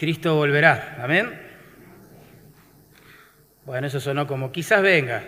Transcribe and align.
Cristo 0.00 0.34
volverá. 0.34 0.96
Amén. 1.02 1.38
Bueno, 3.66 3.86
eso 3.86 4.00
sonó 4.00 4.26
como 4.26 4.50
quizás 4.50 4.80
venga. 4.80 5.22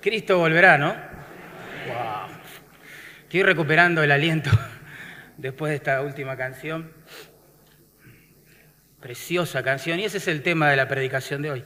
Cristo 0.00 0.38
volverá, 0.38 0.78
¿no? 0.78 0.94
Wow. 1.86 2.30
Estoy 3.24 3.42
recuperando 3.42 4.02
el 4.02 4.10
aliento 4.10 4.48
después 5.36 5.68
de 5.68 5.76
esta 5.76 6.00
última 6.00 6.34
canción. 6.38 6.90
Preciosa 9.00 9.62
canción. 9.62 10.00
Y 10.00 10.04
ese 10.04 10.16
es 10.16 10.26
el 10.26 10.42
tema 10.42 10.70
de 10.70 10.76
la 10.76 10.88
predicación 10.88 11.42
de 11.42 11.50
hoy. 11.50 11.64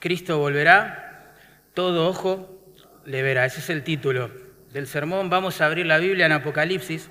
Cristo 0.00 0.38
volverá, 0.38 1.32
todo 1.74 2.08
ojo 2.08 2.74
le 3.04 3.22
verá. 3.22 3.44
Ese 3.44 3.60
es 3.60 3.70
el 3.70 3.84
título 3.84 4.32
del 4.72 4.88
sermón. 4.88 5.30
Vamos 5.30 5.60
a 5.60 5.66
abrir 5.66 5.86
la 5.86 5.98
Biblia 5.98 6.26
en 6.26 6.32
Apocalipsis 6.32 7.08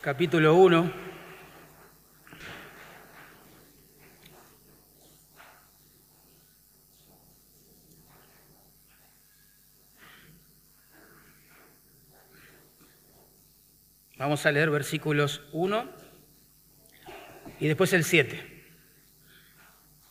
capítulo 0.00 0.54
1. 0.54 1.08
Vamos 14.18 14.46
a 14.46 14.52
leer 14.52 14.70
versículos 14.70 15.42
1 15.52 15.88
y 17.60 17.66
después 17.66 17.92
el 17.92 18.04
7. 18.04 18.64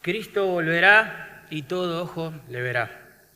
Cristo 0.01 0.47
volverá 0.47 1.45
y 1.49 1.63
todo 1.63 2.03
ojo 2.03 2.33
le 2.49 2.61
verá. 2.61 3.29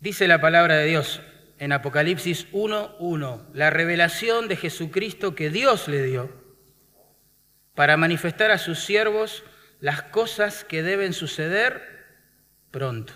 Dice 0.00 0.28
la 0.28 0.40
palabra 0.40 0.76
de 0.76 0.86
Dios, 0.86 1.22
en 1.64 1.72
Apocalipsis 1.72 2.52
1.1, 2.52 3.46
la 3.54 3.70
revelación 3.70 4.48
de 4.48 4.56
Jesucristo 4.56 5.34
que 5.34 5.48
Dios 5.48 5.88
le 5.88 6.02
dio 6.02 6.30
para 7.74 7.96
manifestar 7.96 8.50
a 8.50 8.58
sus 8.58 8.80
siervos 8.80 9.44
las 9.80 10.02
cosas 10.02 10.62
que 10.62 10.82
deben 10.82 11.14
suceder 11.14 11.80
pronto. 12.70 13.14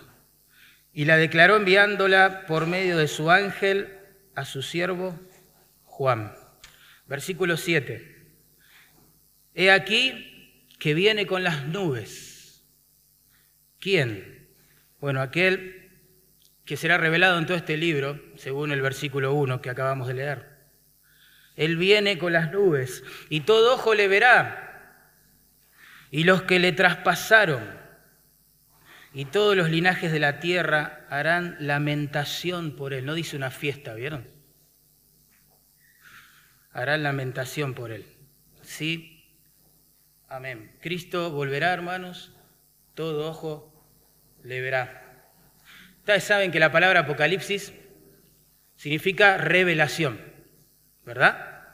Y 0.94 1.04
la 1.04 1.18
declaró 1.18 1.56
enviándola 1.56 2.46
por 2.46 2.66
medio 2.66 2.96
de 2.96 3.06
su 3.06 3.30
ángel 3.30 3.98
a 4.34 4.46
su 4.46 4.62
siervo 4.62 5.20
Juan. 5.84 6.32
Versículo 7.06 7.58
7. 7.58 8.16
He 9.56 9.70
aquí 9.70 10.64
que 10.78 10.94
viene 10.94 11.26
con 11.26 11.44
las 11.44 11.66
nubes. 11.66 12.64
¿Quién? 13.78 14.48
Bueno, 15.00 15.20
aquel 15.20 15.77
que 16.68 16.76
será 16.76 16.98
revelado 16.98 17.38
en 17.38 17.46
todo 17.46 17.56
este 17.56 17.78
libro, 17.78 18.20
según 18.36 18.72
el 18.72 18.82
versículo 18.82 19.32
1 19.32 19.62
que 19.62 19.70
acabamos 19.70 20.06
de 20.06 20.12
leer. 20.12 20.58
Él 21.56 21.78
viene 21.78 22.18
con 22.18 22.34
las 22.34 22.52
nubes 22.52 23.02
y 23.30 23.40
todo 23.40 23.72
ojo 23.72 23.94
le 23.94 24.06
verá, 24.06 25.00
y 26.10 26.24
los 26.24 26.42
que 26.42 26.58
le 26.58 26.72
traspasaron, 26.72 27.66
y 29.14 29.24
todos 29.24 29.56
los 29.56 29.70
linajes 29.70 30.12
de 30.12 30.20
la 30.20 30.40
tierra 30.40 31.06
harán 31.08 31.56
lamentación 31.58 32.76
por 32.76 32.92
él. 32.92 33.06
No 33.06 33.14
dice 33.14 33.34
una 33.34 33.50
fiesta, 33.50 33.94
¿vieron? 33.94 34.28
Harán 36.70 37.02
lamentación 37.02 37.72
por 37.72 37.92
él. 37.92 38.04
¿Sí? 38.60 39.24
Amén. 40.28 40.76
Cristo 40.82 41.30
volverá, 41.30 41.72
hermanos, 41.72 42.34
todo 42.94 43.26
ojo 43.30 43.72
le 44.42 44.60
verá. 44.60 45.07
Ustedes 46.08 46.24
saben 46.24 46.50
que 46.50 46.58
la 46.58 46.72
palabra 46.72 47.00
Apocalipsis 47.00 47.74
significa 48.76 49.36
revelación, 49.36 50.18
¿verdad? 51.04 51.66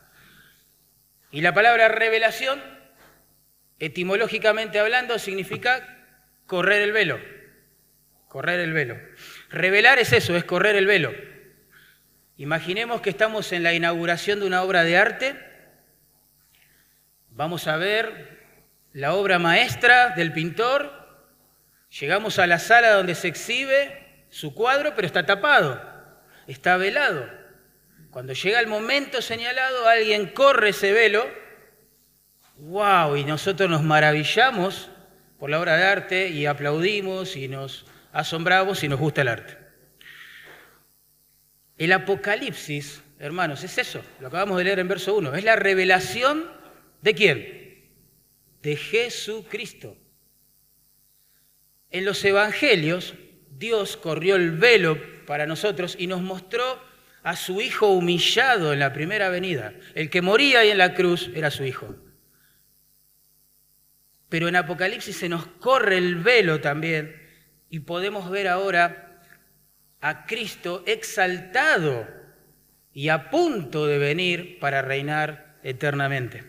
Y 1.31 1.41
la 1.41 1.55
palabra 1.55 1.87
revelación, 1.87 2.61
etimológicamente 3.79 4.81
hablando, 4.81 5.21
significa 5.21 5.87
correr 6.47 6.83
el 6.83 6.91
velo. 6.91 7.21
Correr 8.27 8.59
el 8.59 8.73
velo. 8.73 8.99
Revelar 9.51 10.01
es 10.01 10.13
eso, 10.13 10.37
es 10.37 10.43
correr 10.43 10.75
el 10.75 10.87
velo. 10.87 11.15
Imaginemos 12.37 13.03
que 13.03 13.11
estamos 13.11 13.53
en 13.53 13.63
la 13.63 13.73
inauguración 13.73 14.41
de 14.41 14.49
una 14.49 14.65
obra 14.65 14.83
de 14.83 14.97
arte. 14.97 15.37
Vamos 17.31 17.69
a 17.69 17.77
ver 17.77 18.41
la 18.93 19.15
obra 19.15 19.39
maestra 19.39 20.11
del 20.17 20.33
pintor. 20.33 20.91
Llegamos 22.01 22.41
a 22.41 22.49
la 22.49 22.59
sala 22.59 22.91
donde 22.91 23.15
se 23.15 23.29
exhibe 23.29 24.04
su 24.35 24.53
cuadro, 24.53 24.97
pero 24.97 25.07
está 25.07 25.25
tapado, 25.25 25.81
está 26.49 26.77
velado. 26.77 27.31
Cuando 28.11 28.33
llega 28.33 28.59
el 28.59 28.67
momento 28.67 29.23
señalado, 29.23 29.89
alguien 29.89 30.27
corre 30.27 30.71
ese 30.71 30.93
velo, 30.93 31.25
wow, 32.57 33.15
y 33.17 33.23
nosotros 33.23 33.71
nos 33.71 33.85
maravillamos 33.85 34.91
por 35.39 35.51
la 35.51 35.61
obra 35.61 35.77
de 35.77 35.85
arte 35.85 36.29
y 36.31 36.47
aplaudimos 36.47 37.37
y 37.37 37.47
nos 37.47 37.87
asombramos 38.13 38.83
y 38.83 38.89
nos 38.89 38.99
gusta 38.99 39.23
el 39.23 39.29
arte. 39.29 39.57
El 41.79 41.93
Apocalipsis, 41.93 43.05
hermanos, 43.21 43.63
es 43.63 43.79
eso, 43.79 44.03
lo 44.19 44.27
acabamos 44.27 44.59
de 44.59 44.65
leer 44.65 44.81
en 44.81 44.89
verso 44.89 45.15
1, 45.15 45.33
es 45.37 45.45
la 45.45 45.55
revelación 45.55 46.51
de 47.03 47.15
quién? 47.15 47.89
De 48.63 48.75
Jesucristo. 48.75 49.97
En 51.91 52.05
los 52.05 52.25
evangelios 52.25 53.15
Dios 53.65 53.97
corrió 53.97 54.37
el 54.37 54.51
velo 54.51 54.99
para 55.25 55.47
nosotros 55.47 55.97
y 55.99 56.07
nos 56.07 56.21
mostró 56.21 56.83
a 57.23 57.35
su 57.35 57.63
Hijo 57.63 57.87
humillado 57.87 58.75
en 58.75 58.79
la 58.79 58.93
primera 58.93 59.31
venida. 59.31 59.73
El 59.95 60.11
que 60.11 60.21
moría 60.21 60.61
ahí 60.61 60.71
en 60.71 60.77
la 60.77 60.93
cruz 60.93 61.31
era 61.35 61.51
su 61.51 61.65
Hijo. 61.65 61.97
Pero 64.29 64.49
en 64.49 64.57
Apocalipsis 64.57 65.17
se 65.17 65.31
nos 65.31 65.47
corre 65.47 65.97
el 65.97 66.17
velo 66.17 66.61
también 66.61 67.19
y 67.71 67.81
podemos 67.81 68.29
ver 68.31 68.49
ahora 68.49 69.23
a 70.03 70.27
Cristo 70.27 70.85
exaltado 70.87 72.07
y 72.93 73.09
a 73.09 73.31
punto 73.31 73.87
de 73.87 73.97
venir 73.97 74.59
para 74.59 74.83
reinar 74.83 75.57
eternamente. 75.63 76.45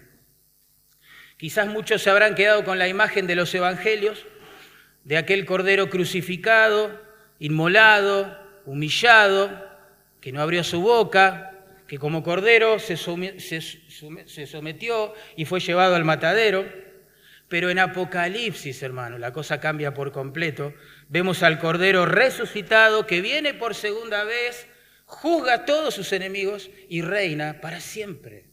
Quizás 1.38 1.68
muchos 1.68 2.02
se 2.02 2.10
habrán 2.10 2.36
quedado 2.36 2.66
con 2.66 2.78
la 2.78 2.90
imagen 2.90 3.26
de 3.26 3.36
los 3.36 3.56
evangelios, 3.56 4.26
de 5.06 5.16
aquel 5.16 5.46
cordero 5.46 5.90
crucificado, 5.90 7.05
inmolado, 7.40 8.38
humillado, 8.66 9.50
que 10.22 10.32
no 10.32 10.42
abrió 10.42 10.64
su 10.64 10.82
boca, 10.82 11.52
que 11.88 12.00
como 12.00 12.24
cordero 12.24 12.80
se, 12.80 12.98
sometió 14.48 15.14
y 15.36 15.46
fue 15.46 15.60
llevado 15.60 15.96
al 15.96 16.04
matadero. 16.04 16.66
Pero 17.48 17.70
en 17.70 17.78
Apocalipsis, 17.78 18.82
hermano, 18.82 19.20
la 19.20 19.32
cosa 19.32 19.60
cambia 19.60 19.94
por 19.94 20.12
completo. 20.12 20.74
Vemos 21.10 21.44
al 21.44 21.60
cordero 21.60 22.08
resucitado 22.08 23.06
que 23.06 23.22
viene 23.22 23.54
por 23.54 23.76
segunda 23.76 24.24
vez, 24.24 24.68
juzga 25.06 25.54
a 25.54 25.66
todos 25.66 25.94
sus 25.94 26.12
enemigos 26.12 26.72
y 26.90 27.04
reina 27.04 27.62
para 27.62 27.80
siempre. 27.80 28.50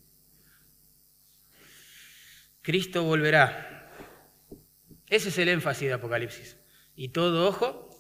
Cristo 2.61 3.03
volverá. 3.03 3.91
Ese 5.09 5.31
es 5.31 5.39
el 5.39 5.49
énfasis 5.49 5.89
de 5.89 5.95
Apocalipsis. 5.95 6.59
Y 6.95 7.09
todo 7.09 7.49
ojo 7.49 7.92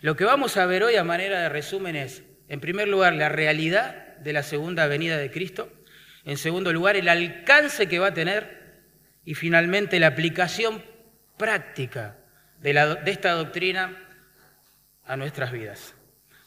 Lo 0.00 0.16
que 0.16 0.24
vamos 0.24 0.56
a 0.56 0.66
ver 0.66 0.82
hoy 0.82 0.96
a 0.96 1.04
manera 1.04 1.40
de 1.40 1.48
resumen 1.48 1.96
es, 1.96 2.22
en 2.48 2.60
primer 2.60 2.88
lugar, 2.88 3.14
la 3.14 3.28
realidad 3.28 4.16
de 4.18 4.32
la 4.32 4.42
segunda 4.42 4.86
venida 4.86 5.16
de 5.16 5.30
Cristo. 5.30 5.72
En 6.24 6.36
segundo 6.36 6.72
lugar, 6.72 6.96
el 6.96 7.08
alcance 7.08 7.88
que 7.88 7.98
va 7.98 8.08
a 8.08 8.14
tener. 8.14 8.62
Y 9.24 9.34
finalmente, 9.34 9.98
la 9.98 10.08
aplicación 10.08 10.84
práctica 11.38 12.18
de, 12.60 12.72
de 12.72 13.10
esta 13.10 13.32
doctrina 13.32 13.96
a 15.06 15.16
nuestras 15.16 15.52
vidas. 15.52 15.94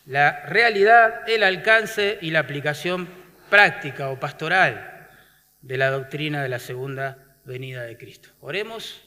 La 0.06 0.46
realidad, 0.46 1.28
el 1.28 1.44
alcance 1.44 2.18
y 2.22 2.31
la 2.31 2.40
aplicación 2.40 3.10
práctica 3.50 4.10
o 4.10 4.19
pastoral 4.19 5.10
de 5.62 5.78
la 5.78 5.90
doctrina 5.90 6.42
de 6.44 6.50
la 6.50 6.60
segunda 6.60 7.38
venida 7.44 7.84
de 7.84 7.98
Cristo. 7.98 8.30
Oremos 8.40 9.01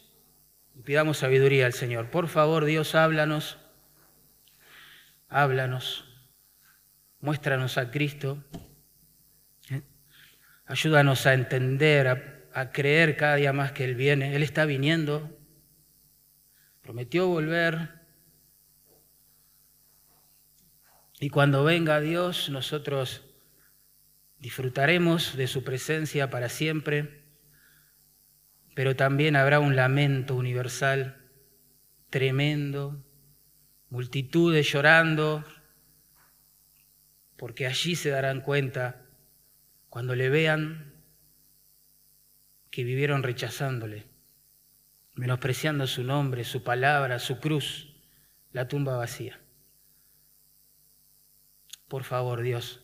y 0.75 0.83
pidamos 0.83 1.19
sabiduría 1.19 1.67
al 1.67 1.73
Señor. 1.73 2.11
Por 2.11 2.29
favor, 2.29 2.65
Dios, 2.65 2.95
háblanos, 2.95 3.59
háblanos, 5.31 6.05
muéstranos 7.21 7.79
a 7.79 7.91
Cristo, 7.91 8.45
¿eh? 9.71 9.83
ayúdanos 10.67 11.27
a 11.27 11.33
entender, 11.33 12.09
a, 12.09 12.23
a 12.53 12.71
creer 12.71 13.17
cada 13.17 13.37
día 13.37 13.53
más 13.53 13.73
que 13.73 13.85
Él 13.85 13.95
viene. 13.95 14.37
Él 14.37 14.43
está 14.43 14.67
viniendo, 14.67 15.39
prometió 16.83 17.27
volver. 17.27 18.01
Y 21.21 21.31
cuando 21.31 21.65
venga 21.65 22.01
Dios, 22.01 22.51
nosotros 22.51 23.25
disfrutaremos 24.39 25.37
de 25.37 25.47
su 25.47 25.65
presencia 25.65 26.29
para 26.29 26.49
siempre 26.49 27.21
pero 28.75 28.97
también 28.97 29.37
habrá 29.37 29.61
un 29.61 29.77
lamento 29.77 30.35
universal 30.35 31.17
tremendo, 32.09 33.05
multitudes 33.91 34.73
llorando, 34.73 35.45
porque 37.37 37.67
allí 37.67 37.97
se 37.97 38.11
darán 38.11 38.41
cuenta, 38.41 39.03
cuando 39.89 40.15
le 40.15 40.29
vean, 40.31 40.95
que 42.71 42.85
vivieron 42.85 43.23
rechazándole, 43.23 44.07
menospreciando 45.15 45.87
su 45.87 46.05
nombre, 46.05 46.45
su 46.45 46.63
palabra, 46.63 47.19
su 47.19 47.41
cruz, 47.41 47.95
la 48.53 48.69
tumba 48.69 48.97
vacía. 48.97 49.41
Por 51.89 52.05
favor, 52.05 52.43
Dios, 52.43 52.81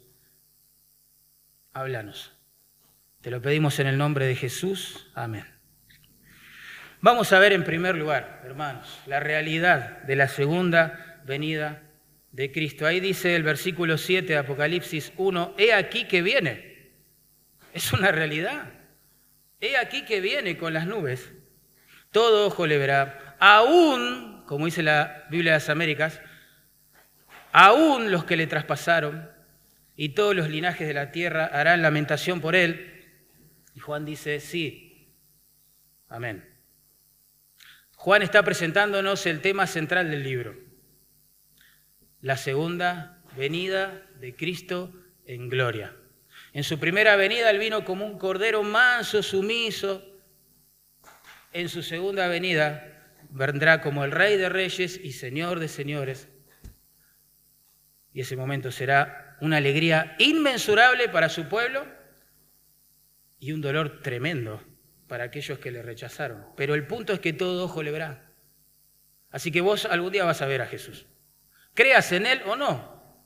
háblanos. 1.72 2.32
Te 3.20 3.30
lo 3.30 3.40
pedimos 3.40 3.78
en 3.78 3.86
el 3.86 3.98
nombre 3.98 4.26
de 4.26 4.34
Jesús. 4.34 5.08
Amén. 5.14 5.55
Vamos 7.06 7.32
a 7.32 7.38
ver 7.38 7.52
en 7.52 7.62
primer 7.62 7.94
lugar, 7.94 8.42
hermanos, 8.44 9.00
la 9.06 9.20
realidad 9.20 10.02
de 10.02 10.16
la 10.16 10.26
segunda 10.26 11.20
venida 11.24 11.84
de 12.32 12.50
Cristo. 12.50 12.84
Ahí 12.84 12.98
dice 12.98 13.36
el 13.36 13.44
versículo 13.44 13.96
7 13.96 14.32
de 14.32 14.38
Apocalipsis 14.38 15.12
1, 15.16 15.54
he 15.56 15.72
aquí 15.72 16.08
que 16.08 16.20
viene. 16.20 16.90
Es 17.72 17.92
una 17.92 18.10
realidad. 18.10 18.72
He 19.60 19.76
aquí 19.76 20.04
que 20.04 20.20
viene 20.20 20.58
con 20.58 20.74
las 20.74 20.88
nubes. 20.88 21.32
Todo 22.10 22.48
ojo 22.48 22.66
le 22.66 22.76
verá. 22.76 23.36
Aún, 23.38 24.42
como 24.44 24.66
dice 24.66 24.82
la 24.82 25.26
Biblia 25.30 25.52
de 25.52 25.58
las 25.58 25.68
Américas, 25.68 26.20
aún 27.52 28.10
los 28.10 28.24
que 28.24 28.36
le 28.36 28.48
traspasaron 28.48 29.30
y 29.94 30.08
todos 30.08 30.34
los 30.34 30.50
linajes 30.50 30.88
de 30.88 30.94
la 30.94 31.12
tierra 31.12 31.44
harán 31.44 31.82
lamentación 31.82 32.40
por 32.40 32.56
él. 32.56 33.04
Y 33.76 33.78
Juan 33.78 34.04
dice, 34.04 34.40
sí, 34.40 35.14
amén. 36.08 36.55
Juan 38.06 38.22
está 38.22 38.44
presentándonos 38.44 39.26
el 39.26 39.40
tema 39.40 39.66
central 39.66 40.12
del 40.12 40.22
libro, 40.22 40.56
la 42.20 42.36
segunda 42.36 43.20
venida 43.36 44.06
de 44.20 44.36
Cristo 44.36 44.94
en 45.24 45.48
gloria. 45.48 45.92
En 46.52 46.62
su 46.62 46.78
primera 46.78 47.16
venida 47.16 47.50
él 47.50 47.58
vino 47.58 47.84
como 47.84 48.06
un 48.06 48.16
cordero 48.16 48.62
manso, 48.62 49.24
sumiso. 49.24 50.04
En 51.52 51.68
su 51.68 51.82
segunda 51.82 52.28
venida 52.28 53.12
vendrá 53.30 53.80
como 53.80 54.04
el 54.04 54.12
rey 54.12 54.36
de 54.36 54.50
reyes 54.50 55.00
y 55.02 55.10
señor 55.10 55.58
de 55.58 55.66
señores. 55.66 56.28
Y 58.12 58.20
ese 58.20 58.36
momento 58.36 58.70
será 58.70 59.36
una 59.40 59.56
alegría 59.56 60.14
inmensurable 60.20 61.08
para 61.08 61.28
su 61.28 61.48
pueblo 61.48 61.84
y 63.40 63.50
un 63.50 63.60
dolor 63.60 64.00
tremendo 64.00 64.62
para 65.08 65.24
aquellos 65.24 65.58
que 65.58 65.70
le 65.70 65.82
rechazaron. 65.82 66.46
Pero 66.56 66.74
el 66.74 66.86
punto 66.86 67.12
es 67.12 67.20
que 67.20 67.32
todo 67.32 67.64
ojo 67.64 67.82
le 67.82 67.90
verá. 67.90 68.32
Así 69.30 69.50
que 69.50 69.60
vos 69.60 69.84
algún 69.84 70.12
día 70.12 70.24
vas 70.24 70.42
a 70.42 70.46
ver 70.46 70.62
a 70.62 70.66
Jesús. 70.66 71.06
Creas 71.74 72.10
en 72.12 72.26
Él 72.26 72.40
o 72.46 72.56
no, 72.56 73.24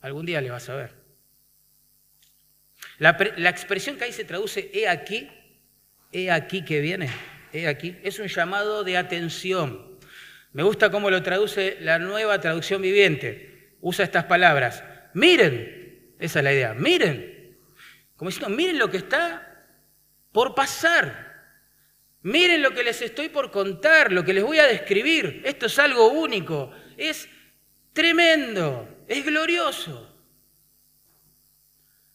algún 0.00 0.24
día 0.24 0.40
le 0.40 0.50
vas 0.50 0.68
a 0.68 0.76
ver. 0.76 1.02
La, 2.98 3.10
expresión 3.50 3.96
que 3.96 4.04
ahí 4.04 4.12
se 4.12 4.24
traduce, 4.24 4.70
he 4.72 4.88
aquí, 4.88 5.28
he 6.12 6.30
aquí 6.30 6.64
que 6.64 6.80
viene, 6.80 7.10
he 7.52 7.66
aquí, 7.66 7.96
es 8.04 8.20
un 8.20 8.28
llamado 8.28 8.84
de 8.84 8.96
atención. 8.96 9.98
Me 10.52 10.62
gusta 10.62 10.90
cómo 10.90 11.10
lo 11.10 11.22
traduce 11.22 11.78
la 11.80 11.98
nueva 11.98 12.40
traducción 12.40 12.82
viviente. 12.82 13.76
Usa 13.80 14.04
estas 14.04 14.24
palabras. 14.24 14.84
Miren, 15.14 16.14
esa 16.20 16.38
es 16.38 16.44
la 16.44 16.52
idea, 16.52 16.74
miren. 16.74 17.58
Como 18.14 18.30
diciendo, 18.30 18.54
miren 18.54 18.78
lo 18.78 18.90
que 18.90 18.98
está 18.98 19.51
por 20.32 20.54
pasar. 20.54 21.30
Miren 22.22 22.62
lo 22.62 22.72
que 22.72 22.82
les 22.82 23.02
estoy 23.02 23.28
por 23.28 23.50
contar, 23.50 24.12
lo 24.12 24.24
que 24.24 24.32
les 24.32 24.44
voy 24.44 24.58
a 24.58 24.66
describir. 24.66 25.42
Esto 25.44 25.66
es 25.66 25.78
algo 25.78 26.08
único, 26.08 26.72
es 26.96 27.28
tremendo, 27.92 29.04
es 29.08 29.24
glorioso. 29.24 30.08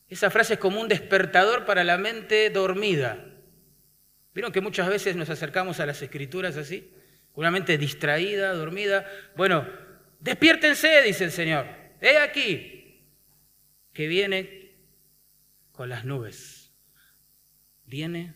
Esa 0.08 0.30
frase 0.30 0.54
es 0.54 0.60
como 0.60 0.80
un 0.80 0.88
despertador 0.88 1.66
para 1.66 1.84
la 1.84 1.98
mente 1.98 2.50
dormida. 2.50 3.26
¿Vieron 4.34 4.54
que 4.54 4.62
muchas 4.62 4.88
veces 4.88 5.16
nos 5.16 5.30
acercamos 5.30 5.80
a 5.80 5.86
las 5.86 6.02
escrituras 6.02 6.56
así? 6.56 6.94
Una 7.34 7.52
mente 7.52 7.78
distraída, 7.78 8.54
dormida. 8.54 9.06
Bueno, 9.36 9.68
despiértense, 10.20 11.02
dice 11.02 11.26
el 11.26 11.32
Señor. 11.32 11.68
He 12.00 12.18
aquí 12.18 13.04
que 13.92 14.08
viene 14.08 14.72
con 15.74 15.90
las 15.90 16.06
nubes 16.06 16.57
viene 17.88 18.36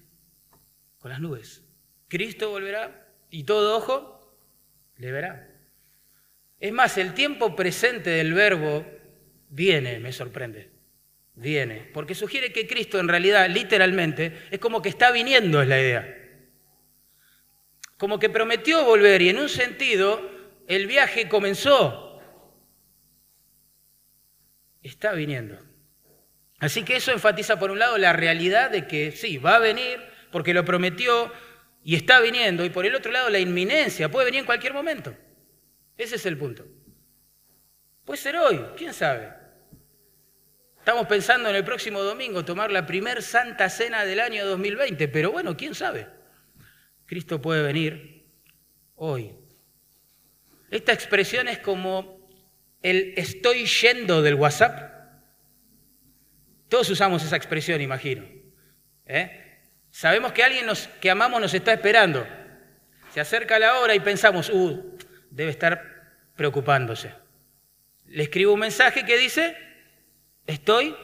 con 0.97 1.11
las 1.11 1.19
nubes. 1.19 1.63
Cristo 2.07 2.49
volverá 2.49 3.07
y 3.29 3.43
todo 3.43 3.77
ojo 3.77 4.35
le 4.97 5.11
verá. 5.11 5.47
Es 6.59 6.71
más, 6.71 6.97
el 6.97 7.13
tiempo 7.13 7.55
presente 7.55 8.09
del 8.09 8.33
verbo 8.33 8.85
viene, 9.49 9.99
me 9.99 10.11
sorprende. 10.11 10.69
Viene, 11.33 11.89
porque 11.93 12.13
sugiere 12.13 12.51
que 12.51 12.67
Cristo 12.67 12.99
en 12.99 13.07
realidad, 13.07 13.49
literalmente, 13.49 14.47
es 14.51 14.59
como 14.59 14.81
que 14.81 14.89
está 14.89 15.11
viniendo, 15.11 15.61
es 15.61 15.67
la 15.67 15.79
idea. 15.79 16.17
Como 17.97 18.19
que 18.19 18.29
prometió 18.29 18.83
volver 18.85 19.21
y 19.21 19.29
en 19.29 19.39
un 19.39 19.49
sentido 19.49 20.29
el 20.67 20.87
viaje 20.87 21.29
comenzó. 21.29 22.19
Está 24.81 25.13
viniendo. 25.13 25.70
Así 26.61 26.83
que 26.83 26.95
eso 26.95 27.11
enfatiza 27.11 27.59
por 27.59 27.71
un 27.71 27.79
lado 27.79 27.97
la 27.97 28.13
realidad 28.13 28.69
de 28.69 28.87
que 28.87 29.11
sí, 29.11 29.37
va 29.37 29.55
a 29.55 29.59
venir 29.59 29.99
porque 30.31 30.53
lo 30.53 30.63
prometió 30.63 31.33
y 31.83 31.95
está 31.95 32.19
viniendo, 32.19 32.63
y 32.63 32.69
por 32.69 32.85
el 32.85 32.93
otro 32.93 33.11
lado 33.11 33.29
la 33.29 33.39
inminencia, 33.39 34.09
puede 34.09 34.25
venir 34.25 34.41
en 34.41 34.45
cualquier 34.45 34.73
momento. 34.73 35.17
Ese 35.97 36.15
es 36.15 36.25
el 36.27 36.37
punto. 36.37 36.65
Puede 38.05 38.21
ser 38.21 38.37
hoy, 38.37 38.61
quién 38.77 38.93
sabe. 38.93 39.33
Estamos 40.77 41.07
pensando 41.07 41.49
en 41.49 41.55
el 41.55 41.63
próximo 41.63 42.03
domingo 42.03 42.45
tomar 42.45 42.71
la 42.71 42.85
primer 42.85 43.23
santa 43.23 43.67
cena 43.69 44.05
del 44.05 44.19
año 44.19 44.45
2020, 44.45 45.07
pero 45.07 45.31
bueno, 45.31 45.57
quién 45.57 45.73
sabe. 45.73 46.07
Cristo 47.07 47.41
puede 47.41 47.63
venir 47.63 48.27
hoy. 48.95 49.31
Esta 50.69 50.93
expresión 50.93 51.47
es 51.47 51.57
como 51.57 52.29
el 52.83 53.15
estoy 53.17 53.65
yendo 53.65 54.21
del 54.21 54.35
WhatsApp. 54.35 54.90
Todos 56.71 56.89
usamos 56.89 57.21
esa 57.21 57.35
expresión, 57.35 57.81
imagino. 57.81 58.23
¿eh? 59.05 59.59
Sabemos 59.89 60.31
que 60.31 60.41
alguien 60.41 60.67
que 61.01 61.11
amamos 61.11 61.41
nos 61.41 61.53
está 61.53 61.73
esperando. 61.73 62.25
Se 63.13 63.19
acerca 63.19 63.59
la 63.59 63.77
hora 63.77 63.93
y 63.93 63.99
pensamos, 63.99 64.49
uh, 64.49 64.97
debe 65.29 65.51
estar 65.51 66.31
preocupándose. 66.33 67.13
Le 68.05 68.23
escribo 68.23 68.53
un 68.53 68.61
mensaje 68.61 69.03
que 69.03 69.17
dice, 69.17 69.57
estoy 70.47 70.95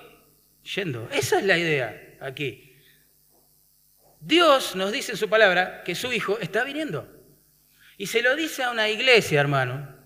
yendo. 0.74 1.10
Esa 1.12 1.40
es 1.40 1.44
la 1.44 1.58
idea 1.58 2.16
aquí. 2.22 2.74
Dios 4.22 4.74
nos 4.74 4.94
dice 4.94 5.12
en 5.12 5.18
su 5.18 5.28
palabra 5.28 5.84
que 5.84 5.96
su 5.96 6.14
Hijo 6.14 6.40
está 6.40 6.64
viniendo. 6.64 7.14
Y 7.98 8.08
se 8.08 8.22
lo 8.22 8.38
dice 8.38 8.64
a 8.64 8.72
una 8.72 8.88
iglesia, 8.88 9.42
hermano, 9.42 9.98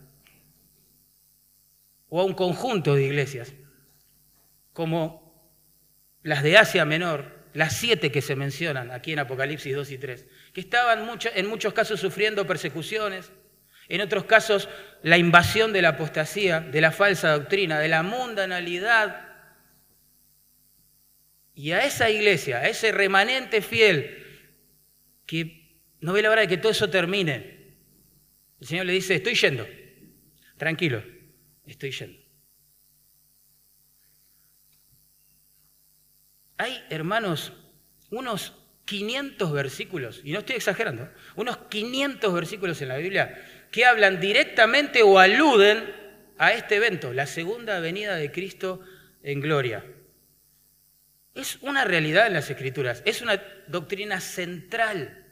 o 2.09 2.19
a 2.19 2.23
un 2.23 2.33
conjunto 2.33 2.95
de 2.95 3.03
iglesias, 3.03 3.53
como 4.73 5.20
las 6.23 6.43
de 6.43 6.57
Asia 6.57 6.85
Menor, 6.85 7.41
las 7.53 7.75
siete 7.75 8.11
que 8.11 8.21
se 8.21 8.35
mencionan 8.35 8.91
aquí 8.91 9.13
en 9.13 9.19
Apocalipsis 9.19 9.75
2 9.75 9.91
y 9.91 9.97
3, 9.97 10.25
que 10.53 10.61
estaban 10.61 11.07
en 11.35 11.47
muchos 11.47 11.73
casos 11.73 11.99
sufriendo 11.99 12.47
persecuciones, 12.47 13.31
en 13.89 14.01
otros 14.01 14.23
casos 14.23 14.69
la 15.03 15.17
invasión 15.17 15.73
de 15.73 15.81
la 15.81 15.89
apostasía, 15.89 16.61
de 16.61 16.79
la 16.79 16.91
falsa 16.91 17.31
doctrina, 17.31 17.79
de 17.79 17.89
la 17.89 18.03
mundanalidad. 18.03 19.27
Y 21.53 21.73
a 21.73 21.83
esa 21.83 22.09
iglesia, 22.09 22.59
a 22.59 22.69
ese 22.69 22.91
remanente 22.93 23.61
fiel, 23.61 24.17
que 25.25 25.81
no 25.99 26.13
ve 26.13 26.21
la 26.21 26.31
hora 26.31 26.41
de 26.41 26.47
que 26.47 26.57
todo 26.57 26.71
eso 26.71 26.89
termine, 26.89 27.75
el 28.61 28.67
Señor 28.67 28.85
le 28.85 28.93
dice, 28.93 29.15
estoy 29.15 29.35
yendo, 29.35 29.67
tranquilo, 30.57 31.03
estoy 31.65 31.91
yendo. 31.91 32.20
Hay, 36.61 36.85
hermanos, 36.91 37.53
unos 38.11 38.53
500 38.85 39.51
versículos, 39.51 40.21
y 40.23 40.31
no 40.31 40.37
estoy 40.37 40.57
exagerando, 40.57 41.09
unos 41.35 41.57
500 41.57 42.31
versículos 42.31 42.79
en 42.83 42.89
la 42.89 42.97
Biblia 42.97 43.43
que 43.71 43.83
hablan 43.83 44.19
directamente 44.19 45.01
o 45.01 45.17
aluden 45.17 45.91
a 46.37 46.53
este 46.53 46.75
evento, 46.75 47.13
la 47.13 47.25
segunda 47.25 47.79
venida 47.79 48.15
de 48.15 48.31
Cristo 48.31 48.79
en 49.23 49.41
gloria. 49.41 49.83
Es 51.33 51.57
una 51.61 51.83
realidad 51.83 52.27
en 52.27 52.33
las 52.33 52.51
Escrituras, 52.51 53.01
es 53.05 53.23
una 53.23 53.41
doctrina 53.65 54.19
central. 54.19 55.25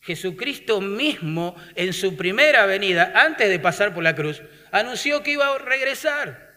Jesucristo 0.00 0.82
mismo 0.82 1.56
en 1.76 1.94
su 1.94 2.14
primera 2.14 2.66
venida, 2.66 3.14
antes 3.14 3.48
de 3.48 3.58
pasar 3.58 3.94
por 3.94 4.04
la 4.04 4.14
cruz, 4.14 4.42
anunció 4.70 5.22
que 5.22 5.32
iba 5.32 5.46
a 5.46 5.56
regresar. 5.56 6.47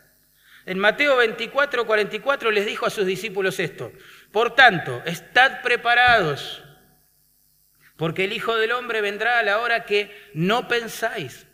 En 0.65 0.77
Mateo 0.77 1.17
24, 1.17 1.85
44 1.85 2.51
les 2.51 2.65
dijo 2.65 2.85
a 2.85 2.89
sus 2.89 3.05
discípulos 3.05 3.59
esto. 3.59 3.91
Por 4.31 4.53
tanto, 4.55 5.01
estad 5.05 5.61
preparados, 5.61 6.63
porque 7.97 8.25
el 8.25 8.33
Hijo 8.33 8.55
del 8.55 8.71
Hombre 8.71 9.01
vendrá 9.01 9.39
a 9.39 9.43
la 9.43 9.59
hora 9.59 9.85
que 9.85 10.15
no 10.33 10.67
pensáis. 10.67 11.47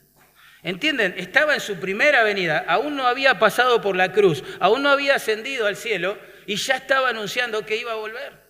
¿Entienden? 0.64 1.14
Estaba 1.18 1.54
en 1.54 1.62
su 1.62 1.80
primera 1.80 2.24
venida, 2.24 2.66
aún 2.68 2.96
no 2.98 3.08
había 3.08 3.40
pasado 3.40 3.82
por 3.82 3.96
la 3.96 4.12
cruz, 4.12 4.44
aún 4.60 4.84
no 4.84 4.90
había 4.90 5.16
ascendido 5.16 5.68
al 5.68 5.78
cielo 5.78 6.18
y 6.46 6.56
ya 6.56 6.76
estaba 6.76 7.10
anunciando 7.10 7.66
que 7.66 7.78
iba 7.78 7.94
a 7.94 7.96
volver. 7.96 8.48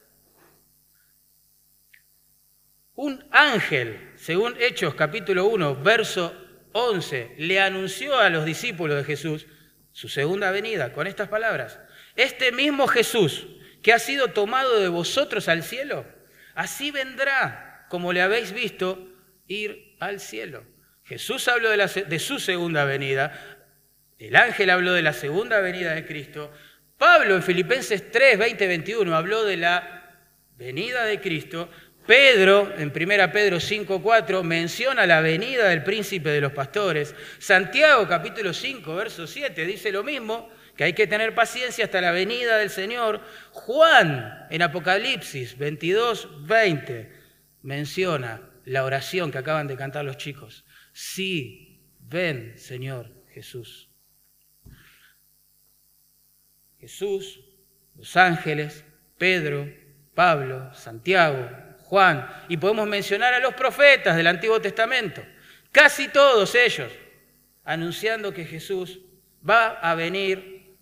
Un 2.96 3.24
ángel, 3.30 4.12
según 4.16 4.56
Hechos 4.60 4.96
capítulo 4.96 5.46
1, 5.46 5.76
verso 5.84 6.36
11, 6.72 7.36
le 7.38 7.62
anunció 7.62 8.18
a 8.18 8.30
los 8.30 8.46
discípulos 8.46 8.98
de 8.98 9.04
Jesús 9.04 9.46
su 9.98 10.10
segunda 10.10 10.51
venida 10.51 10.94
con 10.94 11.08
estas 11.08 11.27
palabras. 11.27 11.80
Este 12.16 12.51
mismo 12.51 12.86
Jesús 12.86 13.48
que 13.82 13.94
ha 13.94 13.98
sido 13.98 14.27
tomado 14.27 14.80
de 14.80 14.89
vosotros 14.89 15.48
al 15.48 15.63
cielo, 15.63 16.06
así 16.54 16.92
vendrá 16.92 17.88
como 17.89 18.13
le 18.13 18.22
habéis 18.22 18.54
visto 18.54 19.12
ir 19.48 19.96
al 20.00 20.20
cielo. 20.20 20.63
Jesús 21.04 21.48
habló 21.48 21.72
de, 21.72 22.06
de 22.08 22.20
su 22.20 22.38
segunda 22.38 22.86
venida, 22.86 23.34
el 24.20 24.36
ángel 24.36 24.70
habló 24.70 24.94
de 24.94 25.01
la 25.01 25.13
segunda 25.13 25.62
venida 25.62 25.96
de 25.96 26.06
Cristo, 26.06 26.54
Pablo 27.00 27.36
en 27.36 27.42
Filipenses 27.42 28.12
3, 28.12 28.38
20, 28.38 28.68
21 28.68 29.16
habló 29.16 29.46
de 29.46 29.58
la 29.58 30.27
venida 30.58 31.06
de 31.06 31.20
Cristo, 31.20 31.72
Pedro, 32.08 32.74
en 32.78 32.88
1 32.96 33.32
Pedro 33.34 33.58
5.4, 33.58 34.42
menciona 34.42 35.06
la 35.06 35.20
venida 35.20 35.68
del 35.68 35.84
príncipe 35.84 36.30
de 36.30 36.40
los 36.40 36.54
pastores. 36.54 37.14
Santiago 37.38 38.08
capítulo 38.08 38.54
5, 38.54 38.96
verso 38.96 39.28
7, 39.28 39.66
dice 39.66 39.92
lo 39.92 40.06
mismo, 40.06 40.50
que 40.78 40.86
hay 40.86 40.94
que 40.94 41.06
tener 41.06 41.36
paciencia 41.36 41.84
hasta 41.84 42.00
la 42.00 42.12
venida 42.12 42.58
del 42.60 42.70
Señor. 42.70 43.20
Juan, 43.52 44.48
en 44.50 44.62
Apocalipsis 44.62 45.58
22, 45.58 46.48
20, 46.48 47.12
menciona 47.64 48.42
la 48.64 48.86
oración 48.86 49.30
que 49.30 49.40
acaban 49.40 49.68
de 49.68 49.76
cantar 49.76 50.06
los 50.06 50.16
chicos. 50.16 50.64
Sí, 50.94 51.82
ven, 52.00 52.58
Señor 52.58 53.12
Jesús. 53.34 53.90
Jesús, 56.80 57.42
los 57.96 58.16
ángeles, 58.16 58.86
Pedro, 59.18 59.68
Pablo, 60.16 60.74
Santiago, 60.74 61.66
Juan, 61.88 62.27
y 62.50 62.58
podemos 62.58 62.86
mencionar 62.86 63.34
a 63.34 63.39
los 63.39 63.53
profetas 63.53 64.17
del 64.17 64.27
Antiguo 64.27 64.60
Testamento, 64.60 65.25
casi 65.72 66.10
todos 66.10 66.53
ellos, 66.53 66.91
anunciando 67.63 68.34
que 68.34 68.44
Jesús 68.44 69.00
va 69.48 69.70
a 69.70 69.96
venir, 69.96 70.75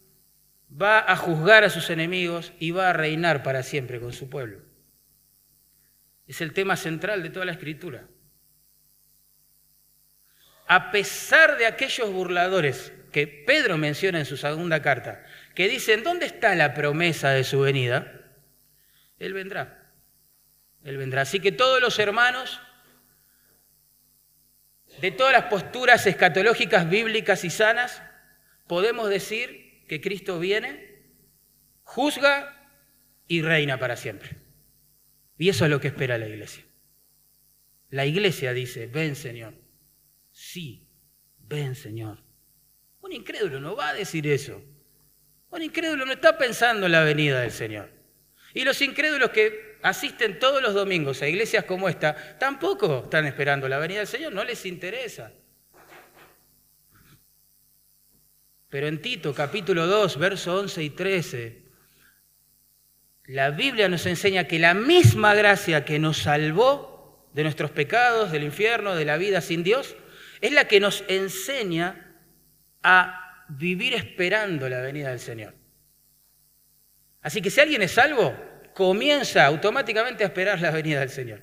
va 0.69 0.99
a 0.99 1.15
juzgar 1.15 1.63
a 1.63 1.69
sus 1.69 1.91
enemigos 1.91 2.53
y 2.57 2.71
va 2.71 2.89
a 2.89 2.93
reinar 2.93 3.43
para 3.43 3.61
siempre 3.61 3.99
con 3.99 4.13
su 4.13 4.31
pueblo. 4.31 4.63
Es 6.25 6.41
el 6.41 6.53
tema 6.53 6.75
central 6.75 7.21
de 7.21 7.29
toda 7.29 7.45
la 7.45 7.51
escritura. 7.51 8.07
A 10.65 10.89
pesar 10.89 11.59
de 11.59 11.67
aquellos 11.67 12.11
burladores 12.11 12.91
que 13.11 13.27
Pedro 13.27 13.77
menciona 13.77 14.17
en 14.17 14.25
su 14.25 14.37
segunda 14.37 14.81
carta, 14.81 15.23
que 15.53 15.69
dicen, 15.69 16.03
¿dónde 16.03 16.25
está 16.25 16.55
la 16.55 16.73
promesa 16.73 17.29
de 17.29 17.43
su 17.43 17.59
venida? 17.59 18.11
Él 19.19 19.33
vendrá. 19.33 19.84
Él 20.85 20.97
vendrá. 20.97 21.21
Así 21.21 21.39
que 21.39 21.51
todos 21.51 21.81
los 21.81 21.97
hermanos, 21.97 22.61
de 25.01 25.11
todas 25.11 25.33
las 25.33 25.45
posturas 25.45 26.05
escatológicas, 26.05 26.87
bíblicas 26.87 27.43
y 27.43 27.49
sanas, 27.49 28.01
podemos 28.67 29.09
decir 29.09 29.83
que 29.89 29.99
Cristo 29.99 30.39
viene, 30.39 31.09
juzga 31.81 32.69
y 33.27 33.41
reina 33.41 33.79
para 33.79 33.97
siempre. 33.97 34.37
Y 35.37 35.49
eso 35.49 35.65
es 35.65 35.71
lo 35.71 35.81
que 35.81 35.87
espera 35.87 36.19
la 36.19 36.27
iglesia. 36.27 36.63
La 37.89 38.05
iglesia 38.05 38.53
dice, 38.53 38.85
ven 38.85 39.15
Señor. 39.15 39.55
Sí, 40.31 40.87
ven 41.39 41.75
Señor. 41.75 42.23
Un 43.01 43.11
incrédulo 43.11 43.59
no 43.59 43.75
va 43.75 43.89
a 43.89 43.93
decir 43.95 44.27
eso. 44.27 44.63
Un 45.49 45.63
incrédulo 45.63 46.05
no 46.05 46.11
está 46.11 46.37
pensando 46.37 46.85
en 46.85 46.91
la 46.91 47.03
venida 47.03 47.41
del 47.41 47.51
Señor. 47.51 47.89
Y 48.53 48.63
los 48.63 48.81
incrédulos 48.81 49.31
que 49.31 49.64
asisten 49.81 50.39
todos 50.39 50.61
los 50.61 50.73
domingos 50.73 51.21
a 51.21 51.27
iglesias 51.27 51.65
como 51.65 51.89
esta, 51.89 52.37
tampoco 52.37 53.03
están 53.03 53.25
esperando 53.25 53.67
la 53.67 53.77
venida 53.77 53.99
del 53.99 54.07
Señor, 54.07 54.33
no 54.33 54.43
les 54.43 54.65
interesa. 54.65 55.31
Pero 58.69 58.87
en 58.87 59.01
Tito 59.01 59.33
capítulo 59.33 59.87
2, 59.87 60.17
verso 60.17 60.59
11 60.59 60.83
y 60.83 60.89
13, 60.89 61.65
la 63.27 63.51
Biblia 63.51 63.89
nos 63.89 64.05
enseña 64.05 64.45
que 64.45 64.59
la 64.59 64.73
misma 64.73 65.33
gracia 65.33 65.85
que 65.85 65.97
nos 65.97 66.17
salvó 66.17 67.29
de 67.33 67.43
nuestros 67.43 67.71
pecados, 67.71 68.31
del 68.31 68.43
infierno, 68.43 68.95
de 68.95 69.05
la 69.05 69.17
vida 69.17 69.41
sin 69.41 69.63
Dios, 69.63 69.95
es 70.41 70.51
la 70.51 70.67
que 70.67 70.79
nos 70.79 71.03
enseña 71.07 72.15
a 72.83 73.45
vivir 73.49 73.93
esperando 73.93 74.69
la 74.69 74.81
venida 74.81 75.09
del 75.09 75.19
Señor. 75.19 75.55
Así 77.21 77.41
que 77.41 77.49
si 77.49 77.59
alguien 77.59 77.81
es 77.81 77.91
salvo, 77.91 78.35
comienza 78.75 79.45
automáticamente 79.45 80.23
a 80.23 80.27
esperar 80.27 80.59
la 80.59 80.69
venida 80.69 80.99
del 80.99 81.09
Señor. 81.09 81.41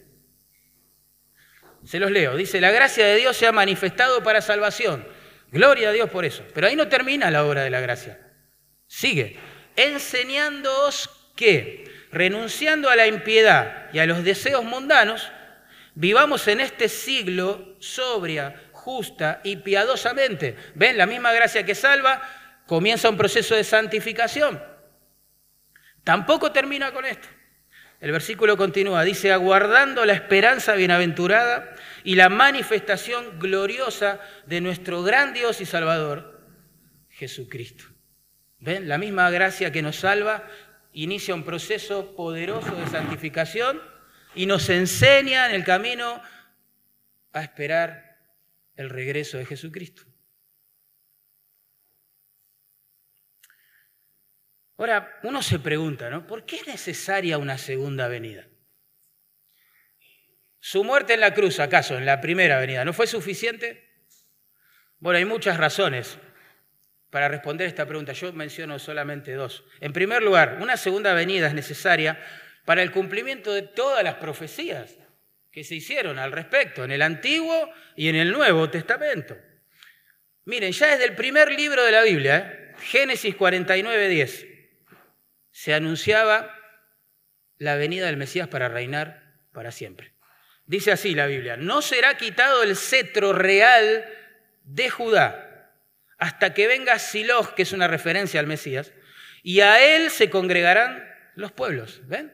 Se 1.83 1.99
los 1.99 2.11
leo. 2.11 2.37
Dice, 2.37 2.61
la 2.61 2.71
gracia 2.71 3.07
de 3.07 3.17
Dios 3.17 3.37
se 3.37 3.47
ha 3.47 3.53
manifestado 3.53 4.23
para 4.23 4.43
salvación. 4.43 5.05
Gloria 5.51 5.89
a 5.89 5.93
Dios 5.93 6.11
por 6.11 6.27
eso. 6.27 6.45
Pero 6.55 6.67
ahí 6.67 6.77
no 6.77 6.89
termina 6.89 7.31
la 7.31 7.45
obra 7.45 7.65
de 7.65 7.71
la 7.71 7.81
gracia. 7.81 8.21
Sigue. 8.87 9.39
Enseñándoos 9.77 11.09
que, 11.35 11.91
renunciando 12.12 12.91
a 12.91 12.97
la 12.97 13.07
impiedad 13.07 13.89
y 13.95 13.99
a 13.99 14.07
los 14.07 14.23
deseos 14.25 14.62
mundanos, 14.62 15.33
vivamos 15.95 16.47
en 16.49 16.61
este 16.61 16.91
siglo 16.91 17.77
sobria, 17.81 18.55
justa 18.73 19.41
y 19.43 19.57
piadosamente. 19.57 20.55
¿Ven? 20.75 20.99
La 20.99 21.07
misma 21.07 21.33
gracia 21.33 21.65
que 21.65 21.75
salva 21.75 22.21
comienza 22.67 23.09
un 23.09 23.17
proceso 23.17 23.55
de 23.55 23.65
santificación. 23.65 24.72
Tampoco 26.04 26.52
termina 26.52 26.92
con 26.92 27.04
esto. 27.04 27.28
El 28.00 28.11
versículo 28.11 28.56
continúa, 28.56 29.04
dice, 29.04 29.32
aguardando 29.32 30.04
la 30.04 30.12
esperanza 30.12 30.75
bienaventurada 30.75 31.73
y 32.02 32.16
la 32.16 32.28
manifestación 32.28 33.38
gloriosa 33.38 34.21
de 34.47 34.61
nuestro 34.61 35.04
gran 35.04 35.32
Dios 35.32 35.61
y 35.61 35.66
Salvador, 35.66 36.40
Jesucristo. 37.11 37.85
¿Ven? 38.59 38.88
La 38.88 38.99
misma 38.99 39.30
gracia 39.30 39.71
que 39.71 39.82
nos 39.82 39.97
salva 39.97 40.44
inicia 40.92 41.35
un 41.35 41.44
proceso 41.44 42.16
poderoso 42.16 42.75
de 42.75 42.88
santificación 42.88 43.80
y 44.35 44.47
nos 44.47 44.68
enseña 44.68 45.49
en 45.49 45.54
el 45.54 45.64
camino 45.64 46.21
a 47.32 47.42
esperar 47.42 48.18
el 48.76 48.90
regreso 48.90 49.38
de 49.38 49.47
Jesucristo. 49.47 50.02
Ahora, 54.79 55.19
uno 55.23 55.43
se 55.43 55.59
pregunta, 55.59 56.11
¿no? 56.11 56.26
¿Por 56.26 56.45
qué 56.45 56.57
es 56.57 56.67
necesaria 56.67 57.38
una 57.38 57.59
segunda 57.59 58.09
venida? 58.09 58.47
¿Su 60.59 60.85
muerte 60.85 61.14
en 61.14 61.21
la 61.21 61.35
cruz, 61.35 61.61
acaso, 61.61 61.97
en 61.97 62.07
la 62.07 62.21
primera 62.21 62.59
venida, 62.59 62.85
no 62.85 62.93
fue 62.93 63.07
suficiente? 63.07 63.91
Bueno, 64.99 65.19
hay 65.19 65.25
muchas 65.25 65.57
razones 65.57 66.19
para 67.11 67.29
responder 67.29 67.67
esta 67.67 67.87
pregunta. 67.87 68.12
Yo 68.12 68.33
menciono 68.33 68.79
solamente 68.79 69.35
dos. 69.35 69.64
En 69.81 69.93
primer 69.93 70.23
lugar, 70.23 70.59
una 70.61 70.76
segunda 70.76 71.12
venida 71.14 71.49
es 71.49 71.55
necesaria 71.55 72.19
para 72.64 72.83
el 72.83 72.93
cumplimiento 72.93 73.52
de 73.52 73.62
todas 73.62 74.02
las 74.05 74.14
profecías 74.14 74.97
que 75.50 75.64
se 75.64 75.75
hicieron 75.75 76.19
al 76.19 76.33
respecto 76.33 76.85
en 76.85 76.93
el 76.93 77.02
Antiguo 77.02 77.71
y 77.97 78.09
en 78.09 78.17
el 78.17 78.33
Nuevo 78.33 78.71
Testamento. 78.71 79.37
Miren, 80.45 80.73
ya 80.73 80.87
desde 80.87 81.05
el 81.05 81.14
primer 81.14 81.52
libro 81.52 81.85
de 81.85 81.93
la 81.93 82.02
Biblia, 82.02 82.38
¿eh? 82.38 82.75
Génesis 82.79 83.37
49, 83.37 84.09
10 84.09 84.51
se 85.52 85.75
anunciaba 85.75 86.54
la 87.59 87.76
venida 87.76 88.06
del 88.06 88.16
Mesías 88.16 88.49
para 88.49 88.68
reinar 88.68 89.38
para 89.52 89.71
siempre. 89.71 90.14
Dice 90.66 90.92
así 90.92 91.14
la 91.14 91.26
Biblia, 91.26 91.56
no 91.56 91.82
será 91.82 92.16
quitado 92.16 92.62
el 92.62 92.76
cetro 92.76 93.32
real 93.32 94.04
de 94.64 94.90
Judá 94.90 95.49
hasta 96.18 96.54
que 96.54 96.68
venga 96.68 96.99
Siloh, 97.00 97.54
que 97.56 97.62
es 97.62 97.73
una 97.73 97.88
referencia 97.88 98.38
al 98.38 98.47
Mesías, 98.47 98.92
y 99.42 99.59
a 99.59 99.97
él 99.97 100.09
se 100.09 100.30
congregarán 100.30 101.04
los 101.35 101.50
pueblos. 101.50 102.00
¿Ven? 102.06 102.32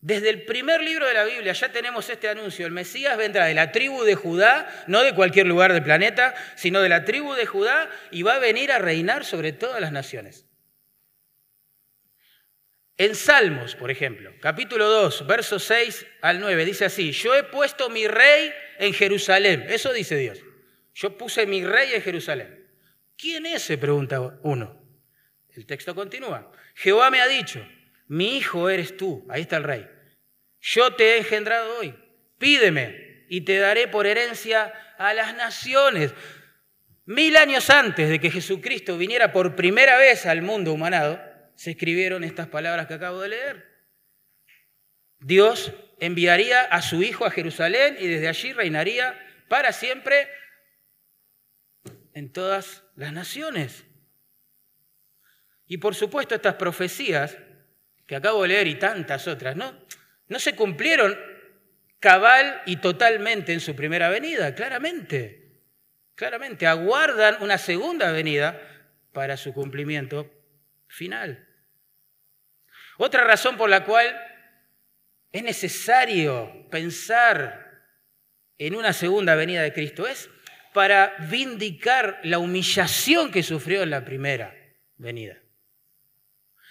Desde 0.00 0.28
el 0.28 0.44
primer 0.44 0.82
libro 0.82 1.06
de 1.06 1.14
la 1.14 1.24
Biblia 1.24 1.54
ya 1.54 1.72
tenemos 1.72 2.10
este 2.10 2.28
anuncio. 2.28 2.66
El 2.66 2.72
Mesías 2.72 3.16
vendrá 3.16 3.46
de 3.46 3.54
la 3.54 3.72
tribu 3.72 4.04
de 4.04 4.14
Judá, 4.14 4.68
no 4.86 5.02
de 5.02 5.14
cualquier 5.14 5.46
lugar 5.46 5.72
del 5.72 5.82
planeta, 5.82 6.34
sino 6.56 6.82
de 6.82 6.90
la 6.90 7.06
tribu 7.06 7.32
de 7.32 7.46
Judá 7.46 7.88
y 8.10 8.22
va 8.22 8.34
a 8.34 8.38
venir 8.38 8.70
a 8.70 8.78
reinar 8.78 9.24
sobre 9.24 9.52
todas 9.52 9.80
las 9.80 9.90
naciones. 9.90 10.46
En 12.96 13.16
Salmos, 13.16 13.74
por 13.74 13.90
ejemplo, 13.90 14.32
capítulo 14.40 14.88
2, 14.88 15.26
versos 15.26 15.64
6 15.64 16.06
al 16.22 16.38
9, 16.38 16.64
dice 16.64 16.84
así, 16.84 17.10
yo 17.10 17.34
he 17.34 17.42
puesto 17.42 17.90
mi 17.90 18.06
rey 18.06 18.52
en 18.78 18.92
Jerusalén. 18.92 19.66
Eso 19.68 19.92
dice 19.92 20.16
Dios. 20.16 20.40
Yo 20.94 21.18
puse 21.18 21.44
mi 21.46 21.64
rey 21.64 21.92
en 21.92 22.02
Jerusalén. 22.02 22.68
¿Quién 23.16 23.46
es? 23.46 23.62
se 23.62 23.78
pregunta 23.78 24.38
uno. 24.42 24.80
El 25.50 25.66
texto 25.66 25.94
continúa. 25.94 26.52
Jehová 26.76 27.10
me 27.10 27.20
ha 27.20 27.26
dicho, 27.26 27.66
mi 28.06 28.36
hijo 28.36 28.70
eres 28.70 28.96
tú. 28.96 29.26
Ahí 29.28 29.42
está 29.42 29.56
el 29.56 29.64
rey. 29.64 29.88
Yo 30.60 30.94
te 30.94 31.14
he 31.14 31.18
engendrado 31.18 31.78
hoy. 31.78 31.96
Pídeme 32.38 33.26
y 33.28 33.40
te 33.40 33.58
daré 33.58 33.88
por 33.88 34.06
herencia 34.06 34.72
a 34.98 35.14
las 35.14 35.34
naciones. 35.34 36.14
Mil 37.06 37.36
años 37.36 37.70
antes 37.70 38.08
de 38.08 38.20
que 38.20 38.30
Jesucristo 38.30 38.96
viniera 38.96 39.32
por 39.32 39.56
primera 39.56 39.98
vez 39.98 40.26
al 40.26 40.42
mundo 40.42 40.72
humanado, 40.72 41.33
se 41.54 41.72
escribieron 41.72 42.24
estas 42.24 42.48
palabras 42.48 42.86
que 42.86 42.94
acabo 42.94 43.20
de 43.20 43.28
leer. 43.28 43.74
Dios 45.20 45.72
enviaría 46.00 46.62
a 46.62 46.82
su 46.82 47.02
Hijo 47.02 47.24
a 47.24 47.30
Jerusalén 47.30 47.96
y 47.98 48.06
desde 48.06 48.28
allí 48.28 48.52
reinaría 48.52 49.18
para 49.48 49.72
siempre 49.72 50.28
en 52.12 52.32
todas 52.32 52.84
las 52.96 53.12
naciones. 53.12 53.84
Y 55.66 55.78
por 55.78 55.94
supuesto 55.94 56.34
estas 56.34 56.54
profecías 56.54 57.38
que 58.06 58.16
acabo 58.16 58.42
de 58.42 58.48
leer 58.48 58.66
y 58.66 58.78
tantas 58.78 59.26
otras, 59.26 59.56
¿no? 59.56 59.86
No 60.28 60.38
se 60.38 60.54
cumplieron 60.54 61.18
cabal 62.00 62.62
y 62.66 62.76
totalmente 62.76 63.52
en 63.52 63.60
su 63.60 63.74
primera 63.74 64.10
venida, 64.10 64.54
claramente. 64.54 65.62
Claramente, 66.14 66.66
aguardan 66.66 67.36
una 67.40 67.58
segunda 67.58 68.12
venida 68.12 68.60
para 69.12 69.36
su 69.36 69.52
cumplimiento 69.52 70.30
final. 70.86 71.43
Otra 72.96 73.24
razón 73.24 73.56
por 73.56 73.68
la 73.68 73.84
cual 73.84 74.14
es 75.32 75.42
necesario 75.42 76.68
pensar 76.70 77.64
en 78.58 78.76
una 78.76 78.92
segunda 78.92 79.34
venida 79.34 79.62
de 79.62 79.72
Cristo 79.72 80.06
es 80.06 80.30
para 80.72 81.16
vindicar 81.30 82.20
la 82.24 82.38
humillación 82.38 83.30
que 83.30 83.42
sufrió 83.42 83.82
en 83.82 83.90
la 83.90 84.04
primera 84.04 84.54
venida. 84.96 85.40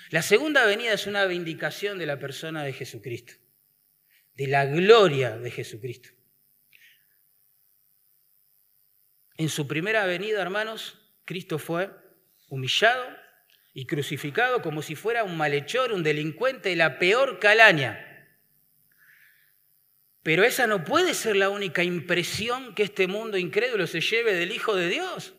La 0.09 0.21
segunda 0.21 0.65
venida 0.65 0.93
es 0.93 1.07
una 1.07 1.25
vindicación 1.25 1.97
de 1.97 2.05
la 2.05 2.19
persona 2.19 2.63
de 2.63 2.73
Jesucristo, 2.73 3.33
de 4.35 4.47
la 4.47 4.65
gloria 4.65 5.37
de 5.37 5.51
Jesucristo. 5.51 6.09
En 9.37 9.49
su 9.49 9.67
primera 9.67 10.05
venida, 10.05 10.41
hermanos, 10.41 10.99
Cristo 11.25 11.57
fue 11.57 11.89
humillado 12.47 13.22
y 13.73 13.85
crucificado 13.85 14.61
como 14.61 14.81
si 14.81 14.95
fuera 14.95 15.23
un 15.23 15.37
malhechor, 15.37 15.91
un 15.93 16.03
delincuente 16.03 16.69
de 16.69 16.75
la 16.75 16.99
peor 16.99 17.39
calaña. 17.39 18.09
Pero 20.21 20.43
esa 20.43 20.67
no 20.67 20.83
puede 20.83 21.13
ser 21.13 21.35
la 21.35 21.49
única 21.49 21.83
impresión 21.83 22.75
que 22.75 22.83
este 22.83 23.07
mundo 23.07 23.37
incrédulo 23.37 23.87
se 23.87 23.99
lleve 23.99 24.33
del 24.33 24.51
Hijo 24.51 24.75
de 24.75 24.89
Dios. 24.89 25.33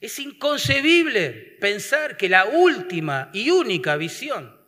Es 0.00 0.18
inconcebible 0.18 1.56
pensar 1.60 2.16
que 2.16 2.28
la 2.28 2.46
última 2.46 3.30
y 3.32 3.50
única 3.50 3.96
visión 3.96 4.60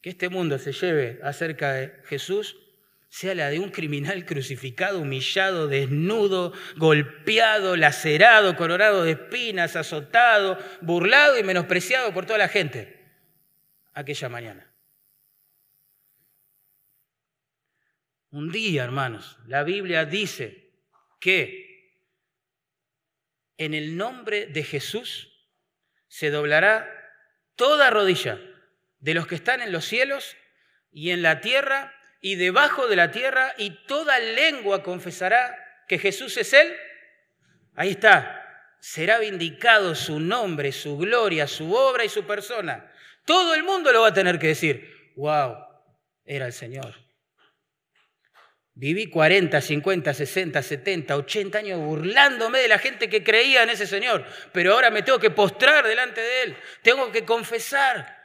que 0.00 0.10
este 0.10 0.28
mundo 0.28 0.58
se 0.58 0.72
lleve 0.72 1.20
acerca 1.22 1.72
de 1.72 1.92
Jesús 2.04 2.56
sea 3.08 3.34
la 3.34 3.48
de 3.48 3.58
un 3.58 3.70
criminal 3.70 4.26
crucificado, 4.26 5.00
humillado, 5.00 5.66
desnudo, 5.66 6.52
golpeado, 6.76 7.76
lacerado, 7.76 8.54
coronado 8.56 9.04
de 9.04 9.12
espinas, 9.12 9.76
azotado, 9.76 10.58
burlado 10.82 11.38
y 11.38 11.42
menospreciado 11.42 12.12
por 12.12 12.26
toda 12.26 12.38
la 12.38 12.48
gente 12.48 12.98
aquella 13.94 14.28
mañana. 14.28 14.74
Un 18.30 18.52
día, 18.52 18.84
hermanos, 18.84 19.38
la 19.46 19.64
Biblia 19.64 20.04
dice 20.04 20.74
que 21.18 21.66
en 23.56 23.72
el 23.72 23.96
nombre 23.96 24.46
de 24.46 24.62
Jesús 24.62 25.32
se 26.08 26.30
doblará 26.30 26.94
toda 27.56 27.90
rodilla 27.90 28.38
de 28.98 29.14
los 29.14 29.26
que 29.26 29.34
están 29.34 29.62
en 29.62 29.72
los 29.72 29.86
cielos 29.86 30.36
y 30.90 31.10
en 31.10 31.22
la 31.22 31.40
tierra 31.40 31.97
y 32.20 32.36
debajo 32.36 32.88
de 32.88 32.96
la 32.96 33.10
tierra 33.10 33.54
y 33.58 33.84
toda 33.86 34.18
lengua 34.18 34.82
confesará 34.82 35.56
que 35.86 35.98
Jesús 35.98 36.36
es 36.36 36.52
Él. 36.52 36.74
Ahí 37.74 37.90
está. 37.90 38.44
Será 38.80 39.18
vindicado 39.18 39.94
su 39.94 40.20
nombre, 40.20 40.72
su 40.72 40.96
gloria, 40.96 41.46
su 41.46 41.72
obra 41.72 42.04
y 42.04 42.08
su 42.08 42.24
persona. 42.24 42.92
Todo 43.24 43.54
el 43.54 43.62
mundo 43.62 43.92
lo 43.92 44.02
va 44.02 44.08
a 44.08 44.14
tener 44.14 44.38
que 44.38 44.48
decir. 44.48 45.12
Wow, 45.16 45.56
era 46.24 46.46
el 46.46 46.52
Señor. 46.52 46.94
Viví 48.74 49.10
40, 49.10 49.60
50, 49.60 50.14
60, 50.14 50.62
70, 50.62 51.16
80 51.16 51.58
años 51.58 51.80
burlándome 51.80 52.60
de 52.60 52.68
la 52.68 52.78
gente 52.78 53.08
que 53.08 53.24
creía 53.24 53.64
en 53.64 53.70
ese 53.70 53.88
Señor, 53.88 54.24
pero 54.52 54.74
ahora 54.74 54.90
me 54.90 55.02
tengo 55.02 55.18
que 55.18 55.30
postrar 55.30 55.84
delante 55.84 56.20
de 56.20 56.42
Él, 56.44 56.56
tengo 56.82 57.10
que 57.10 57.24
confesar 57.24 58.18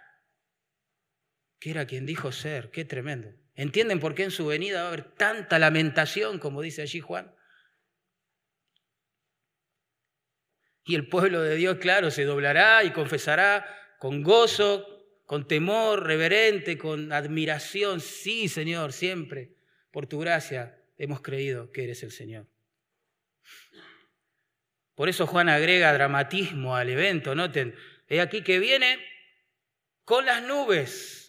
que 1.63 1.71
era 1.71 1.87
quien 1.87 2.05
dijo 2.05 2.33
ser, 2.33 2.71
qué 2.71 2.83
tremendo. 2.83 3.33
¿Entienden 3.55 3.99
por 3.99 4.15
qué 4.15 4.23
en 4.23 4.31
su 4.31 4.45
venida 4.47 4.81
va 4.81 4.85
a 4.85 4.87
haber 4.89 5.15
tanta 5.15 5.59
lamentación, 5.59 6.39
como 6.39 6.61
dice 6.61 6.81
allí 6.81 6.99
Juan? 6.99 7.33
Y 10.85 10.95
el 10.95 11.07
pueblo 11.07 11.41
de 11.41 11.55
Dios, 11.55 11.77
claro, 11.77 12.11
se 12.11 12.25
doblará 12.25 12.83
y 12.83 12.91
confesará 12.91 13.65
con 13.99 14.21
gozo, 14.21 14.85
con 15.25 15.47
temor 15.47 16.05
reverente, 16.05 16.77
con 16.77 17.13
admiración. 17.13 18.01
Sí, 18.01 18.49
Señor, 18.49 18.91
siempre 18.91 19.55
por 19.91 20.07
tu 20.07 20.19
gracia 20.19 20.77
hemos 20.97 21.21
creído 21.21 21.71
que 21.71 21.85
eres 21.85 22.03
el 22.03 22.11
Señor. 22.11 22.47
Por 24.95 25.09
eso 25.09 25.25
Juan 25.25 25.49
agrega 25.49 25.93
dramatismo 25.93 26.75
al 26.75 26.89
evento. 26.89 27.33
Noten, 27.33 27.75
he 28.07 28.19
aquí 28.19 28.43
que 28.43 28.59
viene 28.59 28.99
con 30.03 30.25
las 30.25 30.43
nubes, 30.43 31.22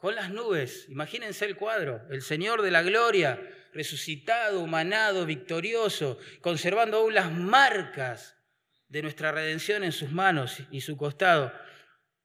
con 0.00 0.14
las 0.14 0.30
nubes. 0.30 0.86
Imagínense 0.88 1.44
el 1.44 1.56
cuadro, 1.56 2.02
el 2.10 2.22
Señor 2.22 2.62
de 2.62 2.70
la 2.70 2.82
gloria, 2.82 3.40
resucitado, 3.72 4.60
humanado, 4.60 5.26
victorioso, 5.26 6.18
conservando 6.40 6.96
aún 6.96 7.14
las 7.14 7.30
marcas 7.30 8.36
de 8.88 9.02
nuestra 9.02 9.30
redención 9.30 9.84
en 9.84 9.92
sus 9.92 10.10
manos 10.10 10.62
y 10.70 10.80
su 10.80 10.96
costado, 10.96 11.52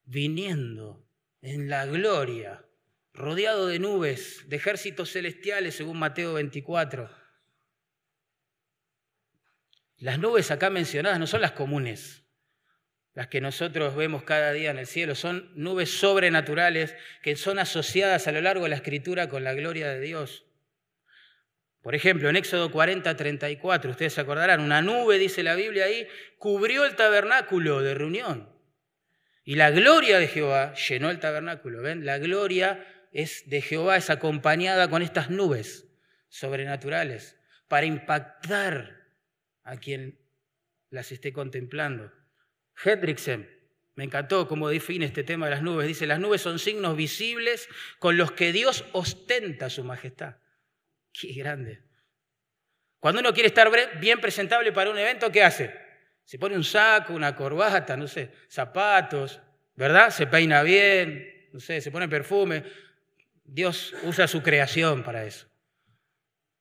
viniendo 0.06 1.06
en 1.42 1.70
la 1.70 1.86
gloria 1.86 2.66
rodeado 3.14 3.68
de 3.68 3.80
nubes, 3.80 4.44
de 4.48 4.56
ejércitos 4.56 5.12
celestiales, 5.12 5.76
según 5.76 6.00
Mateo 6.00 6.34
24. 6.34 7.10
Las 9.98 10.20
nubes 10.20 10.52
acá 10.52 10.70
mencionadas 10.70 11.20
no 11.20 11.28
son 11.28 11.42
las 11.42 11.54
comunes, 11.54 12.25
las 13.16 13.28
que 13.28 13.42
nosotros 13.42 13.96
vemos 13.96 14.24
cada 14.24 14.52
día 14.52 14.72
en 14.72 14.78
el 14.78 14.88
cielo, 14.88 15.16
son 15.16 15.50
nubes 15.56 15.90
sobrenaturales 15.90 16.96
que 17.24 17.38
son 17.38 17.60
asociadas 17.60 18.28
a 18.28 18.34
lo 18.34 18.42
largo 18.42 18.64
de 18.64 18.70
la 18.70 18.76
escritura 18.76 19.30
con 19.30 19.46
la 19.46 19.54
gloria 19.54 19.90
de 19.90 20.02
Dios. 20.02 20.46
Por 21.82 21.96
ejemplo, 21.96 22.30
en 22.30 22.36
Éxodo 22.36 22.72
40, 22.72 23.16
34, 23.16 23.92
ustedes 23.92 24.14
se 24.14 24.22
acordarán, 24.22 24.60
una 24.60 24.82
nube, 24.82 25.18
dice 25.18 25.44
la 25.44 25.56
Biblia 25.56 25.86
ahí, 25.86 26.08
cubrió 26.38 26.84
el 26.84 26.96
tabernáculo 26.96 27.82
de 27.82 27.94
reunión. 27.94 28.50
Y 29.46 29.56
la 29.56 29.72
gloria 29.72 30.20
de 30.20 30.28
Jehová 30.28 30.74
llenó 30.74 31.10
el 31.10 31.20
tabernáculo. 31.20 31.82
¿Ven? 31.82 32.06
La 32.06 32.18
gloria 32.18 32.86
es 33.14 33.48
de 33.48 33.62
Jehová 33.62 33.96
es 33.96 34.10
acompañada 34.10 34.90
con 34.90 35.02
estas 35.02 35.30
nubes 35.30 35.88
sobrenaturales 36.28 37.40
para 37.70 37.86
impactar 37.86 39.06
a 39.64 39.78
quien 39.78 40.20
las 40.90 41.12
esté 41.14 41.32
contemplando. 41.32 42.12
Hendrickson 42.84 43.56
me 43.96 44.04
encantó 44.04 44.48
cómo 44.48 44.68
define 44.68 45.06
este 45.06 45.24
tema 45.24 45.46
de 45.46 45.52
las 45.52 45.62
nubes. 45.62 45.88
Dice, 45.88 46.06
las 46.06 46.20
nubes 46.20 46.42
son 46.42 46.60
signos 46.60 46.98
visibles 46.98 47.70
con 47.98 48.18
los 48.18 48.34
que 48.34 48.52
Dios 48.52 48.84
ostenta 48.92 49.70
su 49.70 49.84
majestad. 49.86 50.36
Qué 51.14 51.34
grande. 51.34 51.82
Cuando 53.00 53.22
uno 53.22 53.34
quiere 53.34 53.48
estar 53.48 53.72
bien 54.00 54.20
presentable 54.20 54.74
para 54.74 54.90
un 54.90 54.98
evento, 54.98 55.32
¿qué 55.32 55.44
hace? 55.44 55.74
Se 56.26 56.38
pone 56.38 56.56
un 56.56 56.64
saco, 56.64 57.14
una 57.14 57.36
corbata, 57.36 57.96
no 57.96 58.08
sé, 58.08 58.32
zapatos, 58.50 59.40
¿verdad? 59.76 60.10
Se 60.10 60.28
peina 60.28 60.62
bien, 60.64 61.50
no 61.54 61.60
sé, 61.60 61.80
se 61.80 61.92
pone 61.92 62.10
perfume. 62.10 62.64
Dios 63.46 63.94
usa 64.04 64.28
su 64.28 64.42
creación 64.42 65.04
para 65.04 65.24
eso. 65.24 65.48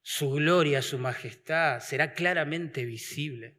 Su 0.01 0.29
gloria, 0.31 0.81
su 0.81 0.99
majestad 0.99 1.79
será 1.79 2.13
claramente 2.13 2.85
visible 2.85 3.57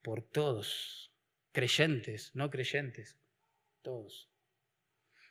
por 0.00 0.22
todos, 0.22 1.03
creyentes, 1.54 2.32
no 2.34 2.50
creyentes, 2.50 3.16
todos. 3.80 4.28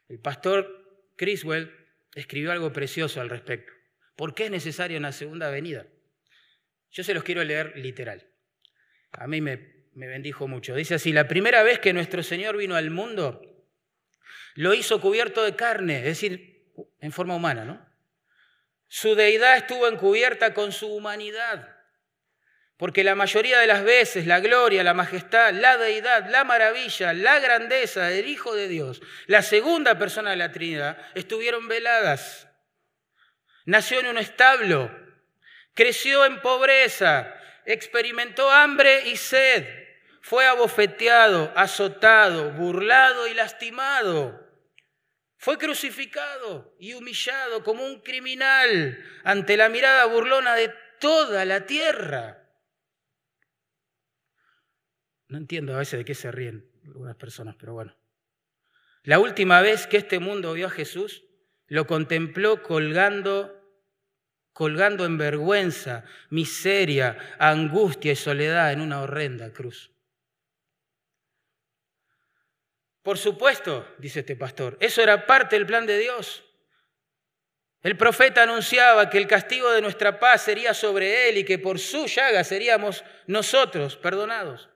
El 0.07 0.19
pastor 0.19 1.11
Criswell 1.17 1.71
escribió 2.15 2.51
algo 2.51 2.71
precioso 2.73 3.21
al 3.21 3.29
respecto. 3.29 3.71
¿Por 4.15 4.33
qué 4.33 4.45
es 4.45 4.51
necesaria 4.51 4.97
una 4.97 5.11
segunda 5.11 5.51
venida? 5.51 5.85
Yo 6.91 7.03
se 7.03 7.13
los 7.13 7.23
quiero 7.23 7.43
leer 7.43 7.73
literal. 7.75 8.31
A 9.11 9.27
mí 9.27 9.41
me, 9.41 9.87
me 9.93 10.07
bendijo 10.07 10.47
mucho. 10.47 10.75
Dice 10.75 10.95
así, 10.95 11.11
la 11.11 11.27
primera 11.27 11.61
vez 11.61 11.79
que 11.79 11.93
nuestro 11.93 12.23
Señor 12.23 12.57
vino 12.57 12.75
al 12.75 12.89
mundo, 12.89 13.67
lo 14.55 14.73
hizo 14.73 15.01
cubierto 15.01 15.43
de 15.43 15.55
carne, 15.55 15.97
es 15.97 16.05
decir, 16.05 16.71
en 16.99 17.11
forma 17.11 17.35
humana, 17.35 17.65
¿no? 17.65 17.85
Su 18.87 19.15
deidad 19.15 19.57
estuvo 19.57 19.87
encubierta 19.87 20.53
con 20.53 20.71
su 20.71 20.87
humanidad, 20.87 21.72
porque 22.83 23.05
la 23.05 23.15
mayoría 23.15 23.59
de 23.59 23.67
las 23.67 23.85
veces 23.85 24.27
la 24.27 24.41
gloria, 24.41 24.83
la 24.83 24.93
majestad, 24.93 25.53
la 25.53 25.77
deidad, 25.77 26.29
la 26.29 26.43
maravilla, 26.43 27.13
la 27.13 27.39
grandeza 27.39 28.09
del 28.09 28.27
Hijo 28.27 28.53
de 28.53 28.67
Dios, 28.67 29.01
la 29.25 29.41
segunda 29.41 29.97
persona 29.97 30.31
de 30.31 30.35
la 30.35 30.51
Trinidad, 30.51 30.97
estuvieron 31.15 31.69
veladas. 31.69 32.49
Nació 33.63 34.01
en 34.01 34.07
un 34.07 34.17
establo, 34.17 34.91
creció 35.73 36.25
en 36.25 36.41
pobreza, 36.41 37.33
experimentó 37.65 38.51
hambre 38.51 39.07
y 39.07 39.15
sed, 39.15 39.65
fue 40.19 40.45
abofeteado, 40.45 41.53
azotado, 41.55 42.51
burlado 42.51 43.29
y 43.29 43.33
lastimado 43.33 44.45
Fue 45.37 45.57
crucificado 45.57 46.75
y 46.77 46.95
humillado 46.95 47.63
como 47.63 47.85
un 47.85 48.01
criminal 48.01 49.01
ante 49.23 49.55
la 49.55 49.69
mirada 49.69 50.03
burlona 50.03 50.55
de 50.55 50.75
toda 50.99 51.45
la 51.45 51.65
tierra. 51.65 52.42
No 55.33 55.39
entiendo 55.39 55.73
a 55.73 55.79
veces 55.79 55.97
de 55.97 56.05
qué 56.05 56.13
se 56.13 56.31
ríen 56.31 56.69
algunas 56.85 57.15
personas, 57.15 57.55
pero 57.57 57.73
bueno. 57.73 57.97
La 59.01 59.17
última 59.17 59.61
vez 59.61 59.87
que 59.87 59.97
este 59.97 60.19
mundo 60.19 60.53
vio 60.53 60.67
a 60.67 60.69
Jesús, 60.69 61.23
lo 61.65 61.87
contempló 61.87 62.61
colgando 62.61 63.59
colgando 64.51 65.05
en 65.05 65.17
vergüenza, 65.17 66.05
miseria, 66.29 67.17
angustia 67.39 68.11
y 68.11 68.15
soledad 68.15 68.73
en 68.73 68.81
una 68.81 69.01
horrenda 69.01 69.51
cruz. 69.51 69.91
Por 73.01 73.17
supuesto, 73.17 73.91
dice 73.97 74.19
este 74.19 74.35
pastor, 74.35 74.77
eso 74.79 75.01
era 75.01 75.25
parte 75.25 75.55
del 75.55 75.65
plan 75.65 75.87
de 75.87 75.97
Dios. 75.97 76.43
El 77.81 77.97
profeta 77.97 78.43
anunciaba 78.43 79.09
que 79.09 79.17
el 79.17 79.25
castigo 79.25 79.71
de 79.71 79.81
nuestra 79.81 80.19
paz 80.19 80.43
sería 80.43 80.75
sobre 80.75 81.29
él 81.29 81.39
y 81.39 81.43
que 81.43 81.57
por 81.57 81.79
su 81.79 82.05
llaga 82.05 82.43
seríamos 82.43 83.03
nosotros 83.25 83.97
perdonados. 83.97 84.69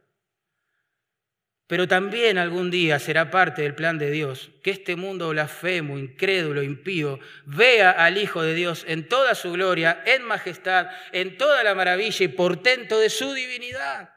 Pero 1.68 1.86
también 1.88 2.38
algún 2.38 2.72
día 2.72 2.98
será 2.98 3.30
parte 3.30 3.62
del 3.62 3.76
plan 3.76 3.98
de 3.98 4.10
Dios 4.10 4.52
que 4.64 4.72
este 4.72 4.96
mundo 4.96 5.30
blasfemo, 5.30 6.00
incrédulo, 6.00 6.64
impío, 6.64 7.20
vea 7.46 7.92
al 7.92 8.18
Hijo 8.18 8.42
de 8.42 8.54
Dios 8.54 8.86
en 8.88 9.10
toda 9.10 9.36
su 9.36 9.52
gloria, 9.52 10.02
en 10.06 10.24
majestad, 10.24 10.88
en 11.12 11.38
toda 11.38 11.64
la 11.66 11.76
maravilla 11.76 12.24
y 12.24 12.30
portento 12.30 13.00
de 13.00 13.10
su 13.10 13.34
divinidad. 13.34 14.10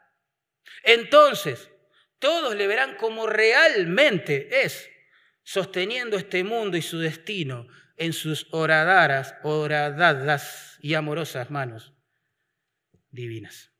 Entonces, 0.83 1.69
todos 2.19 2.55
le 2.55 2.67
verán 2.67 2.95
como 2.95 3.27
realmente 3.27 4.63
es, 4.63 4.89
sosteniendo 5.43 6.15
este 6.15 6.45
mundo 6.45 6.77
y 6.77 6.81
su 6.81 6.99
destino 6.99 7.67
en 7.97 8.13
sus 8.13 8.47
horadaras, 8.51 9.35
horadadas 9.43 10.77
y 10.81 10.93
amorosas 10.93 11.51
manos 11.51 11.93
divinas. 13.09 13.71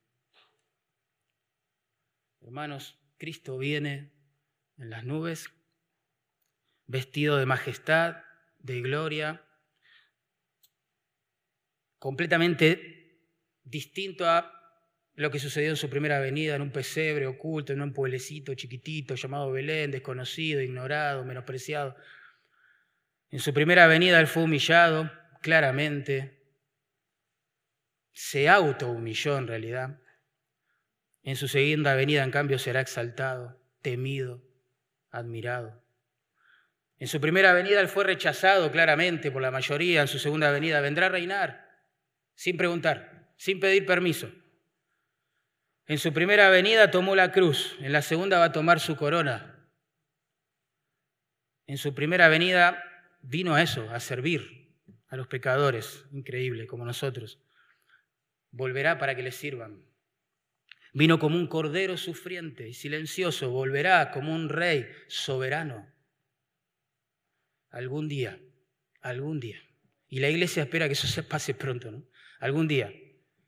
Hermanos, 2.42 3.01
Cristo 3.22 3.60
viene 3.60 4.10
en 4.80 4.90
las 4.90 5.04
nubes, 5.04 5.48
vestido 6.88 7.38
de 7.38 7.46
majestad, 7.46 8.16
de 8.58 8.82
gloria, 8.82 9.46
completamente 12.00 13.30
distinto 13.64 14.28
a 14.28 14.52
lo 15.14 15.30
que 15.30 15.38
sucedió 15.38 15.70
en 15.70 15.76
su 15.76 15.88
primera 15.88 16.20
venida, 16.20 16.56
en 16.56 16.64
un 16.64 16.72
pesebre 16.72 17.28
oculto, 17.28 17.74
en 17.74 17.84
un 17.84 17.94
pueblecito 17.94 18.56
chiquitito 18.56 19.14
llamado 19.14 19.52
Belén, 19.52 19.92
desconocido, 19.92 20.60
ignorado, 20.60 21.24
menospreciado. 21.24 21.96
En 23.30 23.38
su 23.38 23.54
primera 23.54 23.86
venida 23.86 24.20
él 24.20 24.26
fue 24.26 24.42
humillado, 24.42 25.12
claramente, 25.44 26.42
se 28.14 28.50
autohumilló 28.50 29.38
en 29.38 29.46
realidad. 29.46 30.01
En 31.24 31.36
su 31.36 31.48
segunda 31.48 31.96
venida, 31.96 32.24
en 32.24 32.32
cambio, 32.32 32.58
será 32.58 32.82
exaltado, 32.82 33.60
temido, 33.82 34.42
admirado. 35.12 35.84
En 36.98 37.08
su 37.08 37.20
primera 37.20 37.54
venida 37.54 37.80
él 37.80 37.88
fue 37.88 38.04
rechazado 38.04 38.72
claramente 38.72 39.32
por 39.32 39.42
la 39.42 39.52
mayoría, 39.52 40.02
en 40.02 40.08
su 40.08 40.20
segunda 40.20 40.52
venida 40.52 40.82
vendrá 40.82 41.08
a 41.08 41.10
reinar, 41.10 41.68
sin 42.36 42.58
preguntar, 42.58 43.34
sin 43.38 43.60
pedir 43.60 43.86
permiso. 43.86 44.32
En 45.88 45.98
su 45.98 46.14
primera 46.14 46.50
venida 46.50 46.92
tomó 46.92 47.16
la 47.16 47.32
cruz, 47.32 47.76
en 47.80 47.92
la 47.92 48.02
segunda 48.02 48.38
va 48.38 48.46
a 48.46 48.52
tomar 48.52 48.80
su 48.80 48.96
corona. 48.96 49.68
En 51.66 51.78
su 51.78 51.96
primera 51.96 52.30
venida 52.30 52.84
vino 53.22 53.56
a 53.56 53.62
eso, 53.62 53.90
a 53.90 54.00
servir 54.00 54.62
a 55.08 55.18
los 55.18 55.28
pecadores, 55.28 56.06
increíble, 56.12 56.68
como 56.68 56.86
nosotros. 56.86 57.40
Volverá 58.52 58.98
para 58.98 59.16
que 59.16 59.24
les 59.24 59.36
sirvan. 59.36 59.91
Vino 60.94 61.20
como 61.20 61.38
un 61.38 61.48
cordero 61.48 61.98
sufriente 61.98 62.68
y 62.68 62.74
silencioso, 62.74 63.50
volverá 63.50 64.12
como 64.12 64.34
un 64.34 64.50
rey 64.50 64.88
soberano. 65.08 65.90
Algún 67.70 68.10
día, 68.10 68.40
algún 69.02 69.40
día. 69.40 69.62
Y 70.10 70.20
la 70.20 70.30
iglesia 70.30 70.64
espera 70.64 70.88
que 70.88 70.94
eso 70.94 71.08
se 71.08 71.24
pase 71.24 71.54
pronto, 71.54 71.92
¿no? 71.92 72.06
Algún 72.40 72.68
día 72.68 72.94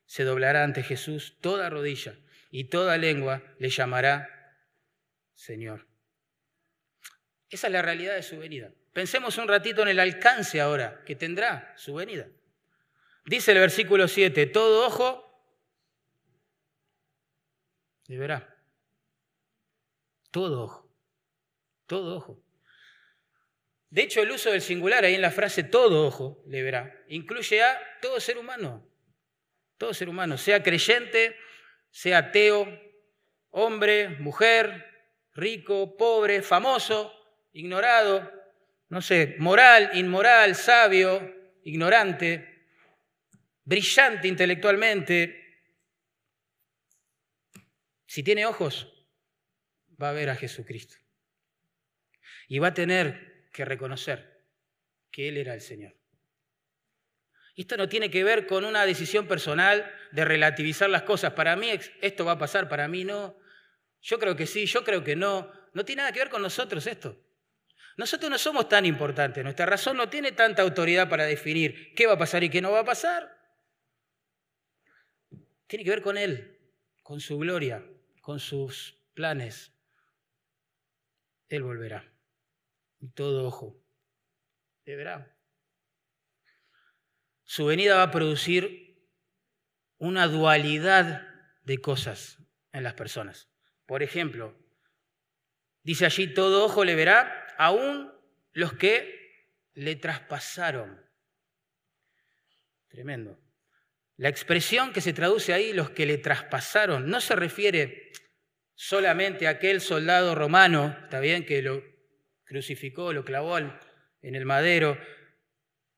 se 0.06 0.23
doblará 0.23 0.63
ante 0.63 0.84
Jesús 0.84 1.38
toda 1.41 1.69
rodilla 1.69 2.15
y 2.51 2.65
toda 2.65 2.97
lengua 2.97 3.43
le 3.60 3.69
llamará 3.69 4.29
Señor. 5.34 5.88
Esa 7.49 7.67
es 7.67 7.73
la 7.73 7.82
realidad 7.82 8.15
de 8.15 8.23
su 8.23 8.38
venida. 8.38 8.71
Pensemos 8.93 9.38
un 9.38 9.47
ratito 9.47 9.82
en 9.82 9.89
el 9.89 9.99
alcance 9.99 10.62
ahora 10.62 11.03
que 11.06 11.15
tendrá 11.15 11.73
su 11.75 11.95
venida. 11.95 12.27
Dice 13.25 13.51
el 13.51 13.60
versículo 13.60 14.08
7, 14.08 14.45
todo 14.47 14.86
ojo 14.86 15.22
le 18.07 18.17
verá. 18.17 18.57
Todo 20.31 20.63
ojo. 20.63 20.89
Todo 21.85 22.17
ojo. 22.17 22.43
De 23.89 24.01
hecho, 24.01 24.21
el 24.21 24.31
uso 24.31 24.49
del 24.49 24.61
singular 24.61 25.05
ahí 25.05 25.13
en 25.13 25.21
la 25.21 25.29
frase 25.29 25.63
todo 25.63 26.07
ojo 26.07 26.43
le 26.47 26.63
verá 26.63 27.03
incluye 27.09 27.61
a 27.63 27.79
todo 28.01 28.19
ser 28.19 28.37
humano. 28.37 28.89
Todo 29.77 29.93
ser 29.93 30.09
humano, 30.09 30.37
sea 30.37 30.63
creyente, 30.63 31.35
sea 31.91 32.19
ateo, 32.19 32.67
hombre, 33.49 34.09
mujer, 34.19 34.85
rico, 35.33 35.97
pobre, 35.97 36.41
famoso, 36.41 37.13
ignorado, 37.51 38.31
no 38.89 39.01
sé, 39.01 39.35
moral, 39.39 39.91
inmoral, 39.93 40.55
sabio, 40.55 41.35
ignorante, 41.63 42.65
brillante 43.63 44.27
intelectualmente, 44.27 45.42
si 48.13 48.21
tiene 48.21 48.45
ojos, 48.45 48.93
va 49.99 50.10
a 50.10 50.13
ver 50.13 50.30
a 50.30 50.36
Jesucristo. 50.36 50.97
Y 52.47 52.60
va 52.60 52.67
a 52.67 52.73
tener 52.76 53.49
que 53.52 53.65
reconocer 53.65 54.45
que 55.10 55.30
Él 55.30 55.38
era 55.38 55.56
el 55.56 55.62
Señor. 55.62 55.95
Esto 57.56 57.76
no 57.76 57.89
tiene 57.89 58.12
que 58.12 58.23
ver 58.23 58.45
con 58.45 58.65
una 58.65 58.86
decisión 58.86 59.28
personal 59.28 59.91
de 60.12 60.26
relativizar 60.26 60.91
las 60.91 61.02
cosas. 61.02 61.34
Para 61.34 61.56
mí 61.56 61.71
esto 62.02 62.23
va 62.23 62.34
a 62.34 62.38
pasar, 62.38 62.69
para 62.69 62.88
mí 62.88 63.04
no. 63.04 63.36
Yo 64.04 64.19
creo 64.19 64.36
que 64.36 64.45
sí, 64.45 64.67
yo 64.67 64.84
creo 64.84 65.04
que 65.04 65.15
no. 65.15 65.52
No 65.73 65.84
tiene 65.84 66.04
nada 66.04 66.12
que 66.12 66.19
ver 66.19 66.30
con 66.30 66.43
nosotros 66.43 66.86
esto. 66.86 67.19
Nosotros 67.97 68.30
no 68.30 68.38
somos 68.38 68.69
tan 68.69 68.86
importantes, 68.86 69.43
nuestra 69.43 69.65
razón 69.65 69.97
no 69.97 70.08
tiene 70.08 70.34
tanta 70.34 70.62
autoridad 70.62 71.10
para 71.10 71.26
definir 71.26 71.95
qué 71.95 72.06
va 72.06 72.13
a 72.13 72.19
pasar 72.19 72.43
y 72.43 72.52
qué 72.52 72.62
no 72.62 72.71
va 72.71 72.82
a 72.82 72.86
pasar. 72.86 73.36
Tiene 75.65 75.84
que 75.84 75.89
ver 75.89 76.04
con 76.04 76.15
Él, 76.15 76.60
con 77.02 77.19
su 77.19 77.39
gloria, 77.39 77.84
con 78.23 78.39
sus 78.39 78.97
planes, 79.13 79.73
Él 81.49 81.62
volverá. 81.62 82.09
Y 83.01 83.09
todo 83.09 83.45
ojo 83.45 83.86
le 84.86 84.95
verá. 84.95 85.38
Su 87.43 87.65
venida 87.65 87.97
va 87.97 88.03
a 88.03 88.12
producir 88.12 89.09
una 89.97 90.29
dualidad 90.29 91.27
de 91.63 91.79
cosas 91.79 92.38
en 92.71 92.83
las 92.83 92.93
personas. 92.93 93.49
Por 93.86 94.03
ejemplo, 94.03 94.57
dice 95.83 96.05
allí, 96.05 96.33
todo 96.33 96.63
ojo 96.63 96.86
le 96.86 96.95
verá, 96.95 97.45
aún 97.57 98.09
los 98.53 98.71
que 98.71 99.51
le 99.73 99.97
traspasaron. 99.97 101.05
Tremendo. 102.88 103.42
La 104.17 104.30
expresión 104.30 104.93
que 104.93 105.02
se 105.02 105.13
traduce 105.13 105.54
ahí, 105.54 105.73
los 105.73 105.89
que 105.89 106.06
le 106.06 106.17
traspasaron, 106.17 107.10
no 107.10 107.19
se 107.19 107.36
refiere 107.36 108.12
solamente 108.76 109.47
a 109.47 109.52
aquel 109.52 109.82
soldado 109.82 110.36
romano, 110.36 110.95
está 111.04 111.19
bien, 111.19 111.45
que 111.45 111.62
lo 111.62 111.84
crucificó, 112.43 113.13
lo 113.13 113.26
clavó 113.26 113.58
en 113.58 113.71
el 114.21 114.45
madero, 114.45 114.97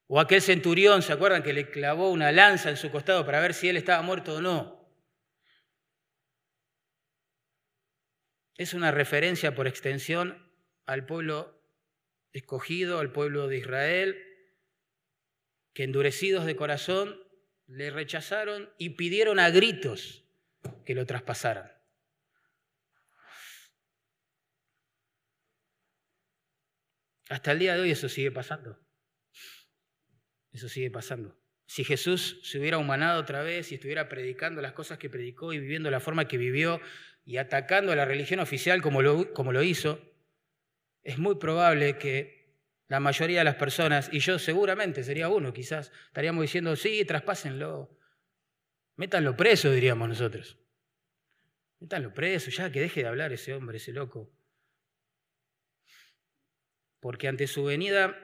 o 0.07 0.19
aquel 0.19 0.41
centurión, 0.41 1.01
¿se 1.01 1.13
acuerdan? 1.13 1.41
Que 1.41 1.53
le 1.53 1.69
clavó 1.69 2.11
una 2.11 2.31
lanza 2.31 2.69
en 2.69 2.77
su 2.77 2.91
costado 2.91 3.25
para 3.25 3.39
ver 3.39 3.53
si 3.53 3.69
él 3.69 3.77
estaba 3.77 4.01
muerto 4.03 4.35
o 4.35 4.41
no. 4.41 4.87
Es 8.55 8.73
una 8.73 8.91
referencia 8.91 9.55
por 9.55 9.67
extensión 9.67 10.51
al 10.85 11.05
pueblo 11.05 11.61
escogido, 12.31 12.99
al 12.99 13.11
pueblo 13.11 13.47
de 13.47 13.57
Israel, 13.57 14.21
que 15.73 15.83
endurecidos 15.83 16.45
de 16.45 16.55
corazón 16.55 17.24
le 17.67 17.89
rechazaron 17.89 18.69
y 18.77 18.91
pidieron 18.91 19.39
a 19.39 19.49
gritos 19.49 20.23
que 20.85 20.95
lo 20.95 21.05
traspasaran. 21.05 21.71
Hasta 27.29 27.51
el 27.51 27.59
día 27.59 27.75
de 27.75 27.81
hoy 27.81 27.91
eso 27.91 28.07
sigue 28.07 28.31
pasando. 28.31 28.79
Eso 30.51 30.69
sigue 30.69 30.91
pasando. 30.91 31.37
Si 31.65 31.83
Jesús 31.83 32.39
se 32.43 32.59
hubiera 32.59 32.77
humanado 32.77 33.19
otra 33.19 33.41
vez 33.41 33.71
y 33.71 33.75
estuviera 33.75 34.07
predicando 34.07 34.61
las 34.61 34.73
cosas 34.73 34.99
que 34.99 35.09
predicó 35.09 35.51
y 35.51 35.59
viviendo 35.59 35.89
la 35.89 35.99
forma 35.99 36.27
que 36.27 36.37
vivió 36.37 36.79
y 37.25 37.37
atacando 37.37 37.91
a 37.91 37.95
la 37.95 38.05
religión 38.05 38.39
oficial 38.39 38.81
como 38.83 39.01
lo, 39.01 39.33
como 39.33 39.51
lo 39.51 39.63
hizo, 39.63 39.99
es 41.01 41.17
muy 41.17 41.35
probable 41.35 41.97
que 41.97 42.44
la 42.87 42.99
mayoría 42.99 43.39
de 43.39 43.45
las 43.45 43.55
personas, 43.55 44.09
y 44.11 44.19
yo 44.19 44.37
seguramente 44.37 45.03
sería 45.03 45.29
uno, 45.29 45.53
quizás, 45.53 45.91
estaríamos 46.07 46.43
diciendo, 46.43 46.75
sí, 46.75 47.03
traspásenlo, 47.05 47.97
métanlo 48.95 49.35
preso, 49.35 49.71
diríamos 49.71 50.07
nosotros. 50.07 50.59
Métanlo 51.79 52.13
preso, 52.13 52.51
ya 52.51 52.71
que 52.71 52.79
deje 52.81 53.01
de 53.01 53.07
hablar 53.07 53.33
ese 53.33 53.53
hombre, 53.53 53.77
ese 53.77 53.91
loco. 53.91 54.31
Porque 56.99 57.27
ante 57.27 57.47
su 57.47 57.63
venida, 57.63 58.15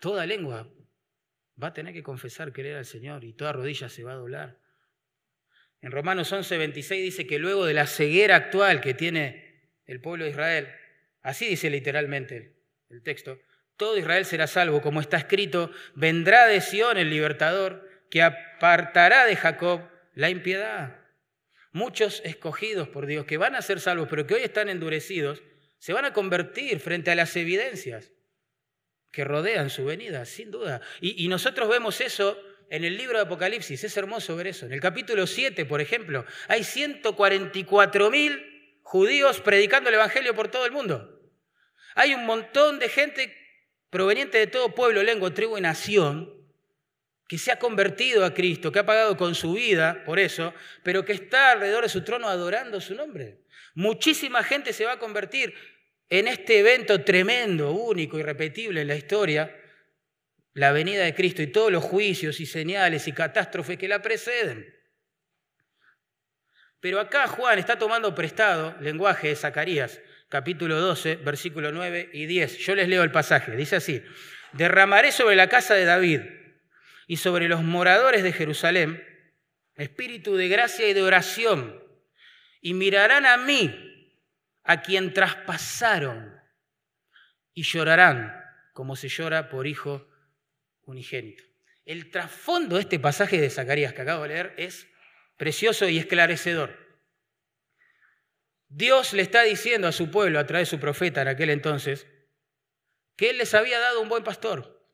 toda 0.00 0.26
lengua 0.26 0.72
va 1.62 1.68
a 1.68 1.72
tener 1.74 1.92
que 1.92 2.02
confesar 2.02 2.52
que 2.52 2.62
él 2.62 2.68
era 2.68 2.78
el 2.78 2.84
Señor 2.86 3.24
y 3.24 3.34
toda 3.34 3.52
rodilla 3.52 3.88
se 3.88 4.04
va 4.04 4.12
a 4.12 4.16
doblar. 4.16 4.60
En 5.82 5.92
Romanos 5.92 6.32
11, 6.32 6.58
26 6.58 7.02
dice 7.02 7.26
que 7.26 7.38
luego 7.38 7.64
de 7.64 7.74
la 7.74 7.86
ceguera 7.86 8.36
actual 8.36 8.80
que 8.80 8.94
tiene 8.94 9.70
el 9.86 10.00
pueblo 10.00 10.24
de 10.24 10.30
Israel, 10.30 10.79
así 11.22 11.46
dice 11.46 11.70
literalmente 11.70 12.56
el, 12.88 13.02
texto, 13.02 13.38
todo 13.76 13.96
Israel 13.96 14.24
será 14.24 14.46
salvo, 14.46 14.82
como 14.82 15.00
está 15.00 15.16
escrito, 15.16 15.70
vendrá 15.94 16.46
de 16.46 16.60
Sión 16.60 16.98
el 16.98 17.10
libertador, 17.10 17.88
que 18.10 18.22
apartará 18.22 19.24
de 19.26 19.36
Jacob 19.36 19.82
la 20.14 20.28
impiedad. 20.28 20.98
Muchos 21.72 22.20
escogidos 22.24 22.88
por 22.88 23.06
Dios 23.06 23.24
que 23.26 23.36
van 23.36 23.54
a 23.54 23.62
ser 23.62 23.80
salvos, 23.80 24.08
pero 24.10 24.26
que 24.26 24.34
hoy 24.34 24.42
están 24.42 24.68
endurecidos, 24.68 25.42
se 25.78 25.92
van 25.92 26.04
a 26.04 26.12
convertir 26.12 26.80
frente 26.80 27.10
a 27.10 27.14
las 27.14 27.36
evidencias 27.36 28.12
que 29.12 29.24
rodean 29.24 29.70
su 29.70 29.84
venida, 29.84 30.24
sin 30.24 30.50
duda. 30.50 30.80
Y, 31.00 31.26
nosotros 31.28 31.68
vemos 31.68 32.00
eso 32.00 32.38
en 32.70 32.84
el 32.84 32.96
libro 32.96 33.18
de 33.18 33.24
Apocalipsis, 33.24 33.82
es 33.82 33.96
hermoso 33.96 34.36
ver 34.36 34.48
eso. 34.48 34.66
En 34.66 34.72
el 34.72 34.80
capítulo 34.80 35.26
7, 35.26 35.64
por 35.64 35.80
ejemplo, 35.80 36.24
hay 36.48 36.64
144 36.64 38.10
mil 38.10 38.49
judíos 38.90 39.40
predicando 39.40 39.88
el 39.88 39.94
Evangelio 39.94 40.34
por 40.34 40.48
todo 40.48 40.66
el 40.66 40.72
mundo. 40.72 41.22
Hay 41.94 42.12
un 42.12 42.26
montón 42.26 42.80
de 42.80 42.88
gente 42.88 43.32
proveniente 43.88 44.36
de 44.36 44.48
todo 44.48 44.74
pueblo, 44.74 45.00
lengua, 45.04 45.32
tribu 45.32 45.56
y 45.56 45.60
nación 45.60 46.34
que 47.28 47.38
se 47.38 47.52
ha 47.52 47.58
convertido 47.60 48.24
a 48.24 48.34
Cristo, 48.34 48.72
que 48.72 48.80
ha 48.80 48.86
pagado 48.86 49.16
con 49.16 49.36
su 49.36 49.52
vida 49.52 50.02
por 50.04 50.18
eso, 50.18 50.52
pero 50.82 51.04
que 51.04 51.12
está 51.12 51.52
alrededor 51.52 51.84
de 51.84 51.88
su 51.88 52.02
trono 52.02 52.26
adorando 52.26 52.80
su 52.80 52.96
nombre. 52.96 53.44
Muchísima 53.74 54.42
gente 54.42 54.72
se 54.72 54.84
va 54.84 54.94
a 54.94 54.98
convertir 54.98 55.54
en 56.08 56.26
este 56.26 56.58
evento 56.58 57.04
tremendo, 57.04 57.70
único, 57.70 58.18
irrepetible 58.18 58.80
en 58.80 58.88
la 58.88 58.96
historia, 58.96 59.56
la 60.52 60.72
venida 60.72 61.04
de 61.04 61.14
Cristo 61.14 61.42
y 61.42 61.46
todos 61.46 61.70
los 61.70 61.84
juicios 61.84 62.40
y 62.40 62.46
señales 62.46 63.06
y 63.06 63.12
catástrofes 63.12 63.78
que 63.78 63.86
la 63.86 64.02
preceden. 64.02 64.79
Pero 66.80 67.00
acá 67.00 67.26
Juan 67.28 67.58
está 67.58 67.78
tomando 67.78 68.14
prestado 68.14 68.76
lenguaje 68.80 69.28
de 69.28 69.36
Zacarías, 69.36 70.00
capítulo 70.28 70.80
12, 70.80 71.16
versículo 71.16 71.72
9 71.72 72.10
y 72.12 72.26
10. 72.26 72.58
Yo 72.58 72.74
les 72.74 72.88
leo 72.88 73.02
el 73.02 73.10
pasaje. 73.10 73.56
Dice 73.56 73.76
así, 73.76 74.02
derramaré 74.52 75.12
sobre 75.12 75.36
la 75.36 75.48
casa 75.48 75.74
de 75.74 75.84
David 75.84 76.20
y 77.06 77.16
sobre 77.18 77.48
los 77.48 77.62
moradores 77.62 78.22
de 78.22 78.32
Jerusalén 78.32 79.04
espíritu 79.80 80.36
de 80.36 80.48
gracia 80.48 80.88
y 80.88 80.92
de 80.92 81.02
oración, 81.02 81.82
y 82.60 82.74
mirarán 82.74 83.24
a 83.24 83.36
mí, 83.38 83.74
a 84.62 84.82
quien 84.82 85.14
traspasaron, 85.14 86.38
y 87.54 87.62
llorarán 87.62 88.34
como 88.72 88.94
se 88.94 89.08
llora 89.08 89.48
por 89.48 89.66
hijo 89.66 90.06
unigénito. 90.82 91.42
El 91.84 92.10
trasfondo 92.10 92.76
de 92.76 92.82
este 92.82 92.98
pasaje 92.98 93.40
de 93.40 93.50
Zacarías 93.50 93.94
que 93.94 94.02
acabo 94.02 94.22
de 94.22 94.28
leer 94.28 94.54
es 94.58 94.86
precioso 95.40 95.88
y 95.88 95.96
esclarecedor. 95.96 96.76
Dios 98.68 99.14
le 99.14 99.22
está 99.22 99.40
diciendo 99.42 99.88
a 99.88 99.92
su 99.92 100.10
pueblo 100.10 100.38
a 100.38 100.44
través 100.44 100.68
de 100.68 100.76
su 100.76 100.80
profeta 100.80 101.22
en 101.22 101.28
aquel 101.28 101.48
entonces 101.48 102.06
que 103.16 103.30
Él 103.30 103.38
les 103.38 103.54
había 103.54 103.78
dado 103.78 104.02
un 104.02 104.10
buen 104.10 104.22
pastor, 104.22 104.86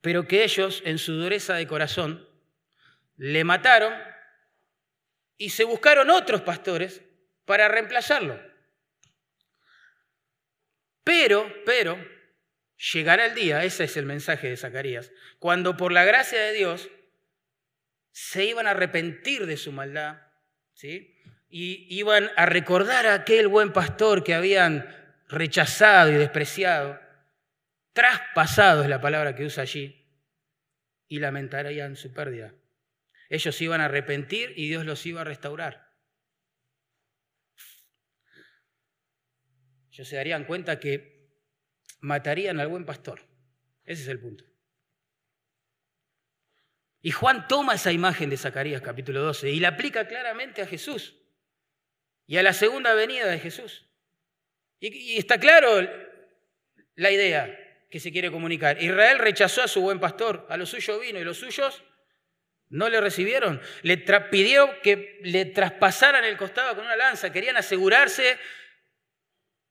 pero 0.00 0.26
que 0.26 0.44
ellos 0.44 0.80
en 0.86 0.96
su 0.96 1.12
dureza 1.12 1.56
de 1.56 1.66
corazón 1.66 2.26
le 3.18 3.44
mataron 3.44 3.92
y 5.36 5.50
se 5.50 5.64
buscaron 5.64 6.08
otros 6.08 6.40
pastores 6.40 7.02
para 7.44 7.68
reemplazarlo. 7.68 8.40
Pero, 11.04 11.52
pero, 11.66 11.98
Llegará 12.94 13.26
el 13.26 13.34
día, 13.34 13.62
ese 13.62 13.84
es 13.84 13.98
el 13.98 14.06
mensaje 14.06 14.48
de 14.48 14.56
Zacarías, 14.56 15.12
cuando 15.38 15.76
por 15.76 15.92
la 15.92 16.04
gracia 16.06 16.40
de 16.40 16.54
Dios 16.54 16.88
se 18.12 18.44
iban 18.44 18.66
a 18.66 18.70
arrepentir 18.70 19.46
de 19.46 19.56
su 19.56 19.72
maldad, 19.72 20.20
¿sí? 20.74 21.16
Y 21.48 21.86
iban 21.94 22.30
a 22.36 22.46
recordar 22.46 23.06
a 23.06 23.14
aquel 23.14 23.48
buen 23.48 23.72
pastor 23.72 24.22
que 24.22 24.34
habían 24.34 24.88
rechazado 25.28 26.10
y 26.10 26.14
despreciado, 26.14 27.00
traspasado 27.92 28.82
es 28.82 28.88
la 28.88 29.00
palabra 29.00 29.34
que 29.34 29.44
usa 29.44 29.62
allí, 29.62 29.96
y 31.08 31.18
lamentarían 31.18 31.96
su 31.96 32.12
pérdida. 32.12 32.54
Ellos 33.28 33.60
iban 33.60 33.80
a 33.80 33.86
arrepentir 33.86 34.52
y 34.56 34.68
Dios 34.68 34.84
los 34.84 35.04
iba 35.06 35.20
a 35.20 35.24
restaurar. 35.24 35.88
Ellos 39.92 40.08
se 40.08 40.16
darían 40.16 40.44
cuenta 40.44 40.80
que 40.80 41.30
matarían 42.00 42.58
al 42.58 42.68
buen 42.68 42.84
pastor. 42.84 43.22
Ese 43.84 44.02
es 44.02 44.08
el 44.08 44.20
punto. 44.20 44.49
Y 47.02 47.12
Juan 47.12 47.48
toma 47.48 47.74
esa 47.74 47.92
imagen 47.92 48.28
de 48.28 48.36
Zacarías 48.36 48.82
capítulo 48.82 49.22
12 49.22 49.50
y 49.50 49.60
la 49.60 49.68
aplica 49.68 50.06
claramente 50.06 50.60
a 50.60 50.66
Jesús 50.66 51.16
y 52.26 52.36
a 52.36 52.42
la 52.42 52.52
segunda 52.52 52.94
venida 52.94 53.26
de 53.26 53.38
Jesús. 53.38 53.88
Y, 54.80 55.18
está 55.18 55.38
claro 55.38 55.88
la 56.94 57.10
idea 57.10 57.56
que 57.90 58.00
se 58.00 58.12
quiere 58.12 58.30
comunicar. 58.30 58.82
Israel 58.82 59.18
rechazó 59.18 59.62
a 59.62 59.68
su 59.68 59.80
buen 59.80 59.98
pastor, 59.98 60.46
a 60.50 60.56
lo 60.56 60.66
suyo 60.66 61.00
vino 61.00 61.18
y 61.18 61.24
los 61.24 61.38
suyos 61.38 61.82
no 62.68 62.88
le 62.88 63.00
recibieron. 63.00 63.60
Le 63.82 63.96
pidió 64.30 64.80
que 64.82 65.18
le 65.22 65.46
traspasaran 65.46 66.24
el 66.24 66.36
costado 66.36 66.76
con 66.76 66.84
una 66.84 66.96
lanza. 66.96 67.32
Querían 67.32 67.56
asegurarse 67.56 68.38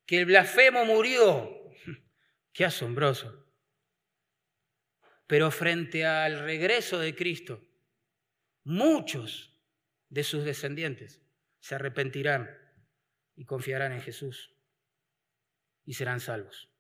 que 0.05 0.19
el 0.19 0.25
blasfemo 0.25 0.83
murió 0.85 1.55
Qué 2.53 2.65
asombroso. 2.65 3.48
Pero 5.29 5.51
frente 5.51 6.07
al 6.07 6.39
regreso 6.39 6.97
de 6.97 7.13
Cristo, 7.13 7.63
muchos 8.63 9.55
de 10.09 10.23
sus 10.23 10.43
descendientes 10.43 11.21
se 11.59 11.75
arrepentirán 11.75 12.49
y 13.35 13.45
confiarán 13.45 13.91
en 13.91 14.01
Jesús 14.01 14.55
y 15.85 15.93
serán 15.93 16.19
salvos. 16.19 16.71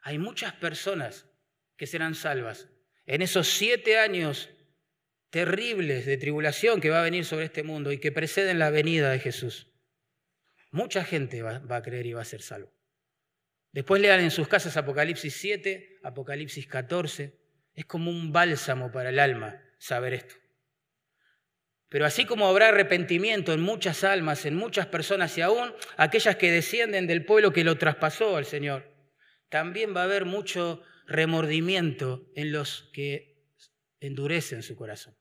Hay 0.00 0.16
muchas 0.16 0.54
personas 0.54 1.26
que 1.76 1.86
serán 1.86 2.14
salvas 2.14 2.70
en 3.04 3.20
esos 3.20 3.48
siete 3.48 3.98
años 3.98 4.48
terribles 5.28 6.06
de 6.06 6.16
tribulación 6.16 6.80
que 6.80 6.88
va 6.88 7.00
a 7.00 7.04
venir 7.04 7.26
sobre 7.26 7.44
este 7.44 7.62
mundo 7.62 7.92
y 7.92 7.98
que 7.98 8.10
preceden 8.10 8.58
la 8.58 8.70
venida 8.70 9.10
de 9.10 9.18
Jesús. 9.18 9.70
Mucha 10.70 11.04
gente 11.04 11.42
va, 11.42 11.62
a 11.68 11.82
creer 11.82 12.06
y 12.06 12.14
va 12.14 12.22
a 12.22 12.24
ser 12.24 12.40
salvo. 12.40 12.79
Después 13.72 14.02
lean 14.02 14.20
en 14.20 14.30
sus 14.30 14.48
casas 14.48 14.76
Apocalipsis 14.76 15.34
7, 15.34 16.00
Apocalipsis 16.02 16.66
14. 16.66 17.38
Es 17.74 17.84
como 17.86 18.10
un 18.10 18.32
bálsamo 18.32 18.90
para 18.90 19.10
el 19.10 19.18
alma 19.18 19.62
saber 19.78 20.14
esto. 20.14 20.34
Pero 21.88 22.06
así 22.06 22.24
como 22.24 22.46
habrá 22.46 22.68
arrepentimiento 22.68 23.52
en 23.52 23.60
muchas 23.60 24.04
almas, 24.04 24.46
en 24.46 24.54
muchas 24.54 24.86
personas 24.86 25.36
y 25.38 25.40
aún 25.40 25.72
aquellas 25.96 26.36
que 26.36 26.52
descienden 26.52 27.06
del 27.06 27.24
pueblo 27.24 27.52
que 27.52 27.64
lo 27.64 27.78
traspasó 27.78 28.36
al 28.36 28.44
Señor, 28.44 28.88
también 29.48 29.94
va 29.94 30.02
a 30.02 30.04
haber 30.04 30.24
mucho 30.24 30.82
remordimiento 31.06 32.30
en 32.36 32.52
los 32.52 32.88
que 32.92 33.42
endurecen 33.98 34.62
su 34.62 34.76
corazón. 34.76 35.16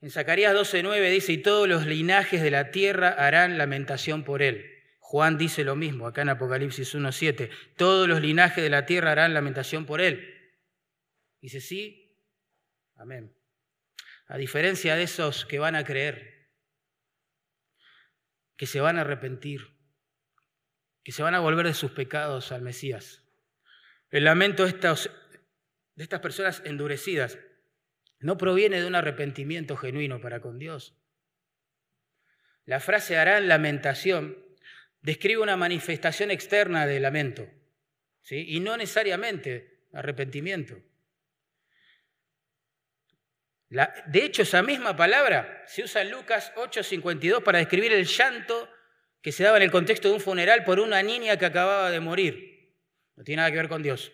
En 0.00 0.10
Zacarías 0.10 0.52
12:9 0.54 1.10
dice, 1.10 1.32
y 1.32 1.38
todos 1.38 1.68
los 1.68 1.86
linajes 1.86 2.42
de 2.42 2.50
la 2.50 2.72
tierra 2.72 3.10
harán 3.10 3.56
lamentación 3.56 4.24
por 4.24 4.42
él. 4.42 4.71
Juan 5.12 5.36
dice 5.36 5.62
lo 5.62 5.76
mismo 5.76 6.06
acá 6.06 6.22
en 6.22 6.30
Apocalipsis 6.30 6.94
1.7. 6.94 7.50
Todos 7.76 8.08
los 8.08 8.22
linajes 8.22 8.64
de 8.64 8.70
la 8.70 8.86
tierra 8.86 9.12
harán 9.12 9.34
lamentación 9.34 9.84
por 9.84 10.00
él. 10.00 10.56
Dice, 11.42 11.60
sí, 11.60 12.16
amén. 12.94 13.36
A 14.26 14.38
diferencia 14.38 14.96
de 14.96 15.02
esos 15.02 15.44
que 15.44 15.58
van 15.58 15.76
a 15.76 15.84
creer, 15.84 16.48
que 18.56 18.64
se 18.64 18.80
van 18.80 18.96
a 18.96 19.02
arrepentir, 19.02 19.76
que 21.04 21.12
se 21.12 21.22
van 21.22 21.34
a 21.34 21.40
volver 21.40 21.66
de 21.66 21.74
sus 21.74 21.90
pecados 21.90 22.50
al 22.50 22.62
Mesías. 22.62 23.22
El 24.08 24.24
lamento 24.24 24.62
de 24.62 24.70
estas, 24.70 25.10
de 25.94 26.04
estas 26.04 26.20
personas 26.20 26.62
endurecidas 26.64 27.38
no 28.18 28.38
proviene 28.38 28.80
de 28.80 28.86
un 28.86 28.94
arrepentimiento 28.94 29.76
genuino 29.76 30.22
para 30.22 30.40
con 30.40 30.58
Dios. 30.58 30.96
La 32.64 32.80
frase 32.80 33.18
harán 33.18 33.46
lamentación 33.46 34.41
describe 35.02 35.42
una 35.42 35.56
manifestación 35.56 36.30
externa 36.30 36.86
de 36.86 37.00
lamento, 37.00 37.48
¿sí? 38.22 38.44
y 38.48 38.60
no 38.60 38.76
necesariamente 38.76 39.86
arrepentimiento. 39.92 40.80
de 43.68 44.24
hecho, 44.24 44.42
esa 44.42 44.62
misma 44.62 44.96
palabra 44.96 45.64
se 45.66 45.82
usa 45.82 46.02
en 46.02 46.10
Lucas 46.10 46.52
8:52 46.56 47.42
para 47.42 47.58
describir 47.58 47.92
el 47.92 48.06
llanto 48.06 48.68
que 49.20 49.32
se 49.32 49.44
daba 49.44 49.56
en 49.56 49.64
el 49.64 49.70
contexto 49.70 50.08
de 50.08 50.14
un 50.14 50.20
funeral 50.20 50.64
por 50.64 50.80
una 50.80 51.02
niña 51.02 51.36
que 51.36 51.46
acababa 51.46 51.90
de 51.90 52.00
morir. 52.00 52.74
No 53.16 53.24
tiene 53.24 53.38
nada 53.38 53.50
que 53.50 53.56
ver 53.56 53.68
con 53.68 53.82
Dios. 53.82 54.12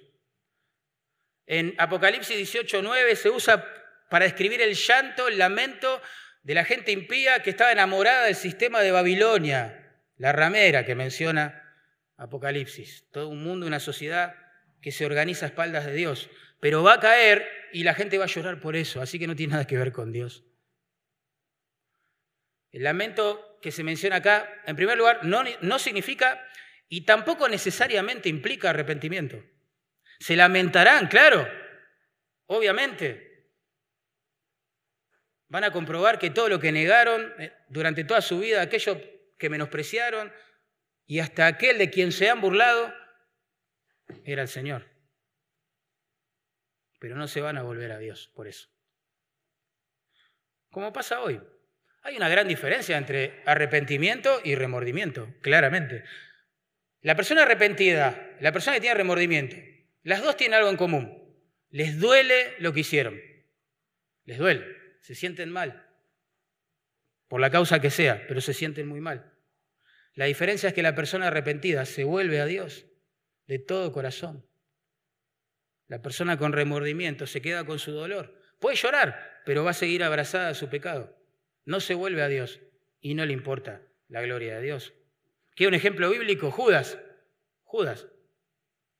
En 1.46 1.74
Apocalipsis 1.78 2.36
18.9 2.54 3.14
se 3.14 3.30
usa 3.30 3.66
para 4.10 4.26
describir 4.26 4.60
el 4.60 4.74
llanto, 4.74 5.28
el 5.28 5.38
lamento 5.38 6.00
de 6.42 6.54
la 6.54 6.64
gente 6.64 6.92
impía 6.92 7.42
que 7.42 7.50
estaba 7.50 7.72
enamorada 7.72 8.24
del 8.24 8.34
sistema 8.34 8.80
de 8.80 8.90
Babilonia, 8.90 9.77
la 10.18 10.32
ramera 10.32 10.84
que 10.84 10.94
menciona 10.94 11.64
Apocalipsis. 12.16 13.06
Todo 13.10 13.28
un 13.28 13.42
mundo, 13.42 13.66
una 13.66 13.80
sociedad 13.80 14.34
que 14.82 14.92
se 14.92 15.06
organiza 15.06 15.46
a 15.46 15.48
espaldas 15.48 15.86
de 15.86 15.94
Dios. 15.94 16.28
Pero 16.60 16.82
va 16.82 16.94
a 16.94 17.00
caer 17.00 17.48
y 17.72 17.84
la 17.84 17.94
gente 17.94 18.18
va 18.18 18.24
a 18.24 18.28
llorar 18.28 18.60
por 18.60 18.76
eso, 18.76 19.00
así 19.00 19.18
que 19.18 19.26
no 19.26 19.36
tiene 19.36 19.52
nada 19.52 19.66
que 19.66 19.78
ver 19.78 19.92
con 19.92 20.12
Dios. 20.12 20.44
El 22.72 22.82
lamento 22.82 23.58
que 23.62 23.70
se 23.70 23.84
menciona 23.84 24.16
acá, 24.16 24.48
en 24.66 24.76
primer 24.76 24.98
lugar, 24.98 25.24
no, 25.24 25.42
no 25.62 25.78
significa 25.78 26.44
y 26.88 27.02
tampoco 27.02 27.48
necesariamente 27.48 28.28
implica 28.28 28.70
arrepentimiento. 28.70 29.42
Se 30.18 30.34
lamentarán, 30.34 31.06
claro, 31.06 31.48
obviamente. 32.46 33.26
Van 35.48 35.64
a 35.64 35.70
comprobar 35.70 36.18
que 36.18 36.30
todo 36.30 36.48
lo 36.48 36.60
que 36.60 36.72
negaron 36.72 37.32
eh, 37.38 37.52
durante 37.68 38.04
toda 38.04 38.20
su 38.20 38.38
vida, 38.40 38.60
aquello 38.60 39.00
que 39.38 39.48
menospreciaron 39.48 40.32
y 41.06 41.20
hasta 41.20 41.46
aquel 41.46 41.78
de 41.78 41.90
quien 41.90 42.12
se 42.12 42.28
han 42.28 42.40
burlado, 42.40 42.92
era 44.24 44.42
el 44.42 44.48
Señor. 44.48 44.86
Pero 46.98 47.16
no 47.16 47.28
se 47.28 47.40
van 47.40 47.56
a 47.56 47.62
volver 47.62 47.92
a 47.92 47.98
Dios 47.98 48.30
por 48.34 48.48
eso. 48.48 48.68
Como 50.70 50.92
pasa 50.92 51.20
hoy. 51.20 51.40
Hay 52.02 52.16
una 52.16 52.28
gran 52.28 52.48
diferencia 52.48 52.96
entre 52.96 53.42
arrepentimiento 53.46 54.40
y 54.44 54.54
remordimiento, 54.54 55.34
claramente. 55.40 56.04
La 57.00 57.16
persona 57.16 57.42
arrepentida, 57.42 58.36
la 58.40 58.52
persona 58.52 58.76
que 58.76 58.80
tiene 58.80 58.96
remordimiento, 58.96 59.56
las 60.02 60.22
dos 60.22 60.36
tienen 60.36 60.58
algo 60.58 60.70
en 60.70 60.76
común. 60.76 61.36
Les 61.70 61.98
duele 61.98 62.54
lo 62.58 62.72
que 62.72 62.80
hicieron. 62.80 63.20
Les 64.24 64.38
duele. 64.38 64.66
Se 65.00 65.14
sienten 65.14 65.50
mal. 65.50 65.87
Por 67.28 67.40
la 67.40 67.50
causa 67.50 67.80
que 67.80 67.90
sea, 67.90 68.24
pero 68.26 68.40
se 68.40 68.54
sienten 68.54 68.88
muy 68.88 69.00
mal. 69.00 69.32
La 70.14 70.24
diferencia 70.24 70.68
es 70.68 70.74
que 70.74 70.82
la 70.82 70.94
persona 70.94 71.28
arrepentida 71.28 71.84
se 71.84 72.04
vuelve 72.04 72.40
a 72.40 72.46
Dios 72.46 72.86
de 73.46 73.58
todo 73.58 73.92
corazón. 73.92 74.46
La 75.86 76.02
persona 76.02 76.36
con 76.36 76.52
remordimiento 76.52 77.26
se 77.26 77.40
queda 77.40 77.64
con 77.64 77.78
su 77.78 77.92
dolor. 77.92 78.38
Puede 78.58 78.76
llorar, 78.76 79.40
pero 79.44 79.64
va 79.64 79.70
a 79.70 79.74
seguir 79.74 80.02
abrazada 80.02 80.48
a 80.48 80.54
su 80.54 80.68
pecado. 80.68 81.16
No 81.64 81.80
se 81.80 81.94
vuelve 81.94 82.22
a 82.22 82.28
Dios 82.28 82.60
y 83.00 83.14
no 83.14 83.24
le 83.24 83.32
importa 83.32 83.82
la 84.08 84.22
gloria 84.22 84.56
de 84.56 84.62
Dios. 84.62 84.94
¿Quiere 85.54 85.68
un 85.68 85.74
ejemplo 85.74 86.10
bíblico? 86.10 86.50
Judas. 86.50 86.98
Judas. 87.62 88.06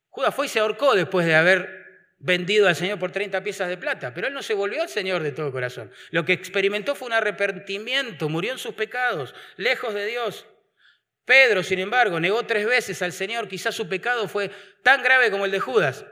Judas 0.08 0.34
fue 0.34 0.46
y 0.46 0.48
se 0.48 0.60
ahorcó 0.60 0.94
después 0.94 1.26
de 1.26 1.34
haber 1.34 1.77
vendido 2.18 2.66
al 2.66 2.76
Señor 2.76 2.98
por 2.98 3.12
30 3.12 3.42
piezas 3.42 3.68
de 3.68 3.76
plata, 3.76 4.12
pero 4.12 4.26
él 4.26 4.34
no 4.34 4.42
se 4.42 4.54
volvió 4.54 4.82
al 4.82 4.88
Señor 4.88 5.22
de 5.22 5.32
todo 5.32 5.52
corazón. 5.52 5.90
Lo 6.10 6.24
que 6.24 6.32
experimentó 6.32 6.94
fue 6.94 7.06
un 7.06 7.14
arrepentimiento, 7.14 8.28
murió 8.28 8.52
en 8.52 8.58
sus 8.58 8.74
pecados, 8.74 9.34
lejos 9.56 9.94
de 9.94 10.06
Dios. 10.06 10.46
Pedro, 11.24 11.62
sin 11.62 11.78
embargo, 11.78 12.18
negó 12.18 12.44
tres 12.44 12.66
veces 12.66 13.02
al 13.02 13.12
Señor, 13.12 13.48
quizás 13.48 13.74
su 13.74 13.88
pecado 13.88 14.28
fue 14.28 14.50
tan 14.82 15.02
grave 15.02 15.30
como 15.30 15.44
el 15.44 15.50
de 15.50 15.60
Judas, 15.60 16.06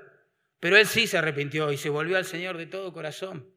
pero 0.60 0.76
él 0.76 0.86
sí 0.86 1.06
se 1.06 1.18
arrepintió 1.18 1.72
y 1.72 1.76
se 1.76 1.88
volvió 1.88 2.16
al 2.16 2.24
Señor 2.24 2.56
de 2.56 2.66
todo 2.66 2.92
corazón. 2.92 3.52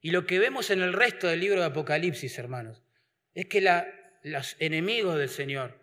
Y 0.00 0.10
lo 0.10 0.26
que 0.26 0.40
vemos 0.40 0.70
en 0.70 0.82
el 0.82 0.92
resto 0.92 1.28
del 1.28 1.40
libro 1.40 1.60
de 1.60 1.66
Apocalipsis, 1.66 2.36
hermanos, 2.38 2.82
es 3.34 3.46
que 3.46 3.60
los 4.24 4.56
enemigos 4.58 5.16
del 5.16 5.28
Señor 5.28 5.78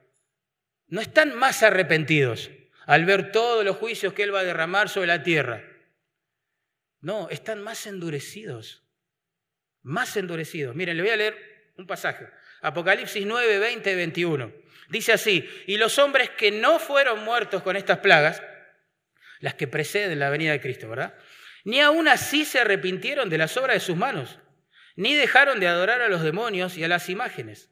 no 0.87 0.99
están 0.99 1.33
más 1.35 1.63
arrepentidos 1.63 2.51
al 2.89 3.05
ver 3.05 3.31
todos 3.31 3.63
los 3.63 3.77
juicios 3.77 4.13
que 4.13 4.23
Él 4.23 4.33
va 4.33 4.39
a 4.39 4.43
derramar 4.43 4.89
sobre 4.89 5.05
la 5.05 5.21
tierra. 5.21 5.63
No, 7.01 7.29
están 7.29 7.61
más 7.61 7.85
endurecidos, 7.85 8.83
más 9.83 10.17
endurecidos. 10.17 10.75
Miren, 10.75 10.97
le 10.97 11.03
voy 11.03 11.11
a 11.11 11.17
leer 11.17 11.71
un 11.77 11.85
pasaje. 11.85 12.27
Apocalipsis 12.63 13.27
9, 13.27 13.59
20 13.59 13.91
y 13.91 13.95
21. 13.95 14.53
Dice 14.89 15.13
así, 15.13 15.47
y 15.67 15.77
los 15.77 15.99
hombres 15.99 16.31
que 16.31 16.49
no 16.49 16.79
fueron 16.79 17.23
muertos 17.23 17.61
con 17.61 17.75
estas 17.75 17.99
plagas, 17.99 18.41
las 19.39 19.53
que 19.53 19.67
preceden 19.67 20.17
la 20.17 20.31
venida 20.31 20.53
de 20.53 20.59
Cristo, 20.59 20.89
¿verdad? 20.89 21.13
Ni 21.65 21.81
aún 21.81 22.07
así 22.07 22.43
se 22.43 22.59
arrepintieron 22.59 23.29
de 23.29 23.37
las 23.37 23.55
obras 23.55 23.75
de 23.75 23.81
sus 23.81 23.97
manos, 23.97 24.39
ni 24.95 25.13
dejaron 25.13 25.59
de 25.59 25.67
adorar 25.67 26.01
a 26.01 26.09
los 26.09 26.23
demonios 26.23 26.75
y 26.75 26.83
a 26.83 26.87
las 26.87 27.07
imágenes 27.07 27.69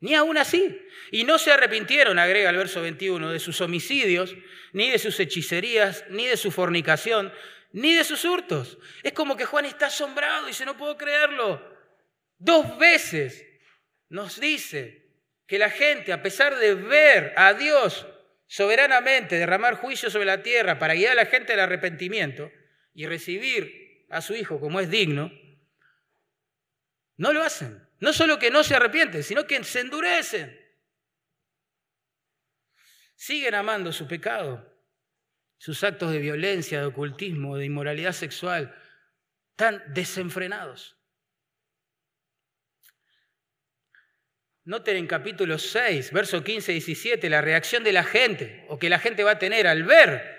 ni 0.00 0.14
aún 0.14 0.36
así. 0.38 0.78
Y 1.10 1.24
no 1.24 1.38
se 1.38 1.52
arrepintieron, 1.52 2.18
agrega 2.18 2.50
el 2.50 2.56
verso 2.56 2.82
21, 2.82 3.30
de 3.30 3.38
sus 3.38 3.60
homicidios, 3.60 4.34
ni 4.72 4.90
de 4.90 4.98
sus 4.98 5.18
hechicerías, 5.20 6.04
ni 6.10 6.26
de 6.26 6.36
su 6.36 6.50
fornicación, 6.50 7.32
ni 7.72 7.94
de 7.94 8.04
sus 8.04 8.24
hurtos. 8.24 8.78
Es 9.02 9.12
como 9.12 9.36
que 9.36 9.44
Juan 9.44 9.64
está 9.64 9.86
asombrado 9.86 10.46
y 10.46 10.48
dice, 10.48 10.64
no 10.64 10.76
puedo 10.76 10.96
creerlo. 10.96 11.76
Dos 12.38 12.78
veces 12.78 13.44
nos 14.08 14.40
dice 14.40 15.06
que 15.46 15.58
la 15.58 15.70
gente, 15.70 16.12
a 16.12 16.22
pesar 16.22 16.56
de 16.56 16.74
ver 16.74 17.32
a 17.36 17.54
Dios 17.54 18.06
soberanamente 18.46 19.36
derramar 19.36 19.74
juicio 19.74 20.10
sobre 20.10 20.26
la 20.26 20.42
tierra 20.42 20.78
para 20.78 20.94
guiar 20.94 21.12
a 21.12 21.22
la 21.22 21.26
gente 21.26 21.52
al 21.52 21.60
arrepentimiento 21.60 22.50
y 22.94 23.06
recibir 23.06 24.06
a 24.10 24.22
su 24.22 24.34
Hijo 24.34 24.60
como 24.60 24.80
es 24.80 24.90
digno, 24.90 25.30
no 27.16 27.32
lo 27.32 27.42
hacen. 27.42 27.87
No 27.98 28.12
solo 28.12 28.38
que 28.38 28.50
no 28.50 28.62
se 28.62 28.74
arrepienten, 28.74 29.22
sino 29.22 29.46
que 29.46 29.62
se 29.64 29.80
endurecen. 29.80 30.56
Siguen 33.16 33.54
amando 33.54 33.92
su 33.92 34.06
pecado, 34.06 34.78
sus 35.58 35.82
actos 35.82 36.12
de 36.12 36.18
violencia, 36.18 36.80
de 36.80 36.86
ocultismo, 36.86 37.56
de 37.56 37.64
inmoralidad 37.64 38.12
sexual, 38.12 38.74
tan 39.56 39.82
desenfrenados. 39.92 40.96
Noten 44.64 44.96
en 44.96 45.06
capítulo 45.06 45.58
6, 45.58 46.12
verso 46.12 46.44
15 46.44 46.72
y 46.72 46.74
17, 46.74 47.28
la 47.30 47.40
reacción 47.40 47.82
de 47.82 47.92
la 47.92 48.04
gente, 48.04 48.66
o 48.68 48.78
que 48.78 48.90
la 48.90 48.98
gente 48.98 49.24
va 49.24 49.32
a 49.32 49.38
tener 49.38 49.66
al 49.66 49.82
ver 49.82 50.36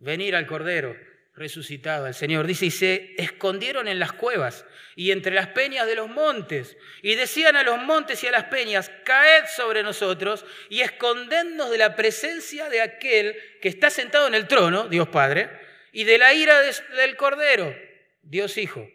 venir 0.00 0.34
al 0.34 0.46
Cordero 0.46 0.96
resucitado 1.38 2.06
al 2.06 2.14
Señor. 2.14 2.46
Dice, 2.46 2.66
y 2.66 2.70
se 2.70 3.14
escondieron 3.16 3.88
en 3.88 3.98
las 3.98 4.12
cuevas 4.12 4.66
y 4.96 5.12
entre 5.12 5.32
las 5.32 5.48
peñas 5.48 5.86
de 5.86 5.94
los 5.94 6.08
montes. 6.08 6.76
Y 7.02 7.14
decían 7.14 7.56
a 7.56 7.62
los 7.62 7.78
montes 7.78 8.22
y 8.22 8.26
a 8.26 8.32
las 8.32 8.44
peñas, 8.44 8.90
caed 9.04 9.44
sobre 9.56 9.82
nosotros 9.82 10.44
y 10.68 10.80
escondednos 10.80 11.70
de 11.70 11.78
la 11.78 11.96
presencia 11.96 12.68
de 12.68 12.80
aquel 12.80 13.36
que 13.62 13.68
está 13.68 13.90
sentado 13.90 14.26
en 14.26 14.34
el 14.34 14.48
trono, 14.48 14.88
Dios 14.88 15.08
Padre, 15.08 15.50
y 15.92 16.04
de 16.04 16.18
la 16.18 16.34
ira 16.34 16.60
del 16.60 17.16
Cordero, 17.16 17.74
Dios 18.22 18.58
Hijo. 18.58 18.86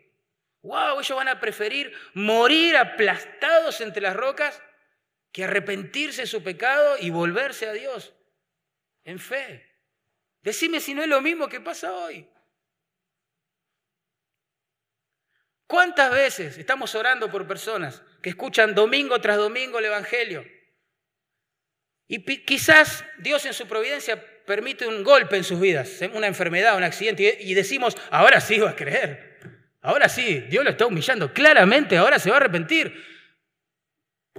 ¡Wow! 0.62 1.00
Ellos 1.00 1.18
van 1.18 1.28
a 1.28 1.40
preferir 1.40 1.94
morir 2.14 2.78
aplastados 2.78 3.82
entre 3.82 4.02
las 4.02 4.16
rocas 4.16 4.62
que 5.32 5.44
arrepentirse 5.44 6.22
de 6.22 6.28
su 6.28 6.44
pecado 6.44 6.96
y 7.00 7.10
volverse 7.10 7.68
a 7.68 7.74
Dios 7.74 8.14
en 9.04 9.20
fe. 9.20 9.66
Decime 10.42 10.80
si 10.80 10.94
no 10.94 11.02
es 11.02 11.10
lo 11.10 11.22
mismo 11.22 11.48
que 11.48 11.62
pasa 11.62 11.94
hoy. 11.94 12.28
¿Cuántas 15.68 16.12
veces 16.12 16.58
estamos 16.58 16.94
orando 16.96 17.32
por 17.32 17.48
personas 17.48 18.02
que 18.22 18.30
escuchan 18.30 18.76
domingo 18.76 19.20
tras 19.22 19.38
domingo 19.38 19.80
el 19.80 19.86
Evangelio? 19.86 20.46
Y 22.08 22.24
quizás 22.46 23.04
Dios 23.18 23.46
en 23.46 23.54
su 23.54 23.68
providencia 23.68 24.24
permite 24.46 24.86
un 24.86 25.04
golpe 25.04 25.38
en 25.38 25.44
sus 25.44 25.60
vidas, 25.60 26.02
¿eh? 26.02 26.12
una 26.14 26.28
enfermedad, 26.28 26.76
un 26.78 26.84
accidente, 26.84 27.38
y 27.40 27.54
decimos, 27.54 27.98
ahora 28.12 28.42
sí 28.42 28.60
va 28.60 28.72
a 28.72 28.76
creer, 28.76 29.40
ahora 29.82 30.10
sí, 30.10 30.42
Dios 30.50 30.64
lo 30.64 30.72
está 30.72 30.86
humillando, 30.86 31.34
claramente 31.34 31.98
ahora 31.98 32.20
se 32.20 32.30
va 32.30 32.38
a 32.38 32.40
arrepentir. 32.40 33.14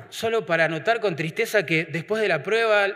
Solo 0.08 0.44
para 0.44 0.68
notar 0.68 1.00
con 1.00 1.16
tristeza 1.16 1.64
que 1.64 1.84
después 1.84 2.20
de 2.20 2.28
la 2.28 2.42
prueba, 2.42 2.88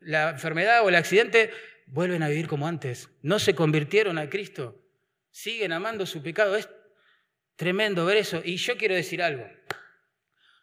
la 0.00 0.30
enfermedad 0.30 0.84
o 0.84 0.88
el 0.88 0.96
accidente, 0.96 1.50
vuelven 1.86 2.22
a 2.22 2.28
vivir 2.28 2.48
como 2.48 2.66
antes, 2.66 3.08
no 3.22 3.38
se 3.38 3.54
convirtieron 3.54 4.18
a 4.18 4.28
Cristo, 4.28 4.82
siguen 5.30 5.72
amando 5.72 6.04
su 6.04 6.22
pecado. 6.22 6.56
Tremendo 7.56 8.04
ver 8.04 8.18
eso. 8.18 8.40
Y 8.44 8.56
yo 8.56 8.76
quiero 8.76 8.94
decir 8.94 9.22
algo. 9.22 9.46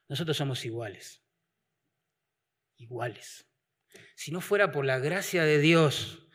Nosotros 0.07 0.35
somos 0.35 0.65
iguales. 0.65 1.23
Iguales. 2.77 3.45
Si 4.15 4.31
no 4.31 4.41
fuera 4.41 4.71
por 4.71 4.85
la 4.85 4.99
gracia 4.99 5.43
de 5.43 5.59
Dios 5.59 6.27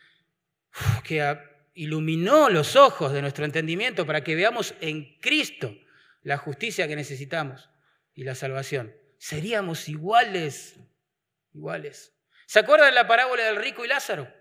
que 1.04 1.38
iluminó 1.74 2.48
los 2.48 2.76
ojos 2.76 3.12
de 3.12 3.20
nuestro 3.20 3.44
entendimiento 3.44 4.06
para 4.06 4.22
que 4.22 4.34
veamos 4.34 4.74
en 4.80 5.18
Cristo 5.20 5.74
la 6.22 6.38
justicia 6.38 6.88
que 6.88 6.96
necesitamos 6.96 7.68
y 8.14 8.24
la 8.24 8.34
salvación, 8.34 8.94
seríamos 9.18 9.88
iguales. 9.88 10.78
Iguales. 11.52 12.16
¿Se 12.46 12.60
acuerdan 12.60 12.94
la 12.94 13.06
parábola 13.06 13.44
del 13.44 13.56
rico 13.56 13.84
y 13.84 13.88
Lázaro? 13.88 14.32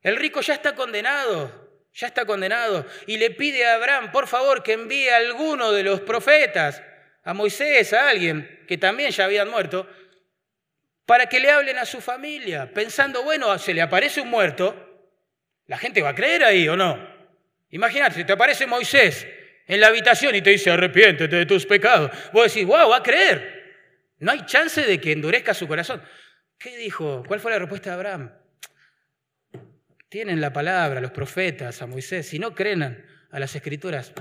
El 0.00 0.16
rico 0.16 0.40
ya 0.40 0.54
está 0.54 0.74
condenado, 0.74 1.65
ya 1.96 2.08
está 2.08 2.26
condenado, 2.26 2.86
y 3.06 3.16
le 3.16 3.30
pide 3.30 3.64
a 3.64 3.74
Abraham, 3.74 4.12
por 4.12 4.26
favor, 4.26 4.62
que 4.62 4.74
envíe 4.74 5.08
a 5.08 5.16
alguno 5.16 5.72
de 5.72 5.82
los 5.82 6.02
profetas 6.02 6.82
a 7.24 7.32
Moisés, 7.32 7.92
a 7.94 8.10
alguien 8.10 8.64
que 8.68 8.76
también 8.76 9.10
ya 9.10 9.24
habían 9.24 9.48
muerto, 9.48 9.88
para 11.06 11.26
que 11.26 11.40
le 11.40 11.50
hablen 11.50 11.78
a 11.78 11.86
su 11.86 12.02
familia, 12.02 12.70
pensando, 12.72 13.22
bueno, 13.22 13.58
se 13.58 13.72
le 13.72 13.80
aparece 13.80 14.20
un 14.20 14.28
muerto, 14.28 15.08
la 15.66 15.78
gente 15.78 16.02
va 16.02 16.10
a 16.10 16.14
creer 16.14 16.44
ahí 16.44 16.68
o 16.68 16.76
no. 16.76 16.98
Imagínate, 17.70 18.16
si 18.16 18.24
te 18.24 18.34
aparece 18.34 18.66
Moisés 18.66 19.26
en 19.66 19.80
la 19.80 19.86
habitación 19.86 20.34
y 20.34 20.42
te 20.42 20.50
dice, 20.50 20.70
arrepiéntete 20.70 21.34
de 21.34 21.46
tus 21.46 21.64
pecados, 21.64 22.10
vos 22.32 22.52
decís, 22.52 22.66
wow, 22.66 22.90
va 22.90 22.98
a 22.98 23.02
creer. 23.02 23.56
No 24.18 24.32
hay 24.32 24.44
chance 24.44 24.82
de 24.82 25.00
que 25.00 25.12
endurezca 25.12 25.54
su 25.54 25.66
corazón. 25.66 26.02
¿Qué 26.58 26.76
dijo? 26.76 27.24
¿Cuál 27.26 27.40
fue 27.40 27.52
la 27.52 27.58
respuesta 27.58 27.90
de 27.90 27.96
Abraham? 27.96 28.45
Tienen 30.16 30.40
la 30.40 30.50
palabra, 30.50 31.02
los 31.02 31.10
profetas, 31.10 31.82
a 31.82 31.86
Moisés. 31.86 32.26
Si 32.26 32.38
no 32.38 32.54
creen 32.54 32.82
a 32.82 33.38
las 33.38 33.54
escrituras, 33.54 34.14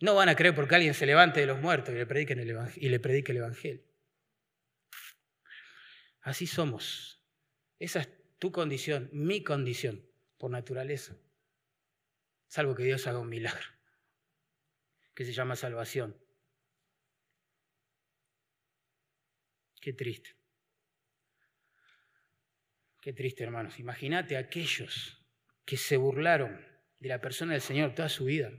no 0.00 0.14
van 0.14 0.30
a 0.30 0.34
creer 0.34 0.54
porque 0.54 0.76
alguien 0.76 0.94
se 0.94 1.04
levante 1.04 1.40
de 1.40 1.46
los 1.46 1.60
muertos 1.60 1.92
y 1.92 1.98
le, 1.98 2.06
predique 2.06 2.32
el, 2.32 2.40
el 2.40 3.36
Evangelio. 3.36 3.84
Así 6.22 6.46
somos. 6.46 7.22
Esa 7.78 8.00
es 8.00 8.08
tu 8.38 8.50
condición, 8.50 9.10
mi 9.12 9.44
condición, 9.44 10.02
por 10.38 10.50
naturaleza. 10.50 11.18
Salvo 12.46 12.74
que 12.74 12.84
Dios 12.84 13.06
haga 13.06 13.18
un 13.18 13.28
milagro, 13.28 13.66
que 15.14 15.26
se 15.26 15.34
llama 15.34 15.54
salvación. 15.54 16.16
Qué 19.82 19.92
triste. 19.92 20.34
Qué 23.02 23.12
triste, 23.12 23.44
hermanos. 23.44 23.78
Imagínate 23.78 24.38
aquellos 24.38 25.21
que 25.64 25.76
se 25.76 25.96
burlaron 25.96 26.60
de 26.98 27.08
la 27.08 27.20
persona 27.20 27.52
del 27.52 27.62
Señor 27.62 27.94
toda 27.94 28.08
su 28.08 28.24
vida. 28.24 28.50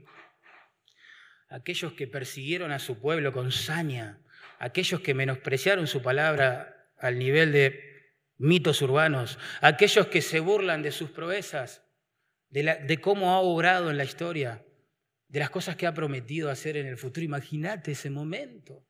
Aquellos 1.48 1.92
que 1.92 2.06
persiguieron 2.06 2.72
a 2.72 2.78
su 2.78 3.00
pueblo 3.00 3.32
con 3.32 3.52
saña, 3.52 4.20
aquellos 4.58 5.00
que 5.00 5.14
menospreciaron 5.14 5.86
su 5.86 6.02
palabra 6.02 6.90
al 6.98 7.18
nivel 7.18 7.52
de 7.52 7.94
mitos 8.38 8.82
urbanos, 8.82 9.38
aquellos 9.60 10.08
que 10.08 10.22
se 10.22 10.40
burlan 10.40 10.82
de 10.82 10.92
sus 10.92 11.10
proezas, 11.10 11.82
de, 12.48 13.00
cómo 13.00 13.30
ha 13.30 13.40
obrado 13.40 13.90
en 13.90 13.96
la 13.96 14.04
historia, 14.04 14.64
de 15.28 15.40
las 15.40 15.50
cosas 15.50 15.76
que 15.76 15.86
ha 15.86 15.94
prometido 15.94 16.50
hacer 16.50 16.76
en 16.76 16.86
el 16.86 16.96
futuro. 16.96 17.24
Imagínate 17.24 17.92
ese 17.92 18.10
momento. 18.10 18.86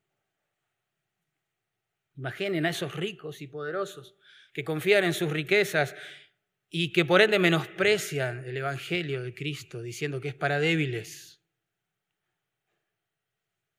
Imaginen 2.15 2.65
a 2.65 2.69
esos 2.69 2.95
ricos 2.95 3.41
y 3.41 3.47
poderosos 3.47 4.15
que 4.53 4.63
confían 4.63 5.03
en 5.03 5.13
sus 5.13 5.31
riquezas 5.31 5.95
y 6.69 6.91
que 6.91 7.05
por 7.05 7.21
ende 7.21 7.39
menosprecian 7.39 8.45
el 8.45 8.57
Evangelio 8.57 9.23
de 9.23 9.33
Cristo 9.33 9.81
diciendo 9.81 10.19
que 10.19 10.29
es 10.29 10.35
para 10.35 10.59
débiles, 10.59 11.43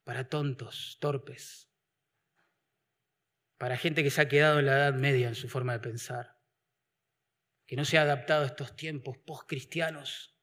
para 0.04 0.28
tontos, 0.28 0.98
torpes, 1.00 1.68
para 3.58 3.76
gente 3.76 4.02
que 4.02 4.10
se 4.10 4.20
ha 4.20 4.28
quedado 4.28 4.58
en 4.58 4.66
la 4.66 4.76
Edad 4.76 4.94
Media 4.94 5.28
en 5.28 5.34
su 5.34 5.48
forma 5.48 5.72
de 5.72 5.80
pensar, 5.80 6.36
que 7.66 7.76
no 7.76 7.84
se 7.84 7.98
ha 7.98 8.02
adaptado 8.02 8.44
a 8.44 8.46
estos 8.46 8.76
tiempos 8.76 9.18
post-cristianos. 9.18 10.38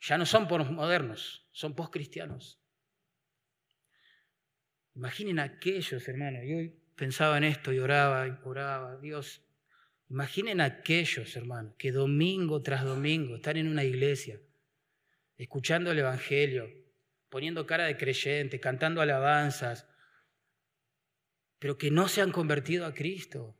Ya 0.00 0.16
no 0.18 0.24
son 0.24 0.48
modernos, 0.74 1.46
son 1.52 1.74
post-cristianos. 1.76 2.60
Imaginen 4.94 5.38
aquellos, 5.38 6.08
hermanos, 6.08 6.42
yo 6.46 6.56
pensaba 6.96 7.38
en 7.38 7.44
esto 7.44 7.72
y 7.72 7.78
oraba 7.78 8.26
y 8.26 8.36
oraba, 8.44 8.96
Dios, 8.96 9.42
Imaginen 10.12 10.60
aquellos, 10.60 11.34
hermanos, 11.36 11.74
que 11.78 11.90
domingo 11.90 12.60
tras 12.60 12.84
domingo 12.84 13.36
están 13.36 13.56
en 13.56 13.66
una 13.66 13.82
iglesia, 13.82 14.38
escuchando 15.38 15.90
el 15.90 16.00
Evangelio, 16.00 16.68
poniendo 17.30 17.66
cara 17.66 17.86
de 17.86 17.96
creyente, 17.96 18.60
cantando 18.60 19.00
alabanzas, 19.00 19.88
pero 21.58 21.78
que 21.78 21.90
no 21.90 22.08
se 22.08 22.20
han 22.20 22.30
convertido 22.30 22.84
a 22.84 22.92
Cristo, 22.92 23.58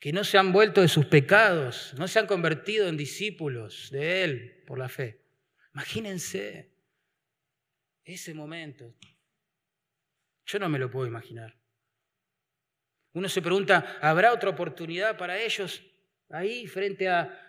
que 0.00 0.12
no 0.12 0.24
se 0.24 0.38
han 0.38 0.52
vuelto 0.52 0.80
de 0.80 0.88
sus 0.88 1.06
pecados, 1.06 1.94
no 1.98 2.08
se 2.08 2.18
han 2.18 2.26
convertido 2.26 2.88
en 2.88 2.96
discípulos 2.96 3.90
de 3.92 4.24
Él 4.24 4.64
por 4.66 4.76
la 4.76 4.88
fe. 4.88 5.22
Imagínense 5.72 6.74
ese 8.02 8.34
momento. 8.34 8.92
Yo 10.46 10.58
no 10.58 10.68
me 10.68 10.80
lo 10.80 10.90
puedo 10.90 11.06
imaginar. 11.06 11.63
Uno 13.14 13.28
se 13.28 13.40
pregunta, 13.40 13.96
¿habrá 14.02 14.32
otra 14.32 14.50
oportunidad 14.50 15.16
para 15.16 15.38
ellos 15.38 15.82
ahí 16.30 16.66
frente 16.66 17.08
a 17.08 17.40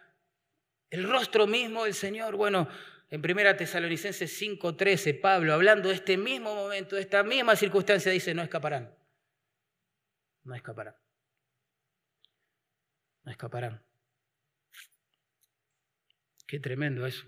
el 0.92 1.10
rostro 1.10 1.48
mismo 1.48 1.86
del 1.86 1.96
Señor? 1.96 2.36
Bueno, 2.36 2.70
en 3.10 3.20
1 3.20 3.58
Tesalonicenses 3.58 4.32
5:13, 4.40 5.20
Pablo, 5.20 5.54
hablando 5.54 5.90
de 5.90 5.96
este 5.96 6.18
mismo 6.18 6.54
momento, 6.54 6.96
de 6.96 7.02
esta 7.02 7.24
misma 7.24 7.56
circunstancia, 7.56 8.12
dice, 8.12 8.36
no 8.36 8.44
escaparán. 8.44 8.96
No 10.44 10.54
escaparán. 10.54 10.96
No 13.24 13.32
escaparán. 13.32 13.84
Qué 16.46 16.60
tremendo 16.60 17.08
eso. 17.08 17.26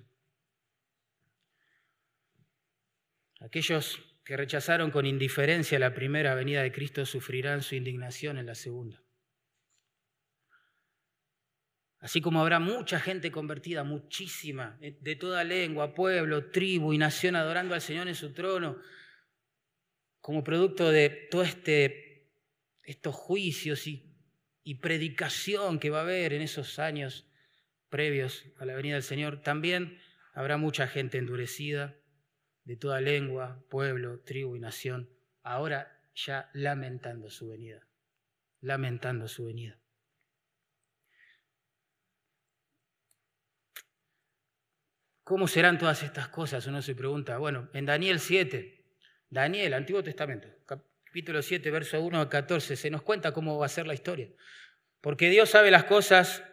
Aquellos 3.40 4.00
que 4.28 4.36
rechazaron 4.36 4.92
con 4.92 5.06
indiferencia 5.06 5.80
la 5.80 5.94
primera 5.94 6.36
venida 6.36 6.62
de 6.62 6.74
Cristo 6.74 7.06
sufrirán 7.06 7.62
su 7.62 7.76
indignación 7.76 8.38
en 8.38 8.46
la 8.46 8.56
segunda. 8.56 9.02
Así 12.00 12.20
como 12.20 12.42
habrá 12.42 12.60
mucha 12.60 13.00
gente 13.00 13.32
convertida, 13.32 13.86
muchísima, 13.86 14.78
de 14.82 15.16
toda 15.16 15.46
lengua, 15.46 15.94
pueblo, 15.94 16.52
tribu 16.52 16.92
y 16.92 16.98
nación 16.98 17.38
adorando 17.38 17.74
al 17.74 17.80
Señor 17.80 18.10
en 18.10 18.16
su 18.16 18.34
trono, 18.34 18.78
como 20.20 20.44
producto 20.44 20.92
de 20.92 21.10
todos 21.32 21.48
este, 21.48 22.30
estos 22.84 23.16
juicios 23.16 23.88
y, 23.88 24.14
y 24.62 24.76
predicación 24.76 25.80
que 25.80 25.90
va 25.90 26.00
a 26.00 26.02
haber 26.02 26.34
en 26.34 26.42
esos 26.42 26.80
años 26.80 27.30
previos 27.88 28.44
a 28.58 28.66
la 28.66 28.76
venida 28.76 28.96
del 28.96 29.04
Señor, 29.04 29.42
también 29.42 30.02
habrá 30.34 30.58
mucha 30.58 30.86
gente 30.86 31.18
endurecida, 31.18 31.98
de 32.68 32.76
toda 32.76 33.00
lengua, 33.00 33.64
pueblo, 33.70 34.20
tribu 34.20 34.58
y 34.58 34.60
nación, 34.60 35.10
ahora 35.42 36.02
ya 36.14 36.50
lamentando 36.52 37.30
su 37.30 37.48
venida, 37.48 37.88
lamentando 38.60 39.30
su 39.30 39.46
venida. 39.46 39.80
¿Cómo 45.24 45.48
serán 45.48 45.78
todas 45.78 46.04
estas 46.04 46.28
cosas? 46.28 46.68
Uno 46.68 46.82
se 46.82 46.94
pregunta. 46.94 47.38
Bueno, 47.38 47.70
en 47.74 47.86
Daniel 47.86 48.20
7, 48.20 48.84
Daniel, 49.30 49.74
Antiguo 49.74 50.04
Testamento, 50.04 50.50
capítulo 50.66 51.42
7, 51.42 51.72
verso 51.72 52.02
1 52.02 52.20
a 52.20 52.30
14, 52.30 52.76
se 52.76 52.90
nos 52.90 53.02
cuenta 53.02 53.32
cómo 53.32 53.58
va 53.58 53.66
a 53.66 53.70
ser 53.70 53.88
la 53.88 53.94
historia. 53.94 54.30
Porque 55.00 55.30
Dios 55.30 55.52
sabe 55.52 55.72
las 55.72 55.86
cosas 55.86 56.44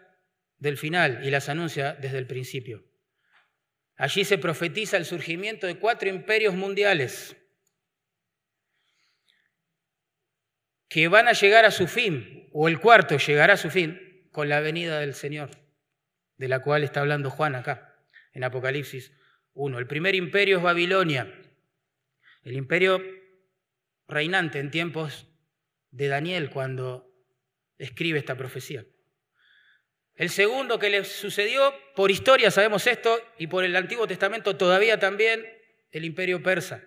del 0.58 0.78
final 0.78 1.24
y 1.24 1.30
las 1.30 1.48
anuncia 1.48 1.94
desde 1.94 2.18
el 2.18 2.28
principio. 2.28 2.84
Allí 3.96 4.24
se 4.24 4.38
profetiza 4.38 4.96
el 4.96 5.04
surgimiento 5.04 5.66
de 5.66 5.78
cuatro 5.78 6.08
imperios 6.08 6.54
mundiales 6.54 7.36
que 10.88 11.08
van 11.08 11.28
a 11.28 11.32
llegar 11.32 11.64
a 11.64 11.70
su 11.70 11.86
fin, 11.86 12.48
o 12.52 12.68
el 12.68 12.78
cuarto 12.78 13.18
llegará 13.18 13.54
a 13.54 13.56
su 13.56 13.70
fin 13.70 14.28
con 14.30 14.48
la 14.48 14.60
venida 14.60 15.00
del 15.00 15.14
Señor, 15.14 15.50
de 16.36 16.48
la 16.48 16.60
cual 16.60 16.84
está 16.84 17.00
hablando 17.00 17.30
Juan 17.30 17.54
acá, 17.54 17.96
en 18.32 18.44
Apocalipsis 18.44 19.12
1. 19.54 19.78
El 19.78 19.86
primer 19.86 20.14
imperio 20.14 20.58
es 20.58 20.62
Babilonia, 20.62 21.32
el 22.42 22.52
imperio 22.56 23.02
reinante 24.06 24.58
en 24.58 24.70
tiempos 24.70 25.28
de 25.90 26.08
Daniel 26.08 26.50
cuando 26.50 27.10
escribe 27.78 28.18
esta 28.18 28.36
profecía. 28.36 28.84
El 30.16 30.30
segundo 30.30 30.78
que 30.78 30.90
le 30.90 31.04
sucedió, 31.04 31.74
por 31.96 32.10
historia 32.10 32.50
sabemos 32.50 32.86
esto, 32.86 33.20
y 33.38 33.48
por 33.48 33.64
el 33.64 33.74
Antiguo 33.74 34.06
Testamento 34.06 34.56
todavía 34.56 34.98
también, 34.98 35.44
el 35.90 36.04
imperio 36.04 36.42
persa. 36.42 36.84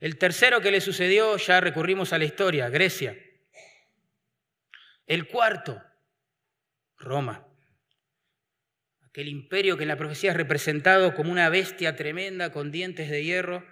El 0.00 0.16
tercero 0.16 0.60
que 0.60 0.70
le 0.70 0.80
sucedió, 0.80 1.36
ya 1.36 1.60
recurrimos 1.60 2.12
a 2.12 2.18
la 2.18 2.24
historia, 2.24 2.68
Grecia. 2.68 3.18
El 5.06 5.26
cuarto, 5.26 5.82
Roma. 6.98 7.48
Aquel 9.08 9.26
imperio 9.26 9.76
que 9.76 9.82
en 9.82 9.88
la 9.88 9.96
profecía 9.96 10.30
es 10.30 10.36
representado 10.36 11.14
como 11.14 11.32
una 11.32 11.48
bestia 11.48 11.96
tremenda 11.96 12.52
con 12.52 12.70
dientes 12.70 13.10
de 13.10 13.24
hierro, 13.24 13.66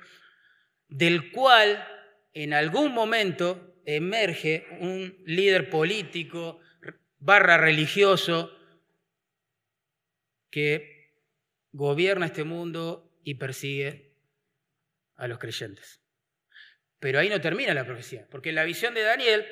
del 0.89 1.31
cual 1.31 1.87
en 2.33 2.55
algún 2.55 2.93
momento 2.93 3.81
emerge 3.85 4.67
un 4.81 5.17
líder 5.27 5.71
político, 5.71 6.61
barra 7.27 7.59
religioso 7.59 8.57
que 10.49 11.11
gobierna 11.73 12.27
este 12.27 12.45
mundo 12.45 13.19
y 13.25 13.35
persigue 13.35 14.15
a 15.17 15.27
los 15.27 15.41
creyentes. 15.41 16.01
Pero 17.01 17.19
ahí 17.19 17.29
no 17.29 17.41
termina 17.41 17.75
la 17.75 17.85
profecía, 17.85 18.27
porque 18.31 18.51
en 18.51 18.55
la 18.55 18.63
visión 18.63 18.95
de 18.95 19.03
Daniel 19.03 19.45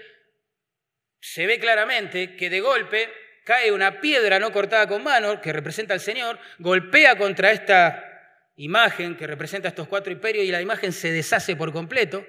se 1.20 1.47
ve 1.47 1.59
claramente 1.59 2.37
que 2.37 2.49
de 2.49 2.61
golpe 2.61 3.12
cae 3.45 3.72
una 3.72 4.01
piedra 4.01 4.39
no 4.39 4.53
cortada 4.53 4.87
con 4.87 5.03
mano, 5.03 5.41
que 5.41 5.53
representa 5.53 5.95
al 5.95 6.01
Señor, 6.01 6.39
golpea 6.61 7.18
contra 7.18 7.51
esta 7.51 8.12
imagen 8.55 9.16
que 9.16 9.27
representa 9.27 9.66
estos 9.66 9.89
cuatro 9.89 10.12
imperios 10.12 10.45
y 10.45 10.53
la 10.53 10.62
imagen 10.62 10.93
se 10.93 11.11
deshace 11.11 11.57
por 11.57 11.72
completo. 11.72 12.25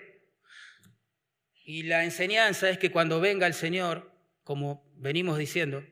Y 1.63 1.83
la 1.83 2.03
enseñanza 2.03 2.67
es 2.67 2.79
que 2.79 2.91
cuando 2.91 3.21
venga 3.21 3.45
el 3.45 3.53
Señor, 3.53 4.14
como 4.45 4.87
venimos 4.95 5.37
diciendo, 5.37 5.83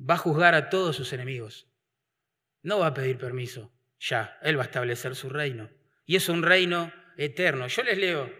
va 0.00 0.14
a 0.14 0.18
juzgar 0.18 0.54
a 0.54 0.70
todos 0.70 0.96
sus 0.96 1.12
enemigos. 1.12 1.66
No 2.62 2.78
va 2.78 2.86
a 2.86 2.94
pedir 2.94 3.18
permiso, 3.18 3.72
ya, 3.98 4.38
Él 4.40 4.56
va 4.56 4.62
a 4.62 4.66
establecer 4.66 5.14
su 5.16 5.28
reino. 5.28 5.68
Y 6.06 6.16
es 6.16 6.28
un 6.28 6.42
reino 6.42 6.92
eterno. 7.18 7.66
Yo 7.66 7.82
les 7.82 7.98
leo, 7.98 8.32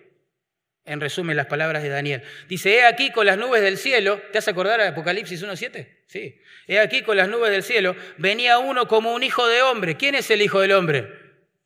en 0.84 1.00
resumen, 1.00 1.36
las 1.36 1.46
palabras 1.46 1.82
de 1.82 1.88
Daniel. 1.88 2.22
Dice, 2.48 2.76
he 2.76 2.84
aquí 2.84 3.10
con 3.10 3.26
las 3.26 3.36
nubes 3.36 3.62
del 3.62 3.78
cielo, 3.78 4.22
¿te 4.30 4.38
has 4.38 4.46
acordar 4.46 4.80
de 4.80 4.86
Apocalipsis 4.86 5.42
1.7? 5.42 5.88
Sí. 6.06 6.40
He 6.68 6.78
aquí 6.78 7.02
con 7.02 7.16
las 7.16 7.28
nubes 7.28 7.50
del 7.50 7.64
cielo, 7.64 7.96
venía 8.16 8.58
uno 8.58 8.86
como 8.86 9.12
un 9.12 9.24
hijo 9.24 9.46
de 9.48 9.62
hombre. 9.62 9.96
¿Quién 9.96 10.14
es 10.14 10.30
el 10.30 10.40
hijo 10.40 10.60
del 10.60 10.72
hombre? 10.72 11.12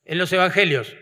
En 0.06 0.16
los 0.16 0.32
evangelios. 0.32 0.96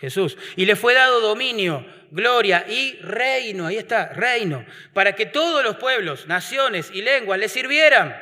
Jesús. 0.00 0.36
Y 0.56 0.64
le 0.64 0.76
fue 0.76 0.94
dado 0.94 1.20
dominio, 1.20 1.86
gloria 2.10 2.64
y 2.66 2.98
reino, 3.02 3.66
ahí 3.66 3.76
está, 3.76 4.08
reino, 4.08 4.64
para 4.94 5.14
que 5.14 5.26
todos 5.26 5.62
los 5.62 5.76
pueblos, 5.76 6.26
naciones 6.26 6.90
y 6.92 7.02
lenguas 7.02 7.38
le 7.38 7.48
sirvieran. 7.48 8.18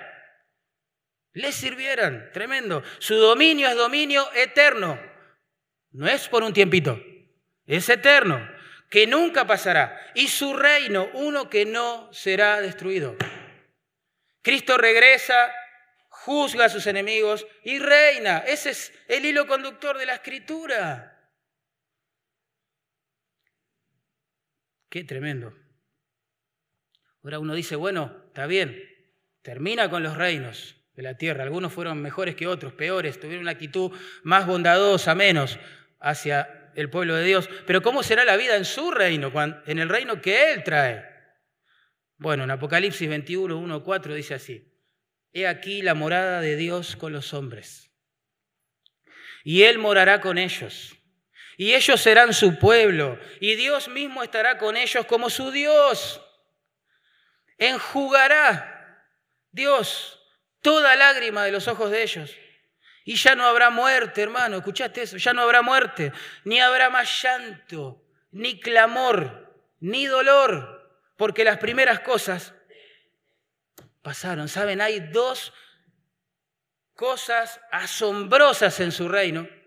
Le 1.33 1.53
sirvieran, 1.53 2.31
tremendo. 2.33 2.83
Su 2.99 3.15
dominio 3.15 3.69
es 3.69 3.77
dominio 3.77 4.29
eterno. 4.35 4.99
No 5.93 6.09
es 6.09 6.29
por 6.29 6.43
un 6.43 6.53
tiempito, 6.53 7.01
es 7.65 7.89
eterno, 7.89 8.47
que 8.91 9.07
nunca 9.07 9.47
pasará. 9.47 10.13
Y 10.15 10.29
su 10.29 10.55
reino, 10.55 11.09
uno 11.15 11.49
que 11.49 11.65
no 11.65 12.13
será 12.13 12.61
destruido. 12.61 13.17
Cristo 14.43 14.77
regresa, 14.79 15.53
juzga 16.09 16.65
a 16.65 16.69
sus 16.69 16.89
enemigos 16.89 17.47
y 17.63 17.79
reina. 17.79 18.39
Ese 18.39 18.71
es 18.71 18.93
el 19.07 19.25
hilo 19.25 19.47
conductor 19.47 19.97
de 19.97 20.07
la 20.07 20.15
escritura. 20.15 21.18
Qué 24.89 25.05
tremendo. 25.05 25.55
Ahora 27.23 27.39
uno 27.39 27.55
dice, 27.55 27.77
bueno, 27.77 28.25
está 28.29 28.47
bien, 28.47 28.83
termina 29.43 29.91
con 29.91 30.03
los 30.03 30.17
reinos 30.17 30.77
de 30.95 31.03
la 31.03 31.19
tierra. 31.19 31.45
Algunos 31.45 31.73
fueron 31.73 32.01
mejores 32.01 32.35
que 32.35 32.47
otros, 32.47 32.73
peores, 32.73 33.21
tuvieron 33.21 33.43
una 33.43 33.51
actitud 33.53 33.93
más 34.23 34.47
bondadosa, 34.47 35.15
menos 35.15 35.59
hacia 36.01 36.73
el 36.75 36.89
pueblo 36.89 37.17
de 37.17 37.25
Dios. 37.25 37.51
Pero 37.67 37.83
¿cómo 37.83 38.03
será 38.03 38.25
la 38.25 38.37
vida 38.37 38.57
en 38.57 38.65
su 38.65 38.91
reino, 38.91 39.33
en 39.67 39.79
el 39.79 39.89
reino 39.89 40.23
que 40.23 40.53
Él 40.53 40.65
trae? 40.65 41.05
Bueno, 42.17 42.45
en 42.45 42.51
Apocalipsis 42.51 43.09
21, 43.09 43.59
1, 43.59 43.85
4 43.85 44.15
dice 44.15 44.35
así, 44.35 44.75
He 45.33 45.47
aquí 45.47 45.83
la 45.83 45.95
morada 45.95 46.41
de 46.41 46.57
Dios 46.57 46.97
con 46.97 47.13
los 47.13 47.35
hombres, 47.35 47.93
y 49.45 49.65
Él 49.65 49.79
morará 49.79 50.21
con 50.21 50.39
ellos 50.39 50.98
y 51.59 51.75
ellos 51.75 52.01
serán 52.01 52.33
su 52.33 52.57
pueblo, 52.57 53.19
y 53.41 53.57
Dios 53.57 53.89
mismo 53.89 54.23
estará 54.23 54.59
con 54.59 54.77
ellos 54.77 55.05
como 55.07 55.29
su 55.29 55.51
Dios. 55.51 56.25
Enjugará 57.59 59.05
Dios 59.51 60.23
toda 60.63 60.95
lágrima 60.95 61.45
de 61.45 61.51
los 61.51 61.67
ojos 61.67 61.91
de 61.91 62.05
ellos. 62.05 62.37
Y 63.05 63.17
ya 63.17 63.35
no 63.35 63.45
habrá 63.45 63.71
muerte, 63.71 64.23
hermano, 64.23 64.59
¿escuchaste 64.59 65.03
eso? 65.03 65.17
Ya 65.17 65.33
no 65.33 65.43
habrá 65.43 65.61
muerte, 65.61 66.13
ni 66.45 66.61
habrá 66.61 66.91
más 66.91 67.23
llanto, 67.25 68.05
ni 68.31 68.61
clamor, 68.61 69.53
ni 69.81 70.07
dolor, 70.07 71.03
porque 71.17 71.43
las 71.43 71.59
primeras 71.59 71.99
cosas 72.01 72.55
pasaron. 74.01 74.49
¿Saben? 74.49 74.81
Hay 74.81 75.01
dos 75.01 75.53
cosas 76.95 77.61
asombrosas 77.73 78.79
en 78.79 78.93
su 78.93 79.09
reino 79.09 79.58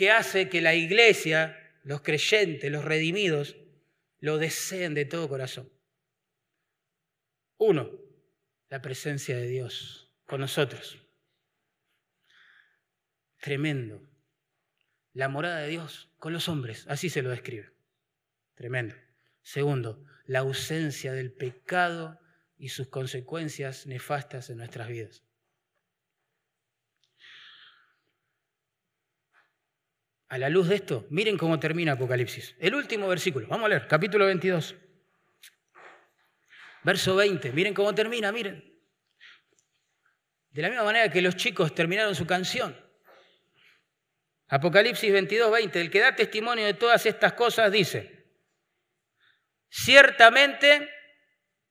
que 0.00 0.10
hace 0.10 0.48
que 0.48 0.62
la 0.62 0.74
iglesia, 0.74 1.58
los 1.82 2.00
creyentes, 2.00 2.72
los 2.72 2.86
redimidos, 2.86 3.58
lo 4.18 4.38
deseen 4.38 4.94
de 4.94 5.04
todo 5.04 5.28
corazón. 5.28 5.70
Uno, 7.58 7.90
la 8.70 8.80
presencia 8.80 9.36
de 9.36 9.46
Dios 9.46 10.10
con 10.24 10.40
nosotros. 10.40 10.96
Tremendo. 13.40 14.00
La 15.12 15.28
morada 15.28 15.58
de 15.58 15.68
Dios 15.68 16.10
con 16.16 16.32
los 16.32 16.48
hombres, 16.48 16.86
así 16.88 17.10
se 17.10 17.20
lo 17.20 17.28
describe. 17.28 17.70
Tremendo. 18.54 18.94
Segundo, 19.42 20.02
la 20.24 20.38
ausencia 20.38 21.12
del 21.12 21.30
pecado 21.30 22.18
y 22.56 22.70
sus 22.70 22.88
consecuencias 22.88 23.86
nefastas 23.86 24.48
en 24.48 24.56
nuestras 24.56 24.88
vidas. 24.88 25.24
A 30.30 30.38
la 30.38 30.48
luz 30.48 30.68
de 30.68 30.76
esto, 30.76 31.08
miren 31.10 31.36
cómo 31.36 31.58
termina 31.58 31.92
Apocalipsis. 31.92 32.54
El 32.60 32.76
último 32.76 33.08
versículo, 33.08 33.48
vamos 33.48 33.66
a 33.66 33.70
leer, 33.70 33.88
capítulo 33.88 34.26
22. 34.26 34.76
Verso 36.84 37.16
20, 37.16 37.50
miren 37.52 37.74
cómo 37.74 37.92
termina, 37.92 38.30
miren. 38.30 38.64
De 40.50 40.62
la 40.62 40.68
misma 40.68 40.84
manera 40.84 41.10
que 41.10 41.20
los 41.20 41.34
chicos 41.34 41.74
terminaron 41.74 42.14
su 42.14 42.28
canción. 42.28 42.76
Apocalipsis 44.46 45.12
22, 45.12 45.50
20, 45.50 45.80
el 45.80 45.90
que 45.90 45.98
da 45.98 46.14
testimonio 46.14 46.64
de 46.64 46.74
todas 46.74 47.04
estas 47.06 47.32
cosas 47.32 47.72
dice, 47.72 48.24
ciertamente 49.68 50.88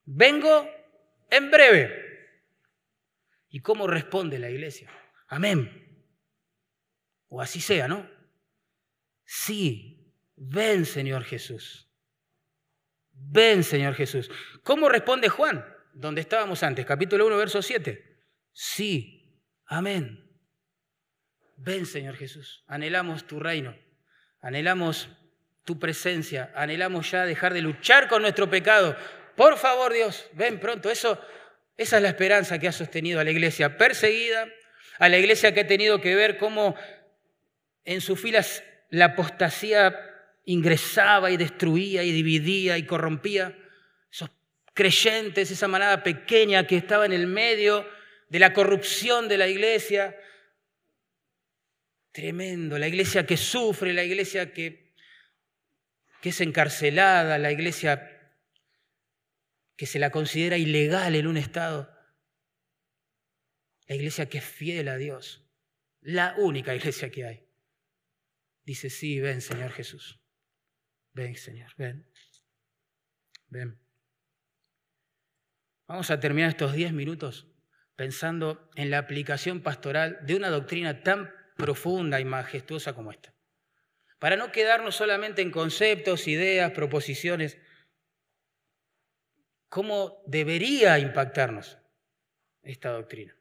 vengo 0.04 0.70
en 1.30 1.50
breve. 1.50 2.10
¿Y 3.52 3.62
cómo 3.62 3.88
responde 3.88 4.38
la 4.38 4.50
iglesia? 4.50 4.92
Amén. 5.30 6.06
O 7.30 7.42
así 7.42 7.62
sea, 7.62 7.88
¿no? 7.88 8.19
Sí, 9.32 10.12
ven 10.38 10.88
Señor 10.88 11.24
Jesús. 11.24 11.88
Ven 13.12 13.64
Señor 13.64 13.94
Jesús. 13.94 14.28
¿Cómo 14.64 14.90
responde 14.90 15.30
Juan? 15.30 15.64
Donde 15.94 16.22
estábamos 16.22 16.64
antes, 16.64 16.84
capítulo 16.84 17.28
1, 17.28 17.38
verso 17.38 17.62
7. 17.62 18.24
Sí, 18.52 19.40
amén. 19.68 20.28
Ven 21.58 21.86
Señor 21.86 22.16
Jesús. 22.16 22.64
Anhelamos 22.66 23.28
tu 23.28 23.40
reino. 23.40 23.78
Anhelamos 24.42 25.10
tu 25.64 25.78
presencia. 25.78 26.52
Anhelamos 26.56 27.12
ya 27.12 27.28
dejar 27.28 27.54
de 27.54 27.62
luchar 27.62 28.08
con 28.08 28.24
nuestro 28.24 28.50
pecado. 28.50 28.98
Por 29.36 29.60
favor 29.60 29.94
Dios, 29.94 30.28
ven 30.34 30.60
pronto. 30.60 30.90
Eso, 30.90 31.22
esa 31.78 31.98
es 31.98 32.02
la 32.02 32.10
esperanza 32.10 32.58
que 32.58 32.68
ha 32.68 32.72
sostenido 32.72 33.20
a 33.20 33.24
la 33.24 33.30
iglesia 33.30 33.78
perseguida, 33.78 34.48
a 34.98 35.08
la 35.08 35.20
iglesia 35.20 35.54
que 35.54 35.60
ha 35.60 35.68
tenido 35.68 36.02
que 36.02 36.16
ver 36.16 36.40
cómo 36.40 36.76
en 37.84 38.02
sus 38.02 38.20
filas 38.20 38.64
la 38.90 39.06
apostasía 39.06 39.96
ingresaba 40.46 41.30
y 41.30 41.38
destruía 41.38 42.04
y 42.04 42.12
dividía 42.12 42.78
y 42.78 42.86
corrompía. 42.86 43.56
Esos 44.12 44.32
creyentes, 44.74 45.52
esa 45.52 45.68
manada 45.68 46.04
pequeña 46.04 46.66
que 46.66 46.78
estaba 46.78 47.06
en 47.06 47.14
el 47.14 47.28
medio 47.28 47.88
de 48.30 48.40
la 48.40 48.54
corrupción 48.54 49.28
de 49.28 49.38
la 49.38 49.48
iglesia. 49.48 50.18
Tremendo, 52.12 52.80
la 52.80 52.88
iglesia 52.88 53.26
que 53.26 53.38
sufre, 53.38 53.94
la 53.94 54.04
iglesia 54.04 54.52
que, 54.52 54.94
que 56.22 56.30
es 56.30 56.42
encarcelada, 56.42 57.38
la 57.38 57.52
iglesia 57.52 58.16
que 59.76 59.86
se 59.86 60.00
la 60.00 60.10
considera 60.10 60.58
ilegal 60.58 61.16
en 61.16 61.28
un 61.28 61.38
Estado. 61.38 61.96
La 63.88 63.96
iglesia 63.96 64.28
que 64.28 64.40
es 64.40 64.44
fiel 64.44 64.88
a 64.88 64.98
Dios, 64.98 65.44
la 66.02 66.36
única 66.38 66.76
iglesia 66.76 67.10
que 67.10 67.26
hay 67.26 67.49
dice, 68.70 68.92
sí, 68.92 69.20
ven 69.20 69.42
Señor 69.42 69.72
Jesús. 69.72 70.20
Ven 71.14 71.36
Señor, 71.36 71.72
ven. 71.76 72.08
Ven. 73.48 73.80
Vamos 75.88 76.12
a 76.12 76.20
terminar 76.20 76.50
estos 76.52 76.74
diez 76.74 76.94
minutos 76.94 77.48
pensando 77.96 78.70
en 78.76 78.92
la 78.92 79.00
aplicación 79.00 79.62
pastoral 79.62 80.20
de 80.22 80.36
una 80.36 80.50
doctrina 80.50 81.02
tan 81.02 81.34
profunda 81.58 82.20
y 82.20 82.26
majestuosa 82.26 82.94
como 82.94 83.12
esta. 83.12 83.34
Para 84.20 84.36
no 84.36 84.52
quedarnos 84.52 84.96
solamente 84.96 85.42
en 85.42 85.50
conceptos, 85.50 86.28
ideas, 86.28 86.72
proposiciones, 86.72 87.58
¿cómo 89.68 90.24
debería 90.28 91.00
impactarnos 91.00 91.80
esta 92.62 92.92
doctrina? 92.92 93.39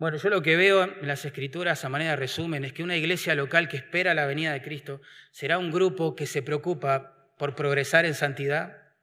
Bueno, 0.00 0.16
yo 0.16 0.30
lo 0.30 0.40
que 0.40 0.56
veo 0.56 0.84
en 0.84 1.06
las 1.06 1.26
escrituras 1.26 1.84
a 1.84 1.90
manera 1.90 2.12
de 2.12 2.16
resumen 2.16 2.64
es 2.64 2.72
que 2.72 2.82
una 2.82 2.96
iglesia 2.96 3.34
local 3.34 3.68
que 3.68 3.76
espera 3.76 4.14
la 4.14 4.24
venida 4.24 4.50
de 4.54 4.62
Cristo 4.62 5.02
será 5.30 5.58
un 5.58 5.70
grupo 5.70 6.16
que 6.16 6.24
se 6.24 6.40
preocupa 6.40 7.34
por 7.36 7.54
progresar 7.54 8.06
en 8.06 8.14
santidad, 8.14 8.94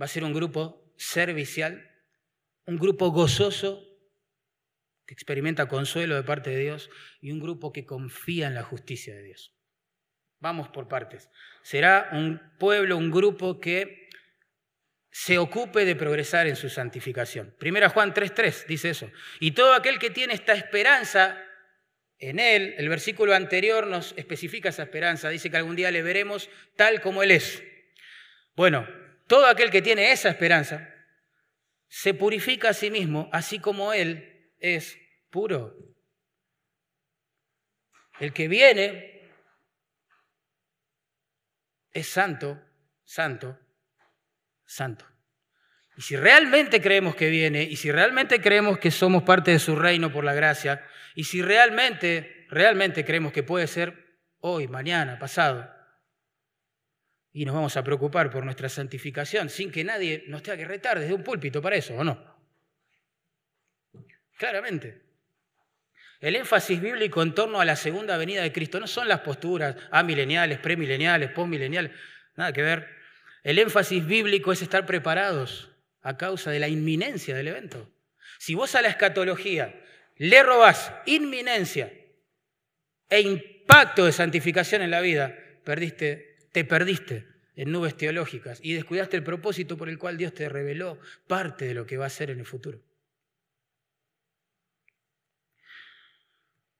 va 0.00 0.06
a 0.06 0.08
ser 0.08 0.24
un 0.24 0.34
grupo 0.34 0.92
servicial, 0.96 1.88
un 2.66 2.78
grupo 2.78 3.12
gozoso 3.12 3.80
que 5.06 5.14
experimenta 5.14 5.68
consuelo 5.68 6.16
de 6.16 6.24
parte 6.24 6.50
de 6.50 6.58
Dios 6.58 6.90
y 7.20 7.30
un 7.30 7.38
grupo 7.38 7.72
que 7.72 7.86
confía 7.86 8.48
en 8.48 8.54
la 8.54 8.64
justicia 8.64 9.14
de 9.14 9.22
Dios. 9.22 9.54
Vamos 10.40 10.68
por 10.70 10.88
partes. 10.88 11.30
Será 11.62 12.08
un 12.10 12.42
pueblo, 12.58 12.96
un 12.96 13.12
grupo 13.12 13.60
que 13.60 14.01
se 15.14 15.36
ocupe 15.36 15.84
de 15.84 15.94
progresar 15.94 16.46
en 16.46 16.56
su 16.56 16.70
santificación. 16.70 17.54
Primera 17.58 17.90
Juan 17.90 18.14
3.3 18.14 18.64
dice 18.66 18.90
eso. 18.90 19.12
Y 19.40 19.50
todo 19.50 19.74
aquel 19.74 19.98
que 19.98 20.08
tiene 20.08 20.32
esta 20.32 20.54
esperanza 20.54 21.38
en 22.18 22.38
Él, 22.38 22.74
el 22.78 22.88
versículo 22.88 23.34
anterior 23.34 23.86
nos 23.86 24.14
especifica 24.16 24.70
esa 24.70 24.84
esperanza, 24.84 25.28
dice 25.28 25.50
que 25.50 25.58
algún 25.58 25.76
día 25.76 25.90
le 25.90 26.02
veremos 26.02 26.48
tal 26.76 27.02
como 27.02 27.22
Él 27.22 27.30
es. 27.30 27.62
Bueno, 28.56 28.88
todo 29.26 29.46
aquel 29.46 29.70
que 29.70 29.82
tiene 29.82 30.12
esa 30.12 30.30
esperanza 30.30 30.88
se 31.88 32.14
purifica 32.14 32.70
a 32.70 32.74
sí 32.74 32.90
mismo, 32.90 33.28
así 33.32 33.58
como 33.58 33.92
Él 33.92 34.54
es 34.60 34.98
puro. 35.28 35.76
El 38.18 38.32
que 38.32 38.48
viene 38.48 39.28
es 41.90 42.08
santo, 42.08 42.58
santo, 43.04 43.58
santo. 44.72 45.04
Y 45.96 46.02
si 46.02 46.16
realmente 46.16 46.80
creemos 46.80 47.14
que 47.14 47.28
viene, 47.28 47.62
y 47.62 47.76
si 47.76 47.92
realmente 47.92 48.40
creemos 48.40 48.78
que 48.78 48.90
somos 48.90 49.22
parte 49.22 49.50
de 49.50 49.58
su 49.58 49.76
reino 49.76 50.10
por 50.10 50.24
la 50.24 50.32
gracia, 50.32 50.84
y 51.14 51.24
si 51.24 51.42
realmente, 51.42 52.46
realmente 52.48 53.04
creemos 53.04 53.32
que 53.32 53.42
puede 53.42 53.66
ser 53.66 54.18
hoy, 54.40 54.68
mañana, 54.68 55.18
pasado, 55.18 55.70
y 57.32 57.44
nos 57.44 57.54
vamos 57.54 57.76
a 57.76 57.84
preocupar 57.84 58.30
por 58.30 58.44
nuestra 58.44 58.68
santificación 58.68 59.48
sin 59.48 59.70
que 59.70 59.84
nadie 59.84 60.24
nos 60.28 60.42
tenga 60.42 60.58
que 60.58 60.64
retar 60.66 60.98
desde 60.98 61.14
un 61.14 61.22
púlpito 61.22 61.62
para 61.62 61.76
eso, 61.76 61.94
¿o 61.94 62.04
no? 62.04 62.32
Claramente. 64.36 65.02
El 66.20 66.36
énfasis 66.36 66.80
bíblico 66.80 67.22
en 67.22 67.34
torno 67.34 67.60
a 67.60 67.64
la 67.64 67.74
segunda 67.74 68.16
venida 68.16 68.42
de 68.42 68.52
Cristo 68.52 68.78
no 68.78 68.86
son 68.86 69.08
las 69.08 69.20
posturas 69.20 69.76
amileniales, 69.90 70.58
premileniales, 70.58 71.30
postmileniales, 71.30 71.92
nada 72.36 72.52
que 72.52 72.62
ver. 72.62 73.01
El 73.42 73.58
énfasis 73.58 74.06
bíblico 74.06 74.52
es 74.52 74.62
estar 74.62 74.86
preparados 74.86 75.70
a 76.00 76.16
causa 76.16 76.50
de 76.50 76.60
la 76.60 76.68
inminencia 76.68 77.34
del 77.34 77.48
evento. 77.48 77.90
Si 78.38 78.54
vos 78.54 78.74
a 78.74 78.82
la 78.82 78.88
escatología 78.88 79.80
le 80.16 80.42
robás 80.42 80.92
inminencia 81.06 81.92
e 83.08 83.20
impacto 83.20 84.04
de 84.04 84.12
santificación 84.12 84.82
en 84.82 84.90
la 84.90 85.00
vida, 85.00 85.36
perdiste, 85.64 86.36
te 86.52 86.64
perdiste 86.64 87.26
en 87.56 87.70
nubes 87.70 87.96
teológicas 87.96 88.60
y 88.62 88.74
descuidaste 88.74 89.16
el 89.16 89.24
propósito 89.24 89.76
por 89.76 89.88
el 89.88 89.98
cual 89.98 90.16
Dios 90.16 90.32
te 90.34 90.48
reveló 90.48 90.98
parte 91.26 91.66
de 91.66 91.74
lo 91.74 91.86
que 91.86 91.96
va 91.96 92.06
a 92.06 92.10
ser 92.10 92.30
en 92.30 92.38
el 92.38 92.46
futuro. 92.46 92.80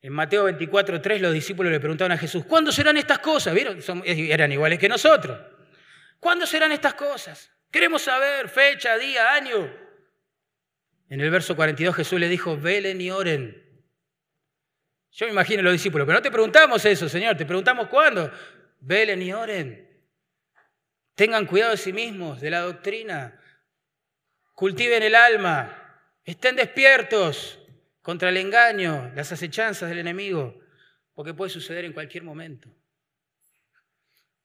En 0.00 0.12
Mateo 0.12 0.44
24, 0.44 1.00
los 1.20 1.32
discípulos 1.32 1.70
le 1.70 1.78
preguntaban 1.78 2.10
a 2.10 2.18
Jesús, 2.18 2.44
¿cuándo 2.44 2.72
serán 2.72 2.96
estas 2.96 3.20
cosas? 3.20 3.54
¿Vieron? 3.54 3.78
eran 4.04 4.50
iguales 4.50 4.78
que 4.80 4.88
nosotros. 4.88 5.38
¿Cuándo 6.22 6.46
serán 6.46 6.70
estas 6.70 6.94
cosas? 6.94 7.50
Queremos 7.68 8.02
saber 8.02 8.48
fecha, 8.48 8.96
día, 8.96 9.32
año. 9.34 9.68
En 11.08 11.20
el 11.20 11.32
verso 11.32 11.56
42 11.56 11.96
Jesús 11.96 12.20
le 12.20 12.28
dijo, 12.28 12.56
velen 12.56 13.00
y 13.00 13.10
oren. 13.10 13.84
Yo 15.10 15.26
me 15.26 15.32
imagino 15.32 15.58
a 15.58 15.62
los 15.64 15.72
discípulos, 15.72 16.06
pero 16.06 16.18
no 16.18 16.22
te 16.22 16.30
preguntamos 16.30 16.84
eso, 16.84 17.08
Señor, 17.08 17.36
te 17.36 17.44
preguntamos 17.44 17.88
cuándo. 17.88 18.30
Velen 18.78 19.20
y 19.20 19.32
oren. 19.32 20.00
Tengan 21.16 21.44
cuidado 21.44 21.72
de 21.72 21.76
sí 21.76 21.92
mismos, 21.92 22.40
de 22.40 22.50
la 22.50 22.60
doctrina. 22.60 23.40
Cultiven 24.54 25.02
el 25.02 25.16
alma. 25.16 25.98
Estén 26.24 26.54
despiertos 26.54 27.58
contra 28.00 28.28
el 28.28 28.36
engaño, 28.36 29.10
las 29.16 29.32
acechanzas 29.32 29.88
del 29.88 29.98
enemigo, 29.98 30.56
porque 31.14 31.34
puede 31.34 31.50
suceder 31.50 31.84
en 31.84 31.92
cualquier 31.92 32.22
momento. 32.22 32.72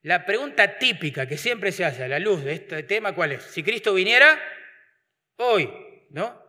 La 0.08 0.26
pregunta 0.26 0.78
típica 0.78 1.28
que 1.28 1.38
siempre 1.38 1.74
se 1.74 1.84
hace 1.84 2.06
a 2.06 2.08
la 2.08 2.18
luz 2.18 2.42
de 2.42 2.54
este 2.54 2.82
tema, 2.84 3.14
¿cuál 3.14 3.34
es? 3.34 3.44
Si 3.44 3.62
Cristo 3.62 3.94
viniera 3.94 4.40
hoy, 5.36 5.70
¿no? 6.12 6.42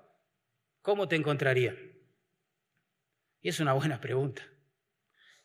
¿Cómo 0.80 1.08
te 1.08 1.16
encontraría? 1.16 1.74
Y 3.42 3.48
es 3.48 3.58
una 3.58 3.72
buena 3.72 4.00
pregunta. 4.00 4.46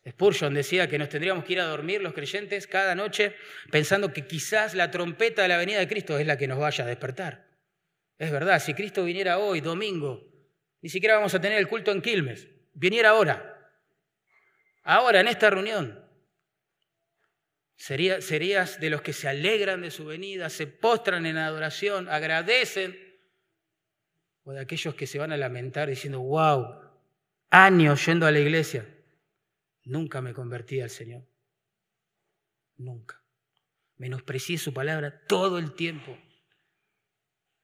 Spurgeon 0.07 0.53
decía 0.53 0.87
que 0.87 0.99
nos 0.99 1.09
tendríamos 1.09 1.43
que 1.43 1.53
ir 1.53 1.59
a 1.59 1.65
dormir 1.65 2.03
los 2.03 2.13
creyentes 2.13 2.67
cada 2.67 2.93
noche 2.93 3.35
pensando 3.71 4.13
que 4.13 4.27
quizás 4.27 4.75
la 4.75 4.91
trompeta 4.91 5.41
de 5.41 5.47
la 5.47 5.57
venida 5.57 5.79
de 5.79 5.87
Cristo 5.87 6.19
es 6.19 6.27
la 6.27 6.37
que 6.37 6.47
nos 6.47 6.59
vaya 6.59 6.83
a 6.83 6.87
despertar. 6.87 7.47
Es 8.19 8.29
verdad, 8.29 8.59
si 8.59 8.75
Cristo 8.75 9.03
viniera 9.03 9.39
hoy, 9.39 9.59
domingo, 9.59 10.23
ni 10.81 10.89
siquiera 10.89 11.15
vamos 11.15 11.33
a 11.33 11.41
tener 11.41 11.57
el 11.57 11.67
culto 11.67 11.91
en 11.91 12.03
Quilmes, 12.03 12.47
viniera 12.73 13.09
ahora, 13.09 13.71
ahora 14.83 15.19
en 15.19 15.29
esta 15.29 15.49
reunión, 15.49 16.02
serías 17.75 18.79
de 18.79 18.89
los 18.89 19.01
que 19.01 19.13
se 19.13 19.27
alegran 19.27 19.81
de 19.81 19.91
su 19.91 20.05
venida, 20.05 20.49
se 20.49 20.67
postran 20.67 21.25
en 21.25 21.37
adoración, 21.37 22.07
agradecen, 22.09 22.97
o 24.43 24.51
de 24.51 24.61
aquellos 24.61 24.95
que 24.95 25.07
se 25.07 25.19
van 25.19 25.31
a 25.31 25.37
lamentar 25.37 25.89
diciendo, 25.89 26.19
wow, 26.19 26.81
años 27.49 28.05
yendo 28.05 28.25
a 28.25 28.31
la 28.31 28.39
iglesia, 28.39 28.87
nunca 29.83 30.21
me 30.21 30.33
convertí 30.33 30.81
al 30.81 30.89
Señor, 30.89 31.25
nunca. 32.75 33.21
Menosprecié 33.97 34.57
su 34.57 34.73
palabra 34.73 35.25
todo 35.27 35.59
el 35.59 35.75
tiempo. 35.75 36.17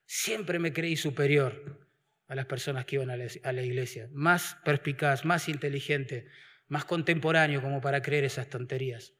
Siempre 0.05 0.59
me 0.59 0.71
creí 0.71 0.95
superior 0.95 1.87
a 2.27 2.35
las 2.35 2.45
personas 2.45 2.85
que 2.85 2.95
iban 2.95 3.09
a 3.09 3.51
la 3.51 3.61
iglesia, 3.61 4.07
más 4.11 4.57
perspicaz, 4.63 5.25
más 5.25 5.49
inteligente, 5.49 6.27
más 6.67 6.85
contemporáneo 6.85 7.61
como 7.61 7.81
para 7.81 8.01
creer 8.01 8.23
esas 8.23 8.47
tonterías. 8.49 9.13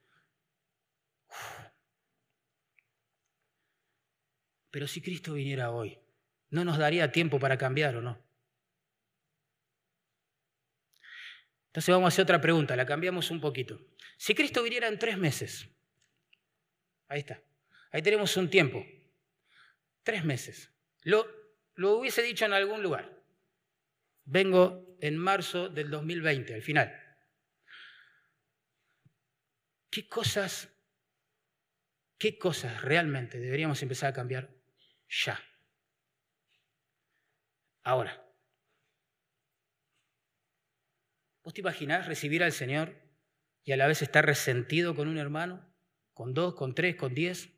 Pero 4.71 4.87
si 4.87 5.01
Cristo 5.01 5.33
viniera 5.33 5.71
hoy, 5.71 5.99
¿no 6.49 6.63
nos 6.63 6.77
daría 6.77 7.11
tiempo 7.11 7.39
para 7.39 7.57
cambiar 7.57 7.95
o 7.95 8.01
no? 8.01 8.23
Entonces 11.67 11.93
vamos 11.93 12.07
a 12.07 12.09
hacer 12.09 12.23
otra 12.23 12.41
pregunta, 12.41 12.75
la 12.75 12.85
cambiamos 12.85 13.29
un 13.31 13.39
poquito. 13.39 13.79
Si 14.17 14.33
Cristo 14.33 14.63
viniera 14.63 14.87
en 14.87 14.97
tres 14.97 15.17
meses, 15.17 15.69
ahí 17.07 17.19
está, 17.19 17.41
ahí 17.91 18.01
tenemos 18.01 18.35
un 18.37 18.49
tiempo, 18.49 18.85
tres 20.03 20.25
meses. 20.25 20.71
Lo, 21.03 21.27
lo 21.75 21.97
hubiese 21.97 22.21
dicho 22.21 22.45
en 22.45 22.53
algún 22.53 22.81
lugar. 22.81 23.23
Vengo 24.25 24.97
en 24.99 25.17
marzo 25.17 25.69
del 25.69 25.89
2020, 25.89 26.55
al 26.55 26.61
final. 26.61 26.93
¿Qué 29.89 30.07
cosas, 30.07 30.69
qué 32.17 32.37
cosas 32.37 32.81
realmente 32.81 33.39
deberíamos 33.39 33.81
empezar 33.81 34.09
a 34.09 34.13
cambiar 34.13 34.58
ya. 35.09 35.39
Ahora, 37.83 38.23
¿vos 41.43 41.53
te 41.53 41.61
imaginás 41.61 42.05
recibir 42.05 42.43
al 42.43 42.51
Señor 42.51 42.95
y 43.63 43.71
a 43.71 43.77
la 43.77 43.87
vez 43.87 44.01
estar 44.01 44.25
resentido 44.25 44.95
con 44.95 45.07
un 45.07 45.17
hermano? 45.17 45.65
¿Con 46.13 46.33
dos, 46.33 46.53
con 46.55 46.75
tres, 46.75 46.95
con 46.95 47.13
diez? 47.13 47.49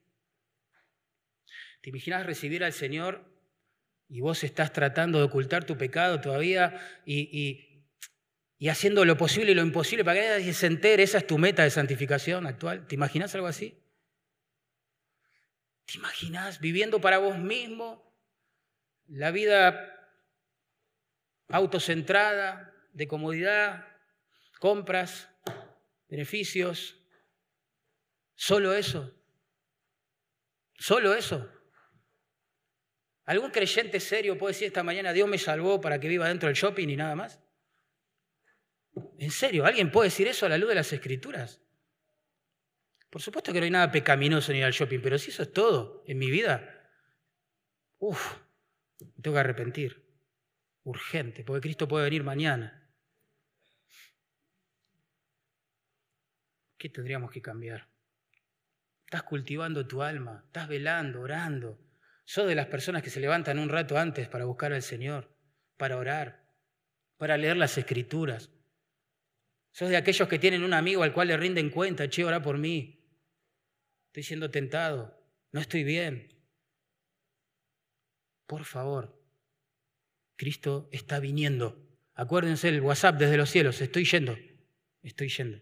¿Te 1.82 1.89
imaginas 1.89 2.26
recibir 2.26 2.64
al 2.64 2.74
Señor 2.74 3.26
y 4.08 4.22
vos 4.22 4.43
estás 4.43 4.72
tratando 4.72 5.18
de 5.18 5.26
ocultar 5.26 5.64
tu 5.64 5.78
pecado 5.78 6.22
todavía 6.22 6.80
y, 7.06 7.82
y, 8.60 8.70
haciendo 8.70 9.04
lo 9.04 9.18
posible 9.18 9.52
y 9.52 9.56
lo 9.56 9.64
imposible 9.64 10.06
para 10.06 10.22
que 10.22 10.28
nadie 10.28 10.54
se 10.54 10.68
entere? 10.68 11.04
¿Esa 11.04 11.18
es 11.18 11.28
tu 11.28 11.39
meta 11.39 11.64
de 11.64 11.72
santificación 11.72 12.45
actual? 12.45 12.88
¿Te 12.88 12.95
imaginas 12.95 13.34
algo 13.34 13.47
así? 13.47 13.82
¿Te 15.86 15.98
imaginas 15.98 16.60
viviendo 16.60 17.02
para 17.02 17.18
vos 17.18 17.38
mismo 17.38 18.16
la 19.08 19.32
vida 19.32 19.88
autocentrada, 21.50 22.74
de 22.94 23.08
comodidad, 23.08 23.88
compras, 24.60 25.30
beneficios? 26.08 26.98
¿Solo 28.36 28.74
eso? 28.74 29.14
¿Solo 30.76 31.14
eso? 31.14 31.50
¿Algún 33.26 33.52
creyente 33.52 34.00
serio 34.00 34.38
puede 34.38 34.54
decir 34.54 34.68
esta 34.68 34.84
mañana, 34.84 35.14
Dios 35.14 35.30
me 35.30 35.38
salvó 35.38 35.80
para 35.80 36.00
que 36.00 36.08
viva 36.08 36.28
dentro 36.28 36.48
del 36.48 36.56
shopping 36.56 36.88
y 36.90 36.96
nada 36.96 37.16
más? 37.16 37.40
¿En 39.20 39.32
serio? 39.32 39.66
¿Alguien 39.66 39.92
puede 39.92 40.10
decir 40.10 40.28
eso 40.28 40.46
a 40.46 40.50
la 40.50 40.58
luz 40.58 40.70
de 40.70 40.76
las 40.76 40.92
escrituras? 40.92 41.62
Por 43.12 43.22
supuesto 43.22 43.51
que 43.51 43.59
no 43.59 43.66
hay 43.66 43.72
nada 43.72 43.91
pecaminoso 43.91 44.51
en 44.51 44.59
ir 44.59 44.64
al 44.64 44.72
shopping, 44.72 45.01
pero 45.01 45.20
si 45.20 45.32
eso 45.32 45.43
es 45.43 45.51
todo 45.51 46.01
en 46.07 46.18
mi 46.18 46.32
vida, 46.32 46.89
uff, 47.99 48.38
me 48.99 49.22
tengo 49.22 49.36
que 49.36 49.39
arrepentir. 49.41 50.09
Urgente, 50.84 51.43
porque 51.43 51.62
Cristo 51.62 51.89
puede 51.89 52.05
venir 52.05 52.24
mañana. 52.24 52.89
¿Qué 56.78 56.89
tendríamos 56.89 57.32
que 57.32 57.41
cambiar? 57.41 57.89
Estás 59.05 59.24
cultivando 59.24 59.86
tu 59.86 60.01
alma, 60.01 60.43
estás 60.45 60.70
velando, 60.70 61.20
orando. 61.20 61.80
Sos 62.24 62.47
de 62.47 62.55
las 62.55 62.68
personas 62.68 63.03
que 63.03 63.09
se 63.09 63.20
levantan 63.20 63.59
un 63.59 63.68
rato 63.68 63.97
antes 63.97 64.30
para 64.30 64.45
buscar 64.45 64.72
al 64.72 64.82
Señor, 64.82 65.36
para 65.76 65.97
orar, 65.97 66.47
para 67.18 67.36
leer 67.36 67.57
las 67.57 67.78
escrituras. 67.78 68.49
Sos 69.72 69.89
de 69.89 69.97
aquellos 69.97 70.30
que 70.30 70.39
tienen 70.39 70.64
un 70.64 70.74
amigo 70.74 71.03
al 71.03 71.14
cual 71.14 71.28
le 71.28 71.36
rinden 71.36 71.70
cuenta, 71.70 72.09
che, 72.09 72.24
ora 72.24 72.41
por 72.41 72.57
mí. 72.57 73.01
Estoy 74.12 74.24
siendo 74.24 74.51
tentado. 74.51 75.18
No 75.53 75.62
estoy 75.62 75.86
bien. 75.86 76.28
Por 78.45 78.66
favor, 78.66 79.18
Cristo 80.36 80.89
está 80.91 81.22
viniendo. 81.22 81.82
Acuérdense 82.14 82.68
el 82.68 82.82
WhatsApp 82.82 83.16
desde 83.16 83.38
los 83.38 83.49
cielos. 83.49 83.80
Estoy 83.80 84.03
yendo. 84.03 84.38
estoy 85.01 85.30
yendo. 85.30 85.62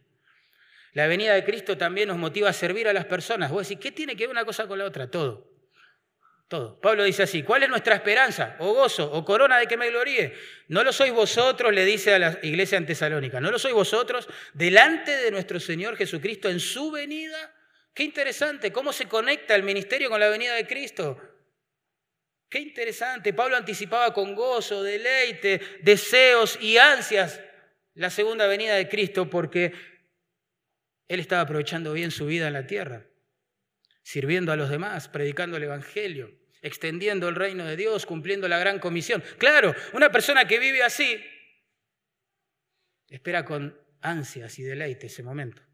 La 0.93 1.05
venida 1.05 1.35
de 1.35 1.43
Cristo 1.43 1.77
también 1.77 2.07
nos 2.07 2.17
motiva 2.17 2.49
a 2.49 2.53
servir 2.53 2.87
a 2.87 2.93
las 2.93 3.05
personas. 3.05 3.51
Vos 3.51 3.69
decís, 3.69 3.83
¿qué 3.83 3.91
tiene 3.91 4.15
que 4.15 4.23
ver 4.23 4.31
una 4.31 4.45
cosa 4.45 4.67
con 4.67 4.79
la 4.79 4.85
otra? 4.85 5.11
Todo. 5.11 5.47
Todo. 6.47 6.81
Pablo 6.81 7.03
dice 7.03 7.21
así, 7.21 7.43
¿cuál 7.43 7.61
es 7.61 7.69
nuestra 7.69 7.93
esperanza? 7.93 8.55
O 8.57 8.73
gozo, 8.73 9.11
o 9.11 9.23
corona 9.23 9.59
de 9.59 9.67
que 9.67 9.77
me 9.77 9.91
gloríe. 9.91 10.33
No 10.69 10.83
lo 10.83 10.91
sois 10.91 11.13
vosotros, 11.13 11.71
le 11.71 11.85
dice 11.85 12.15
a 12.15 12.17
la 12.17 12.39
iglesia 12.41 12.79
en 12.79 12.87
Tesalónica, 12.87 13.39
no 13.39 13.51
lo 13.51 13.59
sois 13.59 13.75
vosotros 13.75 14.27
delante 14.55 15.11
de 15.11 15.29
nuestro 15.29 15.59
Señor 15.59 15.95
Jesucristo 15.97 16.49
en 16.49 16.59
su 16.59 16.89
venida. 16.89 17.53
Qué 17.99 18.05
interesante, 18.05 18.71
cómo 18.71 18.93
se 18.93 19.09
conecta 19.09 19.53
el 19.55 19.63
ministerio 19.63 20.09
con 20.09 20.21
la 20.21 20.29
venida 20.29 20.55
de 20.55 20.65
Cristo. 20.65 21.21
Qué 22.47 22.59
interesante, 22.59 23.33
Pablo 23.33 23.57
anticipaba 23.57 24.13
con 24.13 24.35
gozo, 24.35 24.81
deleite, 24.83 25.59
deseos 25.81 26.57
y 26.61 26.77
ansias 26.77 27.41
la 27.95 28.09
segunda 28.09 28.47
venida 28.47 28.75
de 28.75 28.87
Cristo 28.87 29.29
porque 29.29 29.73
él 31.09 31.19
estaba 31.19 31.41
aprovechando 31.41 31.91
bien 31.91 32.09
su 32.09 32.25
vida 32.25 32.47
en 32.47 32.53
la 32.53 32.65
tierra, 32.65 33.05
sirviendo 34.01 34.53
a 34.53 34.55
los 34.55 34.69
demás, 34.69 35.09
predicando 35.09 35.57
el 35.57 35.63
Evangelio, 35.63 36.31
extendiendo 36.61 37.27
el 37.27 37.35
reino 37.35 37.65
de 37.65 37.75
Dios, 37.75 38.05
cumpliendo 38.05 38.47
la 38.47 38.59
gran 38.59 38.79
comisión. 38.79 39.21
Claro, 39.37 39.75
una 39.91 40.09
persona 40.09 40.47
que 40.47 40.57
vive 40.57 40.83
así 40.83 41.21
espera 43.09 43.43
con 43.43 43.77
ansias 43.99 44.57
y 44.57 44.63
deleite 44.63 45.07
ese 45.07 45.21
momento. 45.21 45.68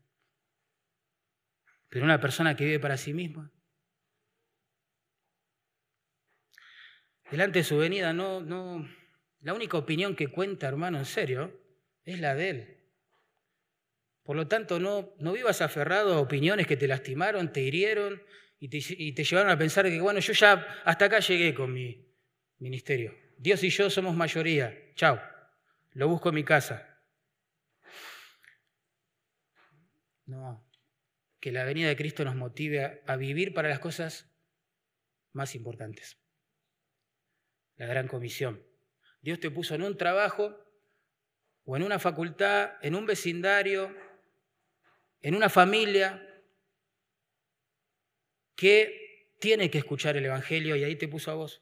Pero 1.96 2.04
una 2.04 2.20
persona 2.20 2.58
que 2.58 2.66
vive 2.66 2.82
para 2.82 2.98
sí 2.98 3.14
misma, 3.14 3.50
delante 7.32 7.60
de 7.60 7.64
su 7.64 7.78
venida, 7.78 8.12
no, 8.12 8.42
no, 8.42 8.86
la 9.40 9.54
única 9.54 9.78
opinión 9.78 10.14
que 10.14 10.28
cuenta, 10.28 10.68
hermano, 10.68 10.98
en 10.98 11.06
serio, 11.06 11.58
es 12.04 12.20
la 12.20 12.36
de 12.36 12.50
él. 12.50 12.78
Por 14.24 14.36
lo 14.36 14.46
tanto, 14.46 14.78
no, 14.78 15.16
no 15.20 15.32
vivas 15.32 15.62
aferrado 15.62 16.16
a 16.16 16.20
opiniones 16.20 16.68
que 16.68 16.76
te 16.76 16.86
lastimaron, 16.86 17.54
te 17.54 17.62
hirieron 17.62 18.22
y 18.60 18.68
te, 18.68 18.80
y 18.90 19.14
te 19.14 19.24
llevaron 19.24 19.54
a 19.54 19.58
pensar 19.58 19.86
que, 19.86 20.02
bueno, 20.02 20.20
yo 20.20 20.34
ya 20.34 20.82
hasta 20.84 21.06
acá 21.06 21.20
llegué 21.20 21.54
con 21.54 21.72
mi 21.72 22.14
ministerio. 22.58 23.16
Dios 23.38 23.64
y 23.64 23.70
yo 23.70 23.90
somos 23.90 24.18
mayoría. 24.18 24.78
Chao. 24.96 25.18
Lo 25.94 26.10
busco 26.10 26.28
en 26.28 26.36
mi 26.36 26.44
casa. 26.44 27.00
No. 30.26 30.66
Que 31.46 31.52
la 31.52 31.64
venida 31.64 31.90
de 31.90 31.96
Cristo 31.96 32.26
nos 32.26 32.36
motive 32.36 33.04
a, 33.06 33.16
vivir 33.18 33.54
para 33.54 33.70
las 33.70 33.78
cosas 33.78 34.28
más 35.32 35.54
importantes. 35.54 36.18
La 37.76 37.86
gran 37.86 38.08
comisión. 38.08 38.66
Dios 39.22 39.40
te 39.40 39.52
puso 39.52 39.76
en 39.76 39.84
un 39.84 39.96
trabajo 39.96 40.58
o 41.64 41.78
en 41.78 41.84
una 41.84 42.00
facultad, 42.00 42.72
en 42.82 42.96
un 42.96 43.06
vecindario, 43.06 43.96
en 45.22 45.36
una 45.36 45.48
familia 45.48 46.44
que 48.56 49.36
tiene 49.40 49.70
que 49.70 49.78
escuchar 49.78 50.18
el 50.18 50.26
Evangelio 50.26 50.76
y 50.76 50.84
ahí 50.84 50.96
te 50.96 51.08
puso 51.08 51.30
a 51.30 51.36
vos. 51.36 51.62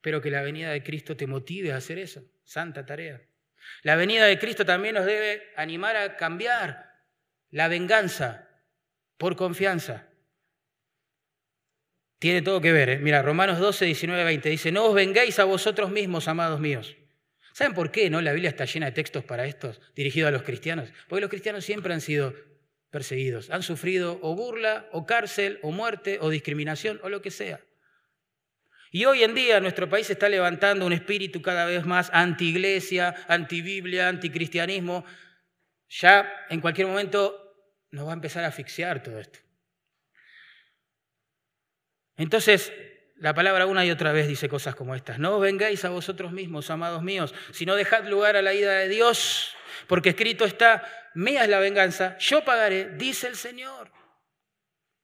Pero 0.00 0.22
que 0.22 0.30
la 0.30 0.40
venida 0.40 0.70
de 0.70 0.82
Cristo 0.82 1.14
te 1.14 1.26
motive 1.26 1.72
a 1.72 1.76
hacer 1.76 1.98
eso. 1.98 2.24
Santa 2.42 2.86
tarea. 2.86 3.20
La 3.82 3.96
venida 3.96 4.24
de 4.24 4.38
Cristo 4.38 4.64
también 4.64 4.94
nos 4.94 5.04
debe 5.04 5.52
animar 5.56 5.94
a 5.98 6.16
cambiar 6.16 6.91
la 7.52 7.68
venganza 7.68 8.48
por 9.16 9.36
confianza. 9.36 10.08
Tiene 12.18 12.42
todo 12.42 12.60
que 12.60 12.72
ver. 12.72 12.88
¿eh? 12.88 12.98
Mira, 12.98 13.22
Romanos 13.22 13.60
12, 13.60 13.84
19, 13.84 14.24
20 14.24 14.48
dice, 14.48 14.72
no 14.72 14.86
os 14.86 14.94
vengáis 14.94 15.38
a 15.38 15.44
vosotros 15.44 15.90
mismos, 15.90 16.26
amados 16.26 16.58
míos 16.58 16.96
¿Saben 17.52 17.74
por 17.74 17.90
qué 17.90 18.08
no? 18.08 18.20
La 18.20 18.32
Biblia 18.32 18.48
está 18.48 18.64
llena 18.64 18.86
de 18.86 18.92
textos 18.92 19.24
para 19.24 19.46
estos, 19.46 19.80
dirigidos 19.94 20.28
a 20.28 20.30
los 20.32 20.42
cristianos. 20.42 20.90
Porque 21.08 21.20
los 21.20 21.30
cristianos 21.30 21.64
siempre 21.64 21.92
han 21.92 22.00
sido 22.00 22.34
perseguidos, 22.90 23.50
han 23.50 23.62
sufrido 23.62 24.18
o 24.22 24.34
burla, 24.34 24.88
o 24.92 25.06
cárcel, 25.06 25.58
o 25.62 25.70
muerte, 25.70 26.18
o 26.20 26.30
discriminación, 26.30 26.98
o 27.02 27.08
lo 27.08 27.20
que 27.20 27.30
sea. 27.30 27.60
Y 28.90 29.04
hoy 29.04 29.22
en 29.22 29.34
día 29.34 29.60
nuestro 29.60 29.88
país 29.88 30.08
está 30.10 30.28
levantando 30.28 30.84
un 30.84 30.92
espíritu 30.92 31.40
cada 31.40 31.66
vez 31.66 31.84
más 31.84 32.10
anti-iglesia, 32.12 33.14
anti-biblia, 33.28 34.08
anti-cristianismo. 34.08 35.04
Ya 35.88 36.30
en 36.48 36.60
cualquier 36.60 36.86
momento 36.86 37.41
nos 37.92 38.06
va 38.06 38.10
a 38.10 38.14
empezar 38.14 38.42
a 38.44 38.48
asfixiar 38.48 39.02
todo 39.02 39.20
esto. 39.20 39.38
Entonces, 42.16 42.72
la 43.16 43.34
palabra 43.34 43.66
una 43.66 43.86
y 43.86 43.90
otra 43.90 44.12
vez 44.12 44.26
dice 44.26 44.48
cosas 44.48 44.74
como 44.74 44.94
estas. 44.94 45.18
No 45.18 45.38
vengáis 45.38 45.84
a 45.84 45.90
vosotros 45.90 46.32
mismos, 46.32 46.70
amados 46.70 47.02
míos, 47.02 47.34
sino 47.52 47.76
dejad 47.76 48.04
lugar 48.06 48.36
a 48.36 48.42
la 48.42 48.54
ira 48.54 48.72
de 48.72 48.88
Dios, 48.88 49.54
porque 49.86 50.10
escrito 50.10 50.44
está, 50.44 50.82
mía 51.14 51.44
es 51.44 51.48
la 51.48 51.60
venganza, 51.60 52.18
yo 52.18 52.44
pagaré, 52.44 52.96
dice 52.96 53.28
el 53.28 53.36
Señor. 53.36 53.92